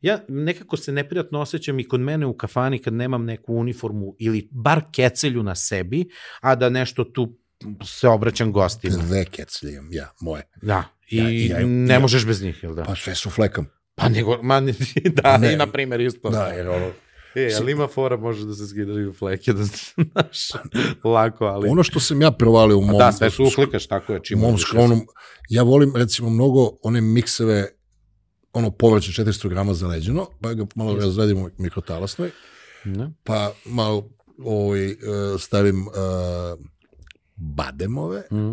ja 0.00 0.20
nekako 0.28 0.76
se 0.76 0.92
neprijatno 0.92 1.40
osjećam 1.40 1.78
i 1.78 1.84
kod 1.84 2.00
mene 2.00 2.26
u 2.26 2.34
kafani 2.34 2.78
kad 2.78 2.92
nemam 2.94 3.24
neku 3.24 3.54
uniformu 3.54 4.14
ili 4.18 4.48
bar 4.50 4.82
kecelju 4.92 5.42
na 5.42 5.54
sebi, 5.54 6.08
a 6.40 6.54
da 6.54 6.68
nešto 6.68 7.04
tu 7.04 7.36
se 7.84 8.08
obraćam 8.08 8.52
gostima. 8.52 8.96
Dve 8.96 9.24
keclje 9.24 9.72
imam, 9.72 9.88
ja, 9.92 10.12
moje. 10.20 10.42
Da, 10.62 10.84
i 11.08 11.16
Ja- 11.16 11.30
i 11.30 11.46
ja- 11.46 11.66
ne 11.66 11.94
ja- 11.94 12.00
možeš 12.00 12.26
bez 12.26 12.42
njih, 12.42 12.62
jel 12.62 12.74
da? 12.74 12.82
Pa 12.84 12.94
sve 12.94 13.14
su 13.14 13.30
flekam. 13.30 13.66
Pa 13.94 14.08
nego, 14.08 14.42
ma, 14.42 14.60
da, 15.22 15.36
Ne. 15.38 15.52
i 15.52 15.56
na 15.56 15.66
primjer 15.66 16.00
isto. 16.00 16.30
Da, 16.30 16.46
jer 16.46 16.68
ono, 16.68 16.90
E, 17.34 17.50
ali 17.56 17.72
ima 17.72 17.86
fora, 17.88 18.16
može 18.16 18.46
da 18.46 18.54
se 18.54 18.66
skidaju 18.66 19.12
fleke, 19.12 19.52
da 19.52 19.64
znaš, 19.64 20.48
lako, 21.04 21.44
ali... 21.44 21.68
ono 21.68 21.82
što 21.82 22.00
sam 22.00 22.22
ja 22.22 22.30
provalio 22.30 22.78
u 22.78 22.82
mom, 22.82 22.98
da, 22.98 23.12
sve 23.12 23.30
su 23.30 23.44
uklikaš, 23.44 23.86
tako 23.86 24.12
je. 24.12 24.18
u 24.18 24.22
Čim 24.22 24.38
mom 24.38 24.54
uđeš, 24.54 24.68
skromnom, 24.68 25.00
ja 25.48 25.62
volim 25.62 25.96
recimo 25.96 26.30
mnogo 26.30 26.70
one 26.82 27.00
mikseve 27.00 27.68
ono 28.56 28.70
povrće 28.70 29.22
400 29.22 29.48
grama 29.48 29.74
zaleđeno, 29.74 30.26
pa 30.40 30.54
ga 30.54 30.66
malo 30.74 30.90
Jeste. 30.90 31.04
razredim 31.04 31.38
u 31.38 31.50
mikrotalasnoj, 31.58 32.30
Ne? 32.84 33.10
pa 33.24 33.52
malo 33.64 34.08
ovaj, 34.38 34.86
uh, 34.86 34.96
stavim 35.38 35.86
uh, 35.86 35.94
bademove, 37.36 38.22
Mm. 38.32 38.52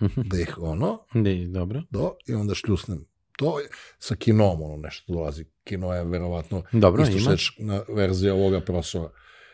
da 0.30 0.38
ih 0.38 0.58
ono, 0.58 0.98
Ne, 1.14 1.46
dobro. 1.46 1.82
do, 1.90 2.12
i 2.26 2.34
onda 2.34 2.54
šljusnem 2.54 3.04
to 3.36 3.58
sa 3.98 4.16
kinom, 4.16 4.62
ono 4.62 4.76
nešto 4.76 5.12
dolazi. 5.12 5.44
Kino 5.64 5.92
je 5.92 6.04
verovatno 6.04 6.62
Dobro, 6.72 7.02
isto 7.02 7.12
ima. 7.12 7.24
slična 7.26 7.82
verzija 7.88 8.34
ovoga 8.34 8.60
prosova. 8.60 9.10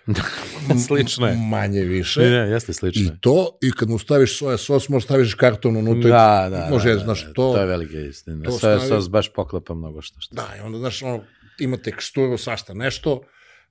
Slično 0.87 1.27
je. 1.27 1.37
Manje 1.41 1.81
više. 1.81 2.21
Ne, 2.21 2.31
ne, 2.31 2.51
jeste 2.51 2.73
slično. 2.73 3.03
I 3.05 3.21
to, 3.21 3.59
i 3.63 3.73
kad 3.73 3.89
mu 3.89 3.99
staviš 3.99 4.39
soja 4.39 4.57
sos, 4.59 4.89
možeš 4.89 5.05
staviš 5.05 5.35
karton 5.35 5.77
unutra. 5.79 6.11
Da, 6.11 6.49
da, 6.51 6.69
može, 6.71 6.89
da, 6.89 6.95
da, 6.95 7.01
znaš, 7.01 7.23
da, 7.23 7.33
to- 7.33 7.53
to 7.53 7.61
je 7.61 7.67
velika 7.67 7.99
istina. 8.01 8.45
to 8.45 8.51
Sve 8.51 8.59
stavi- 8.71 8.89
sos 8.91 9.09
baš 9.09 9.29
poklapa 9.29 9.75
mnogo 9.75 10.03
što 10.03 10.21
što. 10.21 10.35
Da, 10.35 10.49
i 10.59 10.61
onda, 10.61 10.79
znaš, 10.79 11.03
ono, 11.03 11.23
ima 11.59 11.77
teksturu, 11.77 12.39
svašta 12.39 12.75
nešto, 12.75 13.21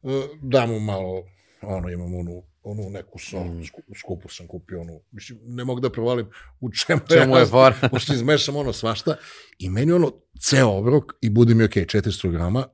e, 0.03 0.07
da 0.41 0.65
mu 0.65 0.79
malo, 0.79 1.23
ono, 1.61 1.89
imam 1.89 2.15
onu, 2.15 2.31
onu 2.63 2.89
neku 2.89 3.19
sol, 3.19 3.43
Mm. 3.45 3.63
sku, 3.63 3.81
skupu 3.95 4.29
sam 4.29 4.47
kupio 4.47 4.81
onu, 4.81 5.01
mislim, 5.11 5.39
ne 5.43 5.63
mogu 5.63 5.79
da 5.79 5.89
provalim 5.89 6.25
u 6.59 6.69
čemu, 6.71 7.01
Čemu 7.09 7.37
je 7.37 7.45
fora? 7.45 7.75
Pošto 7.91 8.13
izmešam 8.13 8.55
ono 8.55 8.73
svašta 8.73 9.15
i 9.59 9.69
meni 9.69 9.91
ono 9.91 10.11
ceo 10.39 10.69
obrok 10.69 11.03
i 11.21 11.29
bude 11.29 11.53
mi 11.53 11.63
ok, 11.63 11.71
400 11.71 12.31
grama, 12.31 12.67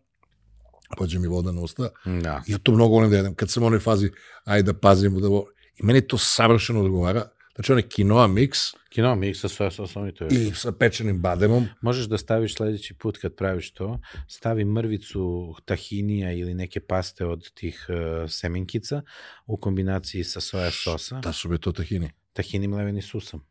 pođe 0.97 1.19
mi 1.19 1.27
voda 1.27 1.51
na 1.51 1.61
usta, 1.61 1.89
Da. 2.05 2.43
ja 2.47 2.57
to 2.57 2.71
mnogo 2.71 2.93
volim 2.93 3.09
da 3.09 3.15
jedem, 3.17 3.35
kad 3.35 3.49
sam 3.49 3.63
u 3.63 3.65
onoj 3.65 3.79
fazi, 3.79 4.11
ajde 4.43 4.71
da 4.73 4.79
pazim, 4.79 5.21
da 5.21 5.27
vo... 5.27 5.45
i 5.77 5.85
meni 5.85 6.07
to 6.07 6.17
savršeno 6.17 6.81
odgovara, 6.81 7.29
Znači 7.55 7.71
onaj 7.71 7.83
quinoa 7.83 8.27
mix 8.27 8.75
Kino 8.89 9.15
mix 9.15 9.33
sa 9.33 9.47
soja 9.47 9.71
sosom 9.71 10.07
i 10.07 10.13
to 10.13 10.23
je. 10.23 10.47
i 10.47 10.51
sa 10.51 10.71
pečenim 10.71 11.21
bademom. 11.21 11.67
Možeš 11.81 12.05
da 12.05 12.17
staviš 12.17 12.55
sledeći 12.55 12.93
put 12.93 13.17
kad 13.17 13.35
praviš 13.35 13.71
to, 13.73 13.99
stavi 14.27 14.65
mrvicu 14.65 15.55
tahinija 15.65 16.31
ili 16.31 16.53
neke 16.53 16.79
paste 16.79 17.25
od 17.25 17.53
tih 17.53 17.85
uh, 17.89 18.29
semenkica 18.31 19.01
u 19.45 19.57
kombinaciji 19.57 20.23
sa 20.23 20.41
soja 20.41 20.71
sosa. 20.71 21.19
Da 21.19 21.33
su 21.33 21.49
bi 21.49 21.57
to 21.57 21.71
tahini. 21.71 22.11
Tahini 22.33 22.67
mleveni 22.67 23.01
susam. 23.01 23.45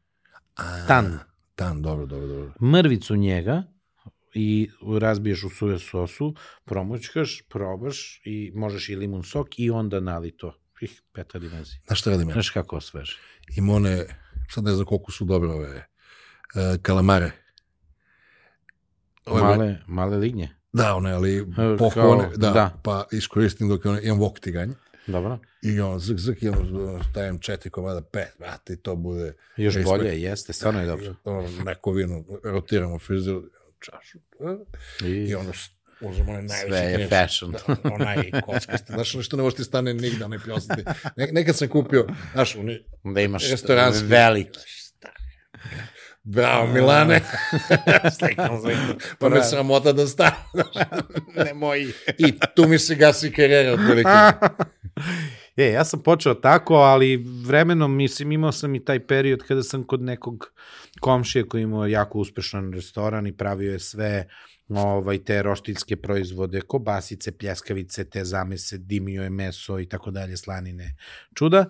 A, 0.56 0.86
Tan. 0.86 1.18
Tan, 1.54 1.82
dobro, 1.82 2.06
dobro, 2.06 2.26
dobro. 2.26 2.52
Mrvicu 2.60 3.16
njega 3.16 3.62
i 4.34 4.70
razbiješ 5.00 5.44
u 5.44 5.50
soja 5.50 5.78
sosu, 5.78 6.34
promućkaš, 6.64 7.42
probaš 7.48 8.20
i 8.24 8.52
možeš 8.54 8.88
i 8.88 8.96
limun 8.96 9.22
sok 9.22 9.58
i 9.58 9.70
onda 9.70 10.00
nali 10.00 10.36
to. 10.36 10.60
Ih, 10.80 11.02
peta 11.12 11.38
dimenzija. 11.38 11.78
Znaš 11.86 12.00
šta 12.00 12.10
radim 12.10 12.28
ja? 12.28 12.32
Znaš 12.32 12.50
kako 12.50 12.76
osveži? 12.76 13.12
Ima 13.56 13.72
one, 13.72 14.04
sad 14.50 14.64
ne 14.64 14.72
znam 14.72 14.86
koliko 14.86 15.12
su 15.12 15.24
dobre 15.24 15.48
ove, 15.50 15.68
uh, 15.76 16.82
kalamare. 16.82 17.30
Ove- 19.26 19.42
Male, 19.42 19.76
male 19.86 20.16
lignje. 20.16 20.48
Da, 20.72 20.94
one, 20.94 21.12
ali 21.12 21.46
kao- 21.56 21.76
pohone, 21.78 22.28
da, 22.36 22.50
da. 22.50 22.80
pa 22.82 23.04
iskoristim 23.12 23.68
dok 23.68 23.84
ono, 23.86 24.00
imam 24.00 24.18
vok 24.18 24.40
tiganj. 24.40 24.70
Dobro. 25.06 25.38
I 25.62 25.80
ono, 25.80 25.98
zg, 25.98 26.16
zg, 26.16 26.42
i 26.42 26.48
ono, 26.48 27.00
dajem 27.14 27.38
četiri 27.38 27.70
komada, 27.70 28.02
pet, 28.02 28.28
brate, 28.38 28.72
i 28.72 28.76
to 28.76 28.96
bude... 28.96 29.34
Još 29.56 29.84
bolje, 29.84 30.22
jeste, 30.22 30.52
stvarno 30.52 30.80
je 30.80 30.86
dobro. 30.86 31.14
Ono, 31.24 31.48
neko 31.64 31.92
vino, 31.92 32.24
rotiramo 32.44 32.98
frizer, 32.98 33.34
čašu. 33.84 34.18
I, 35.02 35.08
I 35.08 35.34
ono, 35.34 35.52
s- 35.52 35.70
uzmemo 36.00 36.30
onaj 36.30 36.42
najveći 36.42 36.68
sve 36.68 36.78
je 36.78 37.08
fashion. 37.08 37.52
Da, 37.52 37.58
onaj 37.84 38.30
kockasti. 38.42 38.92
Znaš, 38.92 39.16
što 39.20 39.36
ne 39.36 39.42
može 39.42 39.56
ti 39.56 39.64
stane 39.64 39.94
nigde, 39.94 40.24
onaj 40.24 40.38
pljosati. 40.38 40.82
Ne, 41.16 41.28
nekad 41.28 41.56
sam 41.56 41.68
kupio, 41.68 42.06
znaš, 42.32 42.56
oni, 42.56 42.84
Da 43.04 43.20
imaš 43.20 43.50
restoranski. 43.50 44.04
veliki. 44.04 44.58
Bravo, 46.22 46.66
Milane. 46.66 47.20
Slikam 48.18 48.60
se. 48.60 48.76
Pa 49.18 49.28
me 49.28 49.42
sramota 49.42 49.92
da 49.92 50.06
stane. 50.06 50.34
ne 51.36 51.54
moji. 51.54 51.92
I 52.18 52.24
tu 52.56 52.68
mi 52.68 52.78
se 52.78 52.94
gasi 52.94 53.32
karijera, 53.32 53.72
otprilike. 53.72 54.10
e, 55.56 55.64
ja 55.64 55.84
sam 55.84 56.02
počeo 56.02 56.34
tako, 56.34 56.74
ali 56.74 57.16
vremenom, 57.42 57.96
mislim, 57.96 58.32
imao 58.32 58.52
sam 58.52 58.74
i 58.74 58.84
taj 58.84 59.00
period 59.00 59.40
kada 59.40 59.62
sam 59.62 59.84
kod 59.84 60.02
nekog 60.02 60.52
komšije 61.04 61.48
koji 61.48 61.62
imao 61.62 61.86
jako 61.86 62.18
uspešan 62.18 62.72
restoran 62.72 63.26
i 63.26 63.36
pravio 63.36 63.72
je 63.72 63.78
sve 63.78 64.28
ovaj, 64.68 65.18
te 65.24 65.42
roštiljske 65.42 65.96
proizvode, 65.96 66.60
kobasice, 66.60 67.32
pljeskavice, 67.38 68.04
te 68.10 68.24
zamese, 68.24 68.78
dimio 68.78 69.22
je 69.22 69.30
meso 69.30 69.78
i 69.80 69.88
tako 69.88 70.10
dalje, 70.10 70.36
slanine, 70.36 70.94
čuda. 71.34 71.66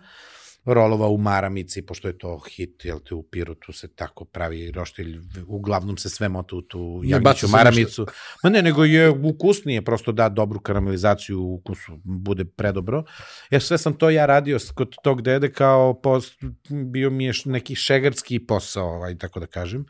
Rolova 0.65 1.09
u 1.09 1.17
maramici, 1.19 1.83
pošto 1.83 2.09
je 2.09 2.19
to 2.19 2.39
hit, 2.39 2.85
jel 2.85 2.99
te 3.01 3.15
u 3.15 3.23
Pirotu 3.23 3.73
se 3.73 3.89
tako 3.89 4.25
pravi 4.25 4.71
roštilj, 4.71 5.21
uglavnom 5.47 5.97
se 5.97 6.09
sve 6.09 6.29
mota 6.29 6.57
u 6.57 6.63
tu 6.63 7.01
jagnjeću 7.05 7.49
maramicu. 7.49 8.07
Ma 8.43 8.51
ne, 8.51 8.63
nego 8.63 8.85
je 8.85 9.11
ukusnije, 9.11 9.83
prosto 9.83 10.13
da 10.13 10.29
dobru 10.29 10.61
karamelizaciju 10.61 11.41
u 11.41 11.55
ukusu, 11.55 12.01
bude 12.05 12.45
predobro. 12.45 13.05
Jer 13.51 13.63
sve 13.63 13.79
sam 13.79 13.95
to 13.95 14.11
ja 14.11 14.27
radio 14.27 14.59
kod 14.75 14.95
tog 15.03 15.23
dede 15.23 15.53
kao 15.53 16.01
post, 16.01 16.43
bio 16.69 17.11
mi 17.11 17.25
je 17.25 17.33
neki 17.45 17.75
šegarski 17.75 18.47
posao, 18.47 18.87
ovaj, 18.87 19.19
tako 19.19 19.41
da 19.41 19.47
kažem. 19.47 19.85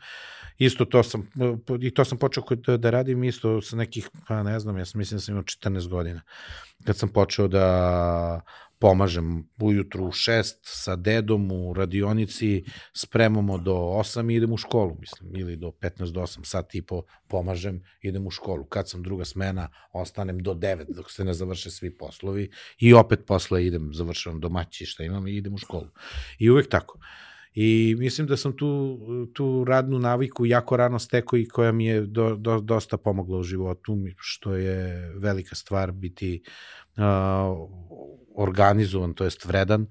Isto 0.57 0.85
to 0.85 1.03
sam, 1.03 1.29
i 1.81 1.93
to 1.93 2.05
sam 2.05 2.17
počeo 2.17 2.43
kod, 2.43 2.59
da 2.59 2.89
radim 2.89 3.23
isto 3.23 3.61
sa 3.61 3.75
nekih, 3.75 4.09
pa 4.27 4.43
ne 4.43 4.59
znam, 4.59 4.77
ja 4.77 4.85
sam 4.85 4.99
mislim 4.99 5.17
da 5.17 5.21
sam 5.21 5.33
imao 5.33 5.43
14 5.43 5.87
godina. 5.87 6.21
Kad 6.85 6.97
sam 6.97 7.09
počeo 7.09 7.47
da 7.47 8.41
pomažem 8.79 9.49
ujutru 9.61 10.05
u 10.05 10.11
6 10.11 10.53
sa 10.63 10.95
dedom 10.95 11.51
u 11.51 11.73
radionici, 11.73 12.63
spremamo 12.93 13.57
do 13.57 13.73
8 13.73 14.31
i 14.31 14.35
idem 14.35 14.53
u 14.53 14.57
školu, 14.57 14.97
mislim, 14.99 15.35
ili 15.35 15.55
do 15.55 15.71
15 15.81 16.11
do 16.11 16.21
8 16.21 16.43
sat 16.43 16.75
i 16.75 16.81
po 16.81 17.03
pomažem, 17.27 17.83
idem 18.01 18.27
u 18.27 18.31
školu. 18.31 18.65
Kad 18.65 18.89
sam 18.89 19.03
druga 19.03 19.25
smena, 19.25 19.69
ostanem 19.93 20.39
do 20.39 20.53
9 20.53 20.95
dok 20.95 21.11
se 21.11 21.25
ne 21.25 21.33
završe 21.33 21.71
svi 21.71 21.97
poslovi 21.97 22.49
i 22.79 22.93
opet 22.93 23.25
posle 23.27 23.65
idem, 23.65 23.89
završavam 23.93 24.39
domaći 24.39 24.85
šta 24.85 25.03
imam 25.03 25.27
i 25.27 25.35
idem 25.35 25.53
u 25.53 25.57
školu. 25.57 25.87
I 26.39 26.49
uvek 26.49 26.69
tako. 26.69 26.99
I 27.55 27.95
mislim 27.99 28.27
da 28.27 28.37
sam 28.37 28.57
tu, 28.57 28.99
tu 29.33 29.63
radnu 29.63 29.99
naviku 29.99 30.45
jako 30.45 30.77
rano 30.77 30.99
stekao 30.99 31.39
i 31.39 31.47
koja 31.47 31.71
mi 31.71 31.85
je 31.85 32.01
do, 32.01 32.35
do, 32.35 32.59
dosta 32.59 32.97
pomogla 32.97 33.37
u 33.37 33.43
životu, 33.43 33.97
što 34.17 34.55
je 34.55 35.11
velika 35.17 35.55
stvar 35.55 35.91
biti 35.91 36.43
uh, 36.97 37.03
organizovan, 38.37 39.13
to 39.13 39.23
jest 39.23 39.45
vredan, 39.45 39.87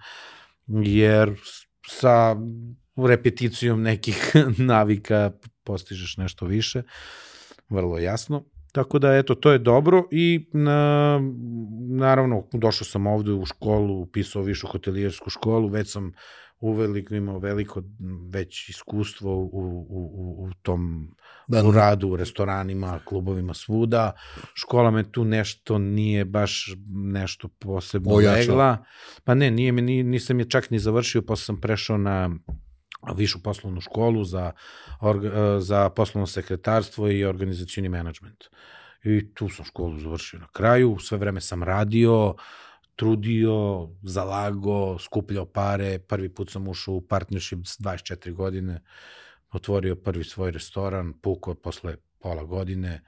jer 0.66 1.34
sa 1.86 2.36
repeticijom 2.96 3.82
nekih 3.82 4.32
navika 4.72 5.32
postižeš 5.64 6.16
nešto 6.16 6.46
više, 6.46 6.82
vrlo 7.68 7.98
jasno. 7.98 8.44
Tako 8.72 8.98
da, 8.98 9.16
eto, 9.16 9.34
to 9.34 9.52
je 9.52 9.58
dobro 9.58 10.04
i 10.10 10.48
na, 10.52 11.20
naravno, 11.88 12.48
došao 12.52 12.84
sam 12.84 13.06
ovde 13.06 13.32
u 13.32 13.44
školu, 13.46 14.00
upisao 14.00 14.42
višu 14.42 14.66
hotelijersku 14.66 15.30
školu, 15.30 15.68
već 15.68 15.92
sam 15.92 16.12
uveliko 16.60 17.14
imao 17.14 17.38
veliko 17.38 17.82
već 18.32 18.68
iskustvo 18.68 19.36
u, 19.36 19.44
u, 19.44 19.86
u, 19.88 20.44
u 20.44 20.50
tom 20.62 21.14
Da, 21.46 21.64
u 21.64 21.70
radu 21.70 22.08
u 22.08 22.16
restoranima, 22.16 23.00
klubovima 23.04 23.54
svuda. 23.54 24.12
Škola 24.54 24.90
me 24.90 25.12
tu 25.12 25.24
nešto 25.24 25.78
nije 25.78 26.24
baš 26.24 26.74
nešto 26.88 27.48
posebno 27.48 28.14
Ojačala. 28.14 28.38
legla. 28.38 28.84
Pa 29.24 29.34
ne, 29.34 29.50
nije 29.50 29.72
me, 29.72 29.82
ni, 29.82 30.02
nisam 30.02 30.38
je 30.38 30.50
čak 30.50 30.70
ni 30.70 30.78
završio, 30.78 31.22
posle 31.22 31.44
sam 31.44 31.60
prešao 31.60 31.98
na 31.98 32.30
višu 33.16 33.42
poslovnu 33.42 33.80
školu 33.80 34.24
za, 34.24 34.52
orga, 35.00 35.60
za 35.60 35.90
poslovno 35.90 36.26
sekretarstvo 36.26 37.10
i 37.10 37.24
organizacijni 37.24 37.88
menadžment. 37.88 38.44
I 39.04 39.34
tu 39.34 39.48
sam 39.48 39.64
školu 39.64 39.98
završio 39.98 40.40
na 40.40 40.46
kraju, 40.52 40.96
sve 41.00 41.18
vreme 41.18 41.40
sam 41.40 41.62
radio, 41.62 42.34
trudio, 42.96 43.88
zalago, 44.02 44.98
skupljao 44.98 45.46
pare, 45.46 45.98
prvi 45.98 46.28
put 46.28 46.50
sam 46.50 46.68
ušao 46.68 46.94
u 46.94 47.00
partnership 47.00 47.58
s 47.66 47.80
24 47.80 48.32
godine, 48.32 48.80
otvorio 49.54 49.96
prvi 49.96 50.24
svoj 50.24 50.50
restoran, 50.50 51.12
pukao 51.22 51.54
posle 51.54 51.96
pola 52.18 52.44
godine. 52.44 53.00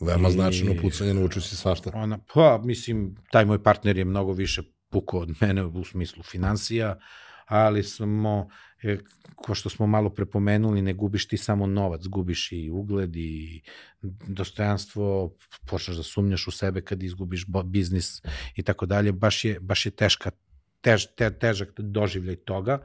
Veoma 0.00 0.28
I- 0.28 0.32
značajno 0.32 0.74
pucanje, 0.82 1.14
naučio 1.14 1.42
si 1.42 1.56
svašta. 1.56 1.90
Ona, 1.94 2.18
pa, 2.34 2.60
mislim, 2.64 3.16
taj 3.30 3.44
moj 3.44 3.62
partner 3.62 3.96
je 3.96 4.04
mnogo 4.04 4.32
više 4.32 4.62
pukao 4.90 5.20
od 5.20 5.30
mene 5.40 5.64
u 5.64 5.84
smislu 5.84 6.22
financija, 6.22 6.98
ali 7.46 7.82
smo, 7.82 8.48
e, 8.82 8.98
ko 9.36 9.54
što 9.54 9.68
smo 9.68 9.86
malo 9.86 10.10
prepomenuli, 10.10 10.82
ne 10.82 10.92
gubiš 10.92 11.28
ti 11.28 11.36
samo 11.36 11.66
novac, 11.66 12.06
gubiš 12.06 12.52
i 12.52 12.70
ugled 12.70 13.16
i 13.16 13.62
dostojanstvo, 14.26 15.36
počneš 15.66 15.96
da 15.96 16.02
sumnjaš 16.02 16.46
u 16.46 16.50
sebe 16.50 16.80
kad 16.80 17.02
izgubiš 17.02 17.44
biznis 17.64 18.22
i 18.56 18.62
tako 18.62 18.86
dalje. 18.86 19.12
Baš 19.12 19.44
je, 19.44 19.60
baš 19.60 19.86
je 19.86 19.90
teška, 19.90 20.30
tež, 20.80 21.06
te, 21.16 21.30
težak 21.38 21.80
doživljaj 21.80 22.36
toga. 22.36 22.78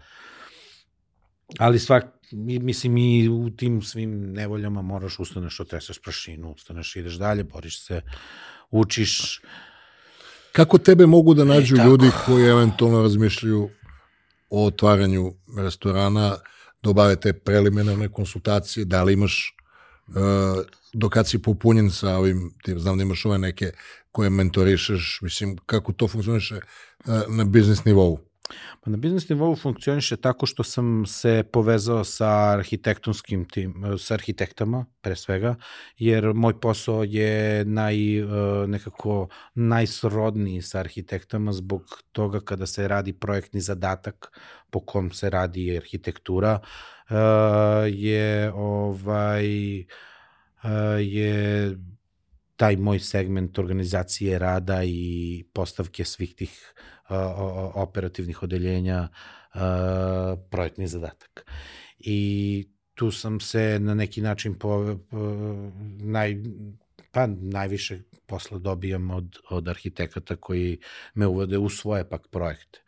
Ali 1.60 1.80
svak, 1.80 2.06
mi- 2.32 2.60
mislim 2.60 2.98
i 2.98 3.30
u 3.30 3.50
tim 3.50 3.82
svim 3.82 4.32
nevoljama 4.34 4.82
moraš 4.82 5.20
ustaneš, 5.20 5.60
otresaš 5.60 6.00
prašinu, 6.00 6.52
ustaneš, 6.52 6.96
ideš 6.96 7.14
dalje, 7.14 7.43
boriš 7.43 7.86
se, 7.86 8.02
učiš, 8.72 9.41
Kako 10.52 10.78
tebe 10.78 11.06
mogu 11.06 11.34
da 11.34 11.43
nađu 11.43 11.76
E, 11.76 11.78
tako. 11.78 11.89
ljudi 11.89 12.10
koji 12.26 12.46
eventualno 12.46 13.02
razmišljaju 13.02 13.70
o 14.50 14.66
otvaranju 14.66 15.34
restorana, 15.58 16.38
da 16.84 16.89
obave 16.89 17.16
te 17.16 17.34
preliminarne 17.34 18.10
konsultacije, 18.10 18.86
da 18.86 19.04
li 19.04 19.14
imaš, 19.14 19.56
uh, 20.08 20.16
do 20.93 21.10
kad 21.10 21.28
si 21.28 21.41
popunjen 21.41 21.91
sa 21.91 22.18
ovim, 22.18 22.54
ti 22.64 22.80
znam 22.80 22.98
da 22.98 23.04
imaš 23.04 23.26
ove 23.26 23.38
neke 23.38 23.72
koje 24.12 24.30
mentorišeš, 24.30 25.20
mislim, 25.22 25.58
kako 25.66 25.93
to 25.93 26.08
funkcioniše 26.08 26.56
uh, 26.56 27.14
na 27.28 27.43
biznis 27.43 27.86
nivou? 27.86 28.20
Pa 28.82 28.91
na 28.91 28.98
biznis 28.98 29.30
nivou 29.30 29.56
funkcioniše 29.56 30.18
tako 30.18 30.46
što 30.46 30.64
sam 30.64 31.06
se 31.06 31.43
povezao 31.52 32.04
sa 32.04 32.30
arhitektonskim 32.52 33.46
tim, 33.46 33.74
sa 33.98 34.14
arhitektama 34.14 34.86
pre 35.02 35.16
svega, 35.16 35.56
jer 35.98 36.34
moj 36.34 36.60
posao 36.60 37.04
je 37.04 37.66
naj, 37.66 38.20
e, 38.20 38.26
nekako 38.68 39.28
najsrodniji 39.56 40.62
sa 40.62 40.80
arhitektama 40.80 41.54
zbog 41.54 41.82
toga 42.12 42.39
kada 42.39 42.66
se 42.66 42.88
radi 42.88 43.14
projektni 43.14 43.62
zadatak 43.62 44.39
po 44.70 44.80
kom 44.80 45.12
se 45.12 45.30
radi 45.30 45.78
arhitektura, 45.78 46.60
e, 47.10 47.16
je 47.89 48.52
ovaj 48.54 49.80
e, 49.80 49.86
je 51.02 51.78
taj 52.56 52.78
moj 52.78 52.99
segment 52.99 53.60
organizacije 53.60 54.39
rada 54.39 54.84
i 54.84 55.43
postavke 55.53 56.06
svih 56.06 56.36
tih 56.36 56.74
o- 57.10 57.72
operativnih 57.76 58.43
odeljenja 58.43 59.08
a, 59.53 60.36
projektni 60.49 60.88
zadatak. 60.88 61.51
I 61.99 62.68
tu 62.93 63.12
sam 63.12 63.39
se 63.39 63.80
na 63.80 63.93
neki 63.93 64.22
način 64.22 64.53
po, 64.53 64.97
po, 65.10 65.18
naj, 65.99 66.38
pa 67.12 67.28
najviše 67.28 67.99
posla 68.26 68.60
dobijam 68.60 69.12
od, 69.12 69.38
od 69.49 69.68
arhitekata 69.68 70.36
koji 70.36 70.78
me 71.14 71.28
uvode 71.28 71.58
u 71.58 71.70
svoje 71.70 72.10
pak 72.10 72.28
projekte. 72.28 72.80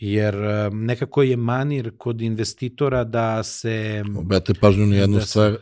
jer 0.00 0.34
e, 0.34 0.70
nekako 0.70 1.22
je 1.22 1.36
manir 1.36 1.92
kod 1.98 2.20
investitora 2.22 3.04
da 3.04 3.42
se... 3.42 4.04
Obrate 4.16 4.54
pažnju 4.54 4.86
na 4.86 4.96
jednu 4.96 5.18
Da 5.18 5.24
stvar, 5.26 5.56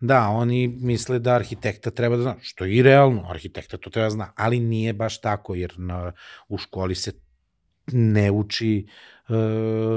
Da, 0.00 0.28
oni 0.28 0.68
misle 0.68 1.18
da 1.18 1.34
arhitekta 1.34 1.90
treba 1.90 2.16
da 2.16 2.22
zna, 2.22 2.34
što 2.40 2.64
je 2.64 2.76
i 2.76 2.82
realno, 2.82 3.26
arhitekta 3.30 3.76
to 3.76 3.90
treba 3.90 4.06
da 4.06 4.10
zna, 4.10 4.32
ali 4.36 4.60
nije 4.60 4.92
baš 4.92 5.20
tako, 5.20 5.54
jer 5.54 5.74
na, 5.76 6.12
u 6.48 6.58
školi 6.58 6.94
se 6.94 7.12
ne 7.92 8.30
uči 8.30 8.86
e, 9.28 9.34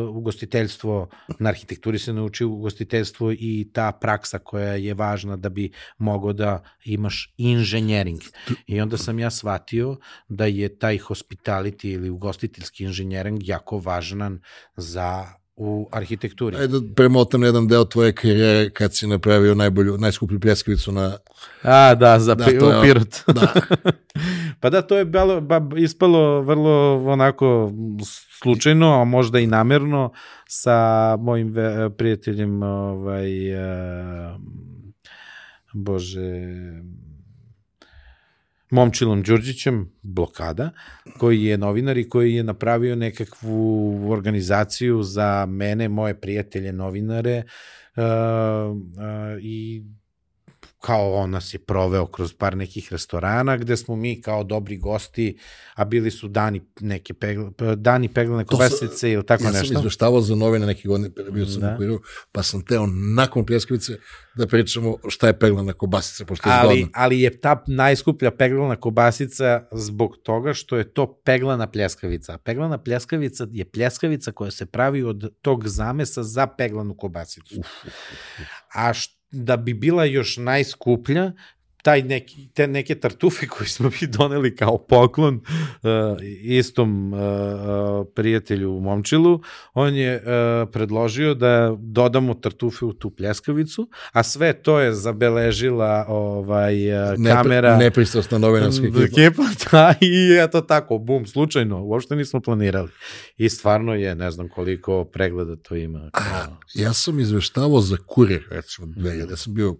ugostiteljstvo, 0.09 1.09
na 1.39 1.49
arhitekturi 1.49 1.99
se 1.99 2.13
ne 2.13 2.21
uči 2.21 2.45
ugostiteljstvo 2.45 3.31
i 3.31 3.69
ta 3.73 3.91
praksa 3.91 4.39
koja 4.39 4.73
je 4.73 4.93
važna 4.93 5.37
da 5.37 5.49
bi 5.49 5.71
mogao 5.97 6.33
da 6.33 6.63
imaš 6.83 7.33
inženjering. 7.37 8.21
I 8.67 8.81
onda 8.81 8.97
sam 8.97 9.19
ja 9.19 9.29
shvatio 9.29 9.97
da 10.27 10.45
je 10.45 10.79
taj 10.79 10.97
hospitality 10.97 11.93
ili 11.93 12.09
ugostiteljski 12.09 12.83
inženjering 12.83 13.47
jako 13.47 13.79
važan 13.79 14.41
za 14.75 15.40
u 15.63 15.89
arhitekturi. 15.91 16.57
ajde 16.57 16.77
premotam 16.95 17.43
jedan 17.43 17.67
deo 17.67 17.85
tvoje 17.85 18.13
karijere 18.13 18.69
kad 18.69 18.95
si 18.95 19.07
napravio 19.07 19.55
najbolju, 19.55 19.97
najskuplju 19.97 20.39
pljeskavicu 20.39 20.91
na... 20.91 21.17
A, 21.63 21.95
da, 21.95 22.19
za 22.19 22.35
Da, 22.35 22.45
je- 22.45 22.57
u 22.57 22.81
Pirot. 22.81 23.15
Da, 23.27 23.53
pa 24.59 24.69
da, 24.69 24.81
to 24.81 24.97
je 24.97 25.05
bilo, 25.05 25.41
ba, 25.41 25.61
ispalo 25.77 26.41
vrlo 26.41 27.03
onako 27.05 27.71
slučajno, 28.41 29.01
a 29.01 29.03
možda 29.03 29.39
i 29.39 29.47
namerno 29.47 30.11
sa 30.47 30.77
mojim 31.19 31.51
ve, 31.53 31.89
prijateljem 31.89 32.63
ovaj, 32.63 33.53
uh, 33.55 34.41
Bože 35.73 36.31
Momčilom 38.71 39.23
Đurđićem, 39.23 39.91
blokada, 40.01 40.69
koji 41.17 41.43
je 41.43 41.57
novinar 41.57 41.97
i 41.97 42.09
koji 42.09 42.35
je 42.35 42.43
napravio 42.43 42.95
nekakvu 42.95 44.11
organizaciju 44.11 45.03
za 45.03 45.45
mene, 45.45 45.89
moje 45.89 46.19
prijatelje 46.19 46.73
novinare 46.73 47.43
uh, 47.95 48.03
uh, 48.03 48.83
i 49.41 49.83
kao 50.81 51.13
on 51.13 51.29
nas 51.29 51.53
je 51.53 51.59
proveo 51.59 52.05
kroz 52.07 52.33
par 52.33 52.57
nekih 52.57 52.91
restorana 52.91 53.57
gde 53.57 53.77
smo 53.77 53.95
mi 53.95 54.21
kao 54.21 54.43
dobri 54.43 54.77
gosti, 54.77 55.37
a 55.75 55.85
bili 55.85 56.11
su 56.11 56.27
dani 56.27 56.61
neke 56.79 57.13
pegle, 57.13 57.45
dani 57.75 58.07
peglane 58.07 58.43
sam- 58.43 58.47
kobasice 58.47 59.11
ili 59.11 59.25
tako 59.25 59.43
ja 59.43 59.49
sam 59.49 59.59
nešto. 59.59 59.73
izveštavao 59.73 60.21
za 60.21 60.35
novine 60.35 60.65
neke 60.65 60.87
godine, 60.87 61.09
bio 61.31 61.45
sam 61.45 61.61
Da. 61.61 61.73
u 61.73 61.77
Kuriru, 61.77 62.01
pa 62.31 62.43
sam 62.43 62.61
teo 62.61 62.85
nakon 63.15 63.45
pljeskavice 63.45 63.93
da 64.35 64.47
pričamo 64.47 64.97
šta 65.07 65.27
je 65.27 65.39
peglana 65.39 65.73
kobasica, 65.73 66.25
pošto 66.25 66.49
je 66.49 66.55
ali, 66.55 66.75
zgodno. 66.75 66.91
ali 66.95 67.21
je 67.21 67.39
ta 67.39 67.63
najskuplja 67.67 68.31
peglana 68.31 68.75
kobasica 68.75 69.67
zbog 69.71 70.17
toga 70.17 70.53
što 70.53 70.77
je 70.77 70.93
to 70.93 71.13
peglana 71.15 71.67
pljeskavica. 71.67 72.37
Peglana 72.37 72.77
pljeskavica 72.77 73.47
je 73.51 73.65
pljeskavica 73.65 74.31
koja 74.31 74.51
se 74.51 74.65
pravi 74.65 75.03
od 75.03 75.33
tog 75.41 75.67
zamesa 75.67 76.23
za 76.23 76.47
peglanu 76.47 76.95
kobasicu. 76.95 77.61
A 78.73 78.93
š, 78.93 79.20
da 79.31 79.57
bi 79.57 79.73
bila 79.73 80.05
još 80.05 80.37
najskuplja, 80.37 81.31
taj 81.81 82.01
neki, 82.01 82.49
te 82.53 82.67
neke 82.67 82.95
tartufe 82.95 83.47
koje 83.47 83.67
smo 83.67 83.89
mi 84.01 84.07
doneli 84.07 84.55
kao 84.55 84.77
poklon 84.77 85.35
uh, 85.35 85.41
istom 86.41 87.13
uh, 87.13 87.19
prijatelju 88.15 88.79
Momčilu, 88.79 89.41
on 89.73 89.95
je 89.95 90.15
uh, 90.15 90.69
predložio 90.71 91.33
da 91.33 91.75
dodamo 91.79 92.33
tartufe 92.33 92.85
u 92.85 92.93
tu 92.93 93.09
pljeskavicu, 93.09 93.89
a 94.11 94.23
sve 94.23 94.53
to 94.53 94.79
je 94.79 94.93
zabeležila 94.93 96.05
ovaj 96.07 97.03
uh, 97.03 97.13
Ne, 97.17 97.31
kamera 97.31 97.77
Nepristrasna 97.77 98.37
novinarska 98.37 98.85
ekipa. 98.85 99.03
ekipa, 99.23 99.43
da, 99.71 99.93
i 100.01 100.37
eto 100.43 100.61
tako, 100.61 100.97
bum, 100.97 101.25
slučajno, 101.25 101.83
uopšte 101.83 102.15
nismo 102.15 102.39
planirali. 102.39 102.89
I 103.37 103.49
stvarno 103.49 103.95
je, 103.95 104.15
ne 104.15 104.31
znam 104.31 104.49
koliko 104.49 105.05
pregleda 105.05 105.55
to 105.55 105.75
ima. 105.75 106.09
Kao, 106.13 106.57
Ja 106.73 106.93
sam 106.93 107.19
izveštavao 107.19 107.81
za 107.81 107.97
kurir, 108.07 108.47
recimo, 108.51 108.87
2000. 108.87 109.29
Ja 109.29 109.37
sam 109.37 109.53
bio 109.53 109.69
uh, 109.71 109.77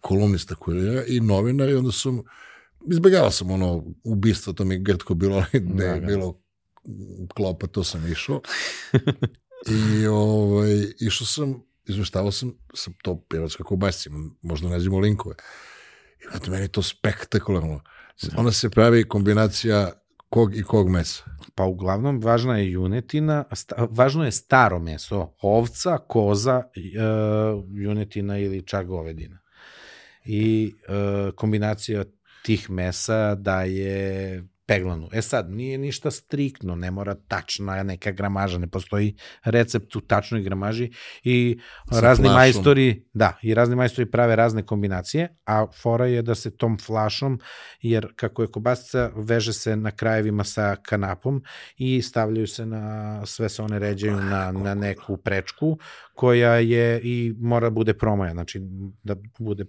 kolumnista 0.00 0.54
kurira 0.54 1.04
i 1.06 1.20
novinar 1.20 1.68
i 1.68 1.74
onda 1.74 1.92
sam, 1.92 2.22
izbjegavao 2.90 3.30
sam 3.30 3.50
ono 3.50 3.84
ubistvo, 4.04 4.52
to 4.52 4.64
mi 4.64 4.74
je 4.74 4.78
grtko 4.78 5.14
bilo, 5.14 5.44
da 5.52 5.84
je 5.84 5.94
Da, 5.94 6.00
da. 6.00 6.06
bilo 6.06 6.40
klopa, 7.34 7.66
to 7.66 7.84
sam 7.84 8.12
išao. 8.12 8.40
I 9.68 10.06
ovaj, 10.06 10.84
išao 11.00 11.26
sam, 11.26 11.62
izveštavao 11.86 12.32
sam, 12.32 12.52
sam 12.74 12.94
to 13.02 13.24
pirotska 13.28 13.64
kobasica, 13.64 14.10
možda 14.42 14.68
nađemo 14.68 14.98
linkove. 14.98 15.34
I 16.20 16.30
znate, 16.30 16.50
meni 16.50 16.64
je 16.64 16.68
to 16.68 16.82
spektakularno. 16.82 17.80
Ona 18.36 18.52
se 18.52 18.70
pravi 18.70 19.08
kombinacija 19.08 19.92
kog 20.28 20.56
i 20.56 20.62
kog 20.62 20.88
mesa. 20.88 21.24
Pa 21.54 21.64
uglavnom 21.64 22.20
važna 22.20 22.58
je 22.58 22.70
junetina, 22.70 23.44
sta, 23.54 23.86
važno 23.90 24.24
je 24.24 24.32
staro 24.32 24.78
meso, 24.78 25.32
ovca, 25.42 25.98
koza, 25.98 26.62
e, 26.76 26.80
junetina 27.74 28.38
ili 28.38 28.62
čak 28.62 28.86
govedina. 28.86 29.38
I 30.28 30.74
e, 30.88 31.30
kombinacija 31.34 32.04
tih 32.42 32.70
mesa 32.70 33.34
daje 33.34 34.42
peglanu. 34.68 35.08
E 35.12 35.22
sad, 35.22 35.50
nije 35.50 35.78
ništa 35.78 36.10
striktno, 36.10 36.74
ne 36.76 36.90
mora 36.90 37.14
tačna 37.28 37.82
neka 37.82 38.10
gramaža, 38.10 38.58
ne 38.58 38.68
postoji 38.68 39.16
recept 39.44 39.96
u 39.96 40.00
tačnoj 40.00 40.42
gramaži 40.42 40.90
i 41.24 41.58
Sa 41.90 42.00
razni 42.00 42.24
flašom. 42.24 42.40
majstori, 42.40 43.06
da, 43.12 43.38
i 43.42 43.54
razni 43.54 43.76
majstori 43.76 44.10
prave 44.10 44.36
razne 44.36 44.66
kombinacije, 44.66 45.36
a 45.46 45.66
fora 45.82 46.06
je 46.06 46.22
da 46.22 46.34
se 46.34 46.56
tom 46.56 46.78
flašom, 46.78 47.40
jer 47.80 48.12
kako 48.16 48.42
je 48.42 48.48
kobasica, 48.48 49.10
veže 49.16 49.52
se 49.52 49.76
na 49.76 49.90
krajevima 49.90 50.44
sa 50.44 50.76
kanapom 50.82 51.42
i 51.76 52.02
stavljaju 52.02 52.46
se 52.46 52.66
na, 52.66 53.26
sve 53.26 53.48
se 53.48 53.62
one 53.62 53.78
ređaju 53.78 54.16
na, 54.16 54.52
na 54.52 54.74
neku 54.74 55.16
prečku 55.16 55.78
koja 56.14 56.54
je 56.54 57.00
i 57.04 57.34
mora 57.38 57.70
bude 57.70 57.94
promaja, 57.94 58.32
znači 58.32 58.60
da 59.02 59.16
bude 59.38 59.64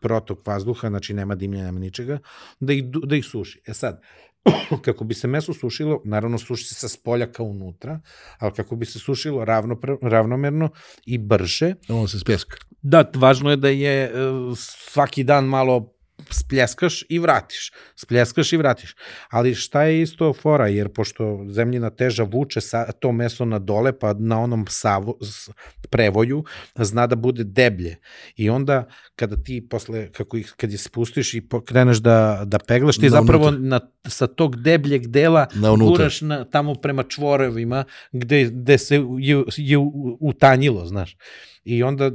protok 0.00 0.46
vazduha, 0.46 0.88
znači 0.88 1.14
nema 1.14 1.34
dimljenja, 1.34 1.64
nema 1.64 1.80
ničega, 1.80 2.18
da 2.60 2.72
ih, 2.72 2.84
da 2.84 3.16
ih 3.16 3.24
suši. 3.24 3.62
E 3.66 3.74
sad, 3.74 4.02
kako 4.84 5.04
bi 5.04 5.14
se 5.14 5.28
meso 5.28 5.54
sušilo, 5.54 6.02
naravno 6.04 6.38
suši 6.38 6.64
se 6.64 6.74
sa 6.74 6.88
spolja 6.88 7.32
ka 7.32 7.42
unutra, 7.42 8.00
ali 8.38 8.52
kako 8.52 8.76
bi 8.76 8.86
se 8.86 8.98
sušilo 8.98 9.44
ravno, 9.44 9.80
ravnomerno 10.02 10.70
i 11.06 11.18
brže, 11.18 11.74
Ono 11.88 12.08
se 12.08 12.18
spjeska. 12.18 12.56
Da, 12.82 13.10
važno 13.14 13.50
je 13.50 13.56
da 13.56 13.68
je 13.68 14.04
e, 14.04 14.10
svaki 14.56 15.24
dan 15.24 15.44
malo 15.44 15.92
spljeskaš 16.30 17.04
i 17.08 17.18
vratiš. 17.18 17.72
Spljeskaš 17.96 18.52
i 18.52 18.56
vratiš. 18.56 18.94
Ali 19.30 19.54
šta 19.54 19.82
je 19.82 20.02
isto 20.02 20.32
fora, 20.32 20.66
jer 20.66 20.88
pošto 20.88 21.44
zemljina 21.48 21.90
teža 21.90 22.22
vuče 22.22 22.60
sa, 22.60 22.92
to 22.92 23.12
meso 23.12 23.44
na 23.44 23.58
dole, 23.58 23.92
pa 23.92 24.14
na 24.14 24.40
onom 24.40 24.64
savo, 24.68 25.18
s- 25.22 25.50
prevoju, 25.90 26.44
zna 26.76 27.06
da 27.06 27.16
bude 27.16 27.44
deblje. 27.44 27.96
I 28.36 28.50
onda 28.50 28.84
kada 29.16 29.36
ti 29.36 29.66
posle, 29.70 30.12
kako 30.12 30.36
ih, 30.36 30.54
kad 30.56 30.72
je 30.72 30.78
spustiš 30.78 31.34
i 31.34 31.40
pokreneš 31.42 31.98
da, 31.98 32.42
da 32.44 32.58
peglaš, 32.58 32.96
ti 32.96 33.04
Na 33.04 33.10
zapravo 33.10 33.48
unutra. 33.48 33.68
na, 33.68 33.80
sa 34.06 34.26
tog 34.26 34.56
debljeg 34.56 35.06
dela 35.06 35.46
Na 35.54 35.70
guraš 35.70 36.20
na, 36.20 36.44
tamo 36.44 36.74
prema 36.74 37.02
čvorovima 37.02 37.84
gde, 38.12 38.44
gde 38.44 38.78
se 38.78 38.96
je, 39.18 39.44
je 39.56 39.76
utanjilo, 40.20 40.86
znaš. 40.86 41.16
I 41.64 41.82
onda 41.82 42.04
e, 42.04 42.10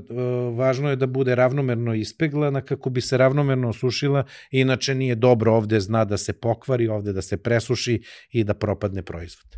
važno 0.51 0.89
je 0.89 0.95
da 0.95 1.05
bude 1.07 1.35
ravnomerno 1.35 1.93
ispeglana 1.93 2.61
kako 2.61 2.89
bi 2.89 3.01
se 3.01 3.17
ravnomerno 3.17 3.69
osušila, 3.69 4.04
inače 4.51 4.95
nije 4.95 5.15
dobro 5.15 5.53
ovde 5.55 5.79
zna 5.79 6.05
da 6.05 6.17
se 6.17 6.33
pokvari, 6.33 6.87
ovde 6.87 7.13
da 7.13 7.21
se 7.21 7.37
presuši 7.37 8.01
i 8.31 8.43
da 8.43 8.53
propadne 8.53 9.03
proizvod. 9.03 9.55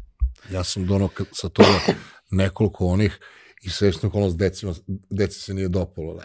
Ja 0.52 0.64
sam 0.64 0.86
donao 0.86 1.10
sa 1.32 1.50
toga 1.50 1.80
nekoliko 2.32 2.86
onih 2.86 3.20
i 3.64 3.70
srećno 3.70 4.10
okolnost 4.10 4.38
decima, 4.38 4.74
deci 5.10 5.40
se 5.40 5.54
nije 5.54 5.68
dopalo. 5.68 6.14
Ne. 6.14 6.24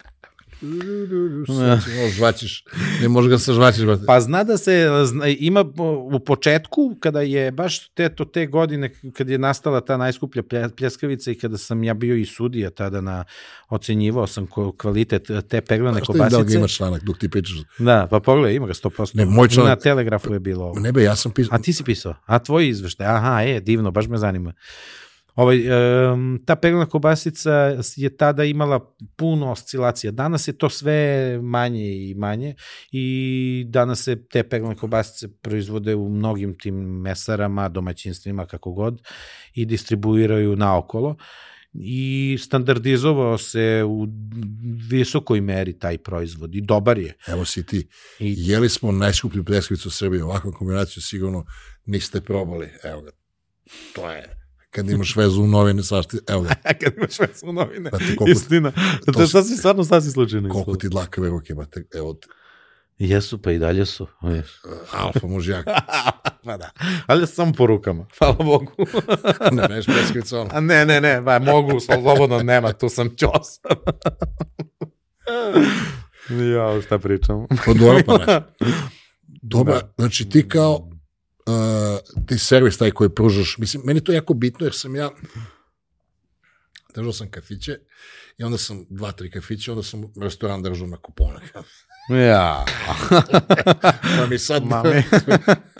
Žvaćiš, 2.10 2.64
ne 3.00 3.08
može 3.08 3.28
ga 3.28 3.38
se 3.38 3.52
žvaćiš. 3.52 3.82
brate. 3.82 4.02
Pa 4.06 4.20
zna 4.20 4.44
da 4.44 4.58
se, 4.58 4.72
zna, 5.04 5.26
ima 5.28 5.64
u 6.06 6.20
početku, 6.20 6.72
kada 7.00 7.20
je 7.20 7.50
baš 7.52 7.88
te, 7.88 8.08
to, 8.08 8.24
te 8.24 8.46
godine, 8.46 8.90
kad 9.12 9.28
je 9.28 9.38
nastala 9.38 9.80
ta 9.80 9.96
najskuplja 9.96 10.42
plje- 10.42 10.68
pljeskavica 10.70 11.30
i 11.30 11.34
kada 11.34 11.58
sam 11.58 11.84
ja 11.84 11.94
bio 11.94 12.16
i 12.16 12.24
sudija 12.26 12.70
tada 12.70 13.00
na, 13.00 13.24
ocenjivao 13.68 14.26
sam 14.26 14.46
kvalitet 14.76 15.08
te 15.42 15.60
peglane 15.60 16.00
Šta 16.00 16.12
da 16.12 16.18
li 16.18 16.20
ga 16.20 16.28
kobasice. 16.28 16.58
ima 16.58 16.68
članak 16.68 17.02
dok 17.02 17.18
ti 17.18 17.28
pričaš? 17.28 17.56
Da, 17.78 18.06
pa 18.10 18.20
pogledaj, 18.20 18.54
ima 18.54 18.66
ga 18.66 18.72
100%. 18.74 19.14
Ne, 19.14 19.24
moj 19.26 19.48
članak- 19.48 19.68
Na 19.68 19.76
Telegrafu 19.76 20.32
je 20.32 20.40
bilo 20.40 20.64
ovo. 20.64 20.80
Ne 20.80 20.92
be, 20.92 21.02
ja 21.02 21.16
sam 21.16 21.32
pisao. 21.32 21.54
A 21.54 21.58
ti 21.58 21.72
si 21.72 21.84
pisao? 21.84 22.14
A 22.26 22.38
tvoj 22.38 22.68
izveštaj? 22.68 23.06
Aha, 23.08 23.42
e, 23.42 23.60
divno, 23.60 23.90
baš 23.90 24.06
me 24.06 24.18
zanima. 24.18 24.52
Ovaj, 25.34 25.58
um, 26.12 26.38
ta 26.46 26.56
peglana 26.56 26.86
kobasica 26.86 27.76
je 27.96 28.16
tada 28.16 28.44
imala 28.44 28.94
puno 29.16 29.50
oscilacija. 29.50 30.10
Danas 30.10 30.48
je 30.48 30.52
to 30.52 30.68
sve 30.68 31.38
manje 31.42 32.08
i 32.08 32.14
manje 32.14 32.54
i 32.90 33.64
danas 33.68 34.02
se 34.02 34.24
te 34.28 34.42
peglane 34.42 34.76
kobasice 34.76 35.28
proizvode 35.42 35.94
u 35.94 36.08
mnogim 36.08 36.58
tim 36.58 36.74
mesarama, 36.74 37.68
domaćinstvima, 37.68 38.46
kako 38.46 38.72
god, 38.72 39.02
i 39.54 39.64
distribuiraju 39.64 40.56
naokolo 40.56 41.16
i 41.74 42.38
standardizovao 42.40 43.38
se 43.38 43.84
u 43.86 44.06
visokoj 44.90 45.40
meri 45.40 45.78
taj 45.78 45.98
proizvod 45.98 46.54
i 46.54 46.60
dobar 46.60 46.98
je. 46.98 47.16
Evo 47.26 47.44
si 47.44 47.66
ti. 47.66 47.88
I 48.18 48.34
Jeli 48.36 48.68
smo 48.68 48.92
najskuplju 48.92 49.44
pljeskavicu 49.44 49.88
u 49.88 49.90
Srbiji, 49.90 50.20
ovakvu 50.20 50.52
kombinaciju 50.52 51.02
sigurno 51.02 51.44
niste 51.86 52.20
probali. 52.20 52.68
Evo 52.84 53.00
ga. 53.00 53.10
To 53.94 54.10
je 54.10 54.41
kad 54.72 54.90
imaš 54.90 55.16
vezu 55.16 55.42
u 55.42 55.46
novine, 55.46 55.82
svašta, 55.82 56.16
evo 56.28 56.42
ga, 56.42 56.54
Kad 56.80 56.92
imaš 56.96 57.18
vezu 57.20 57.46
u 57.46 57.52
novine, 57.52 57.90
Brate, 57.90 58.04
koliko- 58.06 58.28
istina. 58.30 58.72
To, 59.06 59.12
to 59.12 59.26
sasvim, 59.26 59.56
stvarno 59.56 59.84
sasvim 59.84 60.12
slučajno. 60.12 60.48
koliko 60.48 60.76
ti 60.76 60.88
dlakave 60.88 61.28
ruke, 61.28 61.54
brate, 61.54 61.84
evo, 61.94 62.14
ti, 62.14 62.28
Jesu, 62.98 63.38
pa 63.38 63.52
i 63.52 63.58
dalje 63.58 63.86
su. 63.86 64.06
alfa 64.92 65.26
mužjak, 65.26 65.66
pa 66.44 66.56
da. 66.56 66.70
Ali 67.06 67.26
samo 67.26 67.52
po 67.52 67.66
rukama, 67.66 68.06
hvala 68.18 68.34
Bogu. 68.34 68.72
ne 69.52 69.68
veš 69.68 69.86
pleskvica, 69.86 70.40
ono. 70.40 70.60
Ne, 70.60 70.86
ne, 70.86 71.00
ne, 71.00 71.20
ba, 71.20 71.38
mogu, 71.38 71.80
slobodno 71.80 72.42
nema, 72.42 72.72
tu 72.72 72.88
sam 72.88 73.08
čos. 73.10 73.60
ja, 76.52 76.82
šta 76.82 76.98
pričam? 76.98 77.46
Pa 77.66 77.72
dobro, 77.74 78.02
pa 78.06 78.18
ne. 78.18 78.42
Dobro, 79.42 79.80
znači 79.98 80.28
ti 80.28 80.48
kao 80.48 80.88
uh, 81.46 82.26
ti 82.26 82.38
servis 82.38 82.78
taj 82.78 82.90
koji 82.90 83.10
pružaš, 83.10 83.58
mislim, 83.58 83.82
meni 83.86 83.98
je 83.98 84.04
to 84.04 84.12
jako 84.12 84.34
bitno 84.34 84.66
jer 84.66 84.74
sam 84.74 84.96
ja 84.96 85.10
držao 86.94 87.12
sam 87.12 87.30
kafiće 87.30 87.78
i 88.38 88.44
onda 88.44 88.58
sam 88.58 88.86
dva, 88.90 89.12
tri 89.12 89.30
kafiće, 89.30 89.72
onda 89.72 89.82
sam 89.82 90.12
restoran 90.20 90.62
držao 90.62 90.86
na 90.86 90.96
kupone. 90.96 91.40
Ja. 92.08 92.64
Pa 94.18 94.26
mi 94.30 94.38
sad, 94.38 94.64
Mame. 94.64 95.02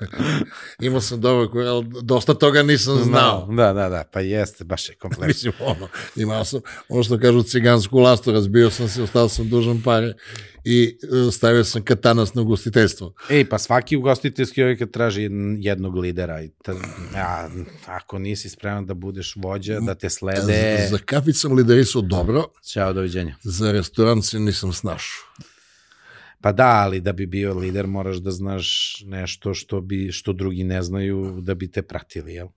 imao 0.81 1.01
sam 1.01 1.21
dobro, 1.21 1.61
ali 1.63 1.87
dosta 2.03 2.35
toga 2.35 2.63
nisam 2.63 2.99
znao. 2.99 3.47
Da, 3.47 3.73
da, 3.73 3.89
da, 3.89 4.05
pa 4.13 4.21
jeste, 4.21 4.65
baš 4.65 4.89
je 4.89 4.95
kompleksno. 4.95 5.27
Mislim, 5.27 5.53
ono, 5.61 5.89
imao 6.17 6.45
sam, 6.45 6.61
ono 6.89 7.03
što 7.03 7.19
kažu 7.19 7.43
cigansku 7.43 7.99
lastu, 7.99 8.33
razbio 8.33 8.71
sam 8.71 8.89
se, 8.89 9.03
ostao 9.03 9.29
sam 9.29 9.49
dužan 9.49 9.83
pare 9.83 10.15
i 10.65 10.99
uh, 11.27 11.35
stavio 11.35 11.65
sam 11.65 11.83
katanas 11.83 12.35
na 12.35 12.43
ugostiteljstvo. 12.43 13.15
Ej, 13.31 13.49
pa 13.49 13.59
svaki 13.59 13.97
ugostiteljski 13.97 14.63
objekat 14.63 14.91
traži 14.91 15.23
jedn- 15.23 15.57
jednog 15.61 15.97
lidera. 15.97 16.43
I 16.43 16.51
ta, 16.65 16.73
a, 17.17 17.49
ako 17.87 18.19
nisi 18.19 18.49
spreman 18.49 18.87
da 18.87 18.95
budeš 18.95 19.35
vođa, 19.37 19.81
da 19.81 19.95
te 19.95 20.11
slede, 20.11 20.41
Za, 20.81 20.89
za 20.91 20.99
kafić 20.99 21.37
sam 21.37 21.53
liderisao 21.53 22.03
dobro, 22.03 22.45
čao, 22.73 22.93
doviđenja. 22.93 23.35
za 23.43 23.73
restoran 23.73 24.23
se 24.23 24.39
nisam 24.39 24.73
snašao. 24.73 25.23
Pa 26.43 26.53
da, 26.53 26.83
ali 26.85 27.01
da 27.01 27.13
bi 27.13 27.27
bio 27.27 27.55
lider 27.55 27.87
moraš 27.87 28.17
da 28.17 28.31
znaš 28.31 28.97
nešto 29.07 29.55
što, 29.55 29.81
bi, 29.81 30.13
što 30.13 30.33
drugi 30.33 30.65
ne 30.65 30.83
znaju 30.83 31.41
da 31.41 31.55
bi 31.55 31.71
te 31.71 31.83
pratili, 31.83 32.35
jel? 32.35 32.49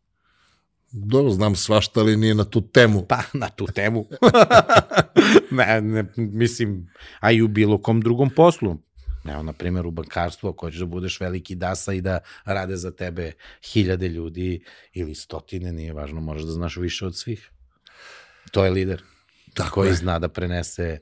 Dobro, 0.92 1.32
znam 1.32 1.56
svašta, 1.56 2.00
ali 2.00 2.18
nije 2.18 2.36
na 2.36 2.44
tu 2.44 2.62
temu. 2.62 3.06
Pa, 3.10 3.22
na 3.34 3.50
tu 3.50 3.66
temu. 3.66 4.06
ne, 5.52 5.82
ne, 5.82 6.06
mislim, 6.18 6.90
a 7.20 7.32
i 7.32 7.42
u 7.42 7.48
bilo 7.48 7.82
kom 7.82 8.02
drugom 8.02 8.30
poslu. 8.30 8.78
Evo, 9.30 9.44
na 9.44 9.54
primjer, 9.54 9.86
u 9.88 9.92
bankarstvu, 9.92 10.50
ako 10.50 10.66
hoćeš 10.66 10.80
da 10.80 10.86
budeš 10.86 11.20
veliki 11.20 11.56
dasa 11.56 11.94
i 11.94 12.02
da 12.02 12.20
rade 12.46 12.78
za 12.78 12.92
tebe 12.92 13.32
hiljade 13.74 14.08
ljudi 14.08 14.64
ili 14.94 15.16
stotine, 15.16 15.72
nije 15.72 15.94
važno, 15.94 16.22
moraš 16.22 16.44
da 16.44 16.52
znaš 16.52 16.78
više 16.78 17.06
od 17.06 17.18
svih. 17.18 17.52
To 18.52 18.66
je 18.66 18.72
lider 18.72 19.04
Tako 19.54 19.74
koji 19.74 19.88
je. 19.88 19.94
zna 19.94 20.20
da 20.20 20.30
prenese 20.30 21.00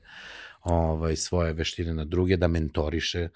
ovaj, 0.64 1.16
svoje 1.16 1.52
veštine 1.52 1.94
na 1.94 2.04
druge, 2.04 2.36
da 2.36 2.48
mentoriše. 2.48 3.28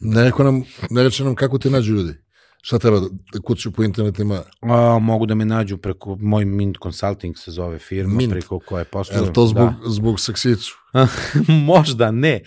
Ne, 0.00 0.24
rekao 0.24 0.44
nam, 0.44 0.62
ne 0.90 1.02
reče 1.02 1.24
nam 1.24 1.34
kako 1.34 1.58
te 1.58 1.70
nađu 1.70 1.94
ljudi. 1.94 2.25
Šta 2.66 2.78
treba 2.78 3.00
da 3.00 3.40
kuću 3.44 3.72
po 3.72 3.82
internetima? 3.84 4.42
A, 4.60 4.98
mogu 4.98 5.26
da 5.26 5.34
me 5.34 5.44
nađu 5.44 5.76
preko, 5.76 6.16
moj 6.20 6.44
Mint 6.44 6.76
Consulting 6.82 7.36
se 7.38 7.50
zove 7.50 7.78
firma, 7.78 8.14
Mint. 8.14 8.32
preko 8.32 8.58
koje 8.58 8.84
poslujem. 8.84 9.24
Je 9.24 9.32
to 9.32 9.46
zbog, 9.46 9.68
Da. 9.68 9.90
zbog 9.90 10.20
seksicu? 10.20 10.74
Možda 11.66 12.10
ne. 12.10 12.40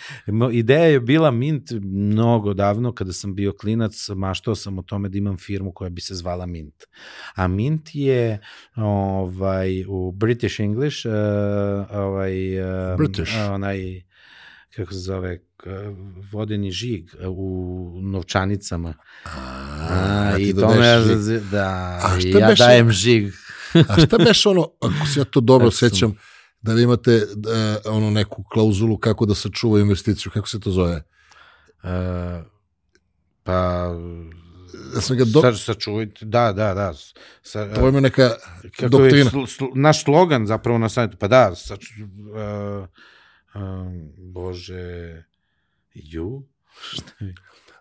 Ideja 0.52 0.84
je 0.86 1.00
bila 1.00 1.32
Mint 1.32 1.72
mnogo 1.82 2.54
davno, 2.54 2.92
kada 2.92 3.14
sam 3.14 3.36
bio 3.36 3.54
klinac, 3.62 4.10
maštao 4.16 4.56
sam 4.56 4.78
o 4.78 4.82
tome 4.82 5.10
da 5.10 5.18
imam 5.18 5.38
firmu 5.38 5.72
koja 5.72 5.90
bi 5.90 6.02
se 6.02 6.16
zvala 6.16 6.46
Mint. 6.46 6.84
A 7.36 7.48
Mint 7.48 7.90
je 7.94 8.40
ovaj, 8.76 9.86
u 9.88 10.12
British 10.12 10.60
English, 10.60 11.06
uh, 11.06 11.12
ovaj, 11.98 12.60
uh, 12.62 12.98
British. 12.98 13.32
onaj, 13.52 14.02
kako 14.76 14.94
se 14.94 15.00
zove, 15.00 15.40
vodeni 16.32 16.72
žig 16.72 17.10
u 17.28 18.00
novčanicama. 18.02 18.94
A, 19.26 20.34
ti 20.36 20.44
I 20.44 20.54
to 20.54 20.62
dodaješ 20.62 21.06
me, 21.08 21.22
žig. 21.22 21.42
da, 21.52 22.00
A 22.04 22.18
i 22.18 22.22
šta 22.22 22.40
ja 22.40 22.48
beše? 22.48 22.64
dajem 22.64 22.92
žig. 22.92 23.34
A 23.90 24.06
šta 24.06 24.18
beš 24.18 24.46
ono, 24.46 24.68
ako 24.82 25.08
se 25.14 25.20
ja 25.20 25.26
to 25.26 25.40
dobro 25.40 25.72
sećam, 25.72 26.16
da 26.62 26.74
vi 26.74 26.84
imate 26.84 27.16
uh, 27.16 27.94
ono 27.94 28.10
neku 28.10 28.44
klauzulu 28.44 28.98
kako 28.98 29.26
da 29.26 29.36
sačuva 29.36 29.80
investiciju, 29.80 30.32
kako 30.32 30.48
se 30.48 30.60
to 30.60 30.72
zove? 30.72 31.04
Uh, 31.84 31.90
pa 33.44 33.90
Ja 34.96 35.02
sam 35.02 35.18
ga 35.18 35.26
do... 35.26 35.42
Sa, 35.42 35.54
sačuvajte, 35.54 36.26
da, 36.26 36.54
da, 36.54 36.74
da. 36.74 36.94
Sa, 37.44 37.74
To 37.74 37.86
je 37.88 37.92
neka 38.02 38.30
kako 38.62 38.86
je 38.86 38.90
doktrina. 38.90 39.30
sl, 39.30 39.46
sl, 39.48 39.66
naš 39.76 40.04
slogan 40.04 40.48
zapravo 40.48 40.78
na 40.78 40.90
sajtu, 40.90 41.18
pa 41.18 41.28
da, 41.28 41.56
sač, 41.56 41.86
uh, 42.00 42.88
um, 43.56 44.12
Bože, 44.18 45.24
ju? 45.93 46.43
Šta 46.91 47.12
je? 47.20 47.34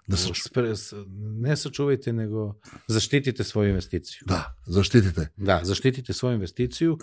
Da 0.06 0.16
se, 0.16 0.28
Spre, 0.36 0.76
s- 0.76 0.92
ne 1.38 1.56
sačuvajte, 1.56 2.12
nego 2.12 2.54
zaštitite 2.86 3.44
svoju 3.44 3.68
investiciju. 3.68 4.22
da, 4.26 4.54
zaštitite. 4.66 5.28
Da, 5.36 5.60
zaštitite 5.62 6.12
svoju 6.12 6.34
investiciju, 6.34 6.98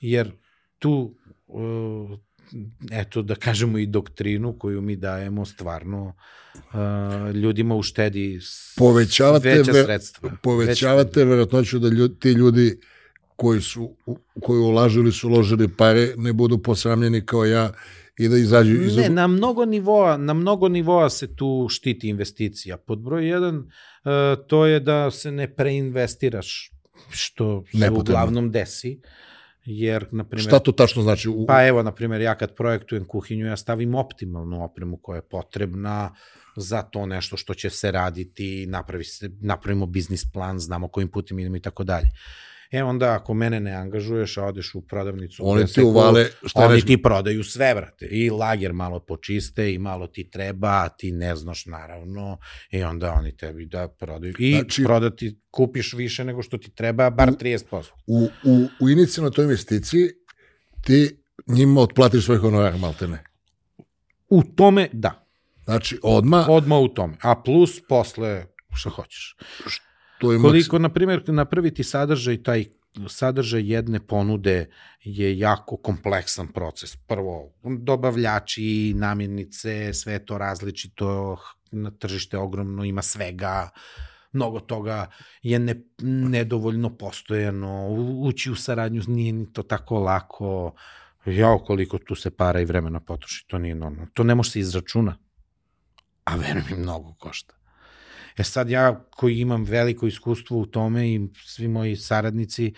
jer 0.00 0.32
tu, 0.78 1.14
uh, 1.46 2.18
eto 2.92 3.22
da 3.22 3.34
kažemo 3.34 3.78
i 3.78 3.86
doktrinu 3.86 4.58
koju 4.58 4.80
mi 4.80 4.96
dajemo 4.96 5.44
stvarno 5.46 6.14
uh, 6.54 6.70
ljudima 7.34 7.74
uštedi 7.74 8.38
s- 8.42 8.74
Povećavate 8.76 9.48
veća 9.50 9.72
ve- 9.72 9.84
sredstva. 9.84 10.30
Povećavate 10.42 11.24
verovatnoću 11.24 11.78
da 11.78 11.88
ljudi, 11.88 12.14
ti 12.16 12.30
ljudi 12.30 12.80
koji 13.36 13.60
su 13.60 13.96
koji 14.40 14.58
ulažu 14.60 15.00
ili 15.00 15.12
su 15.12 15.28
uložili 15.28 15.68
pare 15.68 16.14
ne 16.16 16.32
budu 16.32 16.58
posramljeni 16.58 17.26
kao 17.26 17.44
ja 17.44 17.72
i 18.20 18.28
da 18.28 18.36
izađu 18.36 18.82
iz 18.82 18.96
Ne, 18.96 19.08
na 19.08 19.26
mnogo 19.26 19.64
nivoa, 19.64 20.16
na 20.16 20.34
mnogo 20.34 20.68
nivoa 20.68 21.10
se 21.10 21.36
tu 21.36 21.66
štiti 21.70 22.08
investicija. 22.08 22.76
Pod 22.76 22.98
broj 22.98 23.28
jedan, 23.28 23.56
uh, 23.56 24.46
to 24.46 24.66
je 24.66 24.80
da 24.80 25.10
se 25.10 25.32
ne 25.32 25.54
preinvestiraš, 25.54 26.70
što 27.10 27.64
se 27.72 27.78
Nepotrebno. 27.78 28.00
uglavnom 28.00 28.50
desi, 28.50 29.00
jer, 29.64 30.06
na 30.10 30.24
primjer, 30.24 30.48
Šta 30.48 30.58
to 30.58 30.72
tačno 30.72 31.02
znači? 31.02 31.28
U, 31.28 31.46
Pa 31.46 31.66
evo, 31.66 31.82
na 31.82 31.92
primjer, 31.92 32.20
ja 32.20 32.34
kad 32.34 32.54
projektujem 32.54 33.04
kuhinju, 33.04 33.46
ja 33.46 33.56
stavim 33.56 33.94
optimalnu 33.94 34.64
opremu 34.64 34.96
koja 34.96 35.16
je 35.16 35.28
potrebna 35.28 36.14
za 36.56 36.82
to 36.82 37.06
nešto 37.06 37.36
što 37.36 37.54
će 37.54 37.70
se 37.70 37.90
raditi, 37.90 38.66
napravi 38.66 39.04
se, 39.04 39.30
napravimo 39.40 39.86
biznis 39.86 40.24
plan, 40.32 40.58
znamo 40.58 40.88
kojim 40.88 41.08
putem 41.08 41.38
idemo 41.38 41.56
i 41.56 41.60
tako 41.60 41.84
dalje. 41.84 42.08
E 42.70 42.82
onda 42.82 43.14
ako 43.14 43.34
mene 43.34 43.60
ne 43.60 43.72
angažuješ, 43.72 44.36
a 44.38 44.44
odeš 44.44 44.74
u 44.74 44.80
prodavnicu, 44.80 45.42
Oni 45.46 45.66
ti 45.66 45.82
uvale, 45.82 46.26
šta 46.46 46.66
oni 46.66 46.80
ti 46.80 47.02
prodaju 47.02 47.44
sve, 47.44 47.74
brate. 47.74 48.06
I 48.06 48.30
lager 48.30 48.72
malo 48.72 49.00
počiste 49.00 49.74
i 49.74 49.78
malo 49.78 50.06
ti 50.06 50.30
treba, 50.30 50.68
a 50.68 50.88
ti 50.88 51.12
ne 51.12 51.36
znaš 51.36 51.66
naravno 51.66 52.38
i 52.70 52.82
onda 52.82 53.12
oni 53.12 53.36
tebi 53.36 53.66
da 53.66 53.88
prodaju. 53.88 54.34
I 54.38 54.52
Znači- 54.52 54.84
prodati, 54.84 55.40
kupiš 55.50 55.92
više 55.92 56.24
nego 56.24 56.42
što 56.42 56.58
ti 56.58 56.70
treba, 56.74 57.10
bar 57.10 57.32
30%. 57.32 57.92
u, 58.06 58.28
u, 58.44 58.66
u 58.80 58.90
inicijalnoj 58.90 59.32
toj 59.32 59.44
investiciji 59.44 60.08
ti 60.84 61.22
njima 61.46 61.80
otplatiš 61.80 62.24
svoj 62.24 62.38
honorar, 62.38 62.78
maltene. 62.78 63.24
U 64.28 64.42
tome, 64.42 64.88
da. 64.92 65.26
Znači, 65.64 65.98
odma 66.02 66.46
Odmah 66.48 66.78
u 66.78 66.88
tome. 66.88 67.16
A 67.22 67.42
plus 67.42 67.80
posle 67.88 68.46
šta 68.74 68.90
hoćeš. 68.90 69.36
To 70.20 70.32
ima... 70.32 70.48
Koliko, 70.48 70.78
na 70.78 70.88
primjer, 70.88 71.22
napraviti 71.26 71.84
sadržaj, 71.84 72.42
taj 72.42 72.64
sadržaj 73.08 73.72
jedne 73.72 74.00
ponude 74.00 74.70
je 75.04 75.38
jako 75.38 75.76
kompleksan 75.76 76.48
proces. 76.48 76.96
Prvo, 76.96 77.52
dobavljači, 77.78 78.94
namirnice, 78.96 79.94
sve 79.94 80.12
je 80.12 80.26
to 80.26 80.38
različito, 80.38 81.36
na 81.70 81.90
tržište 81.90 82.38
ogromno, 82.38 82.84
ima 82.84 83.02
svega, 83.02 83.70
mnogo 84.32 84.60
toga 84.60 85.10
je 85.42 85.58
ne, 85.58 85.74
nedovoljno 86.02 86.96
postojano, 86.96 87.88
ući 88.20 88.50
u 88.50 88.54
saradnju 88.54 89.02
nije 89.06 89.32
ni 89.32 89.52
to 89.52 89.62
tako 89.62 90.00
lako, 90.00 90.74
ja 91.26 91.58
koliko 91.58 91.98
tu 91.98 92.14
se 92.14 92.30
para 92.30 92.60
i 92.60 92.64
vremena 92.64 93.00
potroši, 93.00 93.46
to 93.48 93.58
nije 93.58 93.74
normalno. 93.74 94.10
To 94.14 94.24
ne 94.24 94.34
može 94.34 94.50
se 94.50 94.60
izračuna, 94.60 95.16
a 96.24 96.36
verujem 96.36 96.64
mi 96.70 96.76
mnogo 96.76 97.14
košta. 97.18 97.59
E 98.40 98.44
sad 98.44 98.70
ja 98.70 99.04
koji 99.10 99.38
imam 99.38 99.64
veliko 99.64 100.06
iskustvo 100.06 100.58
u 100.58 100.66
tome 100.66 101.08
i 101.14 101.28
svi 101.46 101.68
moji 101.68 101.96
saradnici, 101.96 102.72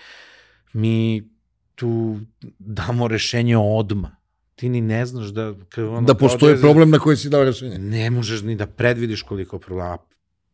mi 0.72 1.28
tu 1.74 2.20
damo 2.58 3.08
rešenje 3.08 3.56
odma. 3.56 4.16
Ti 4.54 4.68
ni 4.68 4.80
ne 4.80 5.06
znaš 5.06 5.26
da... 5.26 5.54
Ono, 5.76 6.02
da 6.02 6.14
postoji 6.14 6.52
je- 6.52 6.60
problem 6.60 6.90
na 6.90 6.98
koji 6.98 7.16
si 7.16 7.28
dao 7.28 7.44
rešenje. 7.44 7.78
Ne 7.78 8.10
možeš 8.10 8.42
ni 8.42 8.56
da 8.56 8.66
predvidiš 8.66 9.22
koliko 9.22 9.58
problema. 9.58 9.98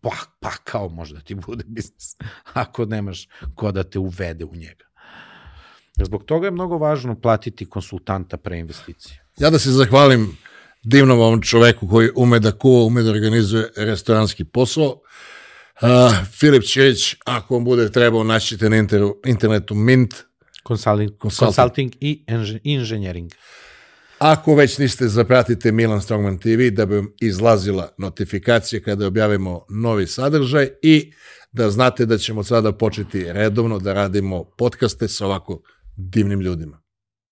Pa, 0.01 0.11
pa 0.41 0.51
kao 0.65 0.89
možda 0.89 1.21
ti 1.21 1.35
bude 1.35 1.65
biznis, 1.67 2.17
ako 2.53 2.85
nemaš 2.85 3.29
ko 3.55 3.73
da 3.73 3.83
te 3.83 3.99
uvede 3.99 4.45
u 4.45 4.55
njega. 4.55 4.85
Zbog 6.05 6.25
toga 6.25 6.47
je 6.47 6.51
mnogo 6.51 6.79
važno 6.79 7.21
platiti 7.21 7.67
konsultanta 7.67 8.37
pre 8.37 8.59
investicije. 8.59 9.25
Ja 9.39 9.51
da 9.51 9.59
se 9.59 9.71
zahvalim 9.71 10.37
divnom 10.83 11.21
ovom 11.21 11.43
čoveku 11.43 11.89
koji 11.89 12.11
ume 12.17 12.41
da 12.41 12.53
kuva, 12.53 12.85
ume 12.85 13.03
da 13.03 13.11
organizuje 13.11 13.71
restoranski 13.77 14.45
posao. 14.45 15.01
Uh, 15.83 15.89
Filip 16.33 16.65
Ćirić, 16.65 17.17
ako 17.25 17.55
vam 17.55 17.65
bude 17.65 17.93
trebao, 17.93 18.25
naćite 18.25 18.71
na 18.71 18.77
interu, 18.77 19.21
internetu 19.27 19.75
Mint. 19.75 20.15
Consulting, 20.69 21.11
Consulting. 21.23 21.55
consulting 21.55 21.93
i 22.01 22.25
inženjering. 22.65 23.31
Ako 24.19 24.55
već 24.55 24.79
niste, 24.79 25.09
zapratite 25.09 25.73
Milan 25.73 26.03
Strongman 26.03 26.39
TV 26.39 26.71
da 26.73 26.87
bi 26.87 26.97
vam 26.97 27.09
izlazila 27.21 27.89
notifikacija 27.99 28.83
kada 28.83 29.07
objavimo 29.07 29.65
novi 29.69 30.07
sadržaj 30.07 30.69
i 30.83 31.13
da 31.53 31.71
znate 31.71 32.07
da 32.07 32.19
ćemo 32.19 32.45
sada 32.45 32.73
početi 32.73 33.33
redovno 33.33 33.79
da 33.79 33.93
radimo 33.93 34.45
podcaste 34.45 35.09
sa 35.09 35.27
ovako 35.27 35.63
divnim 35.97 36.41
ljudima. 36.41 36.88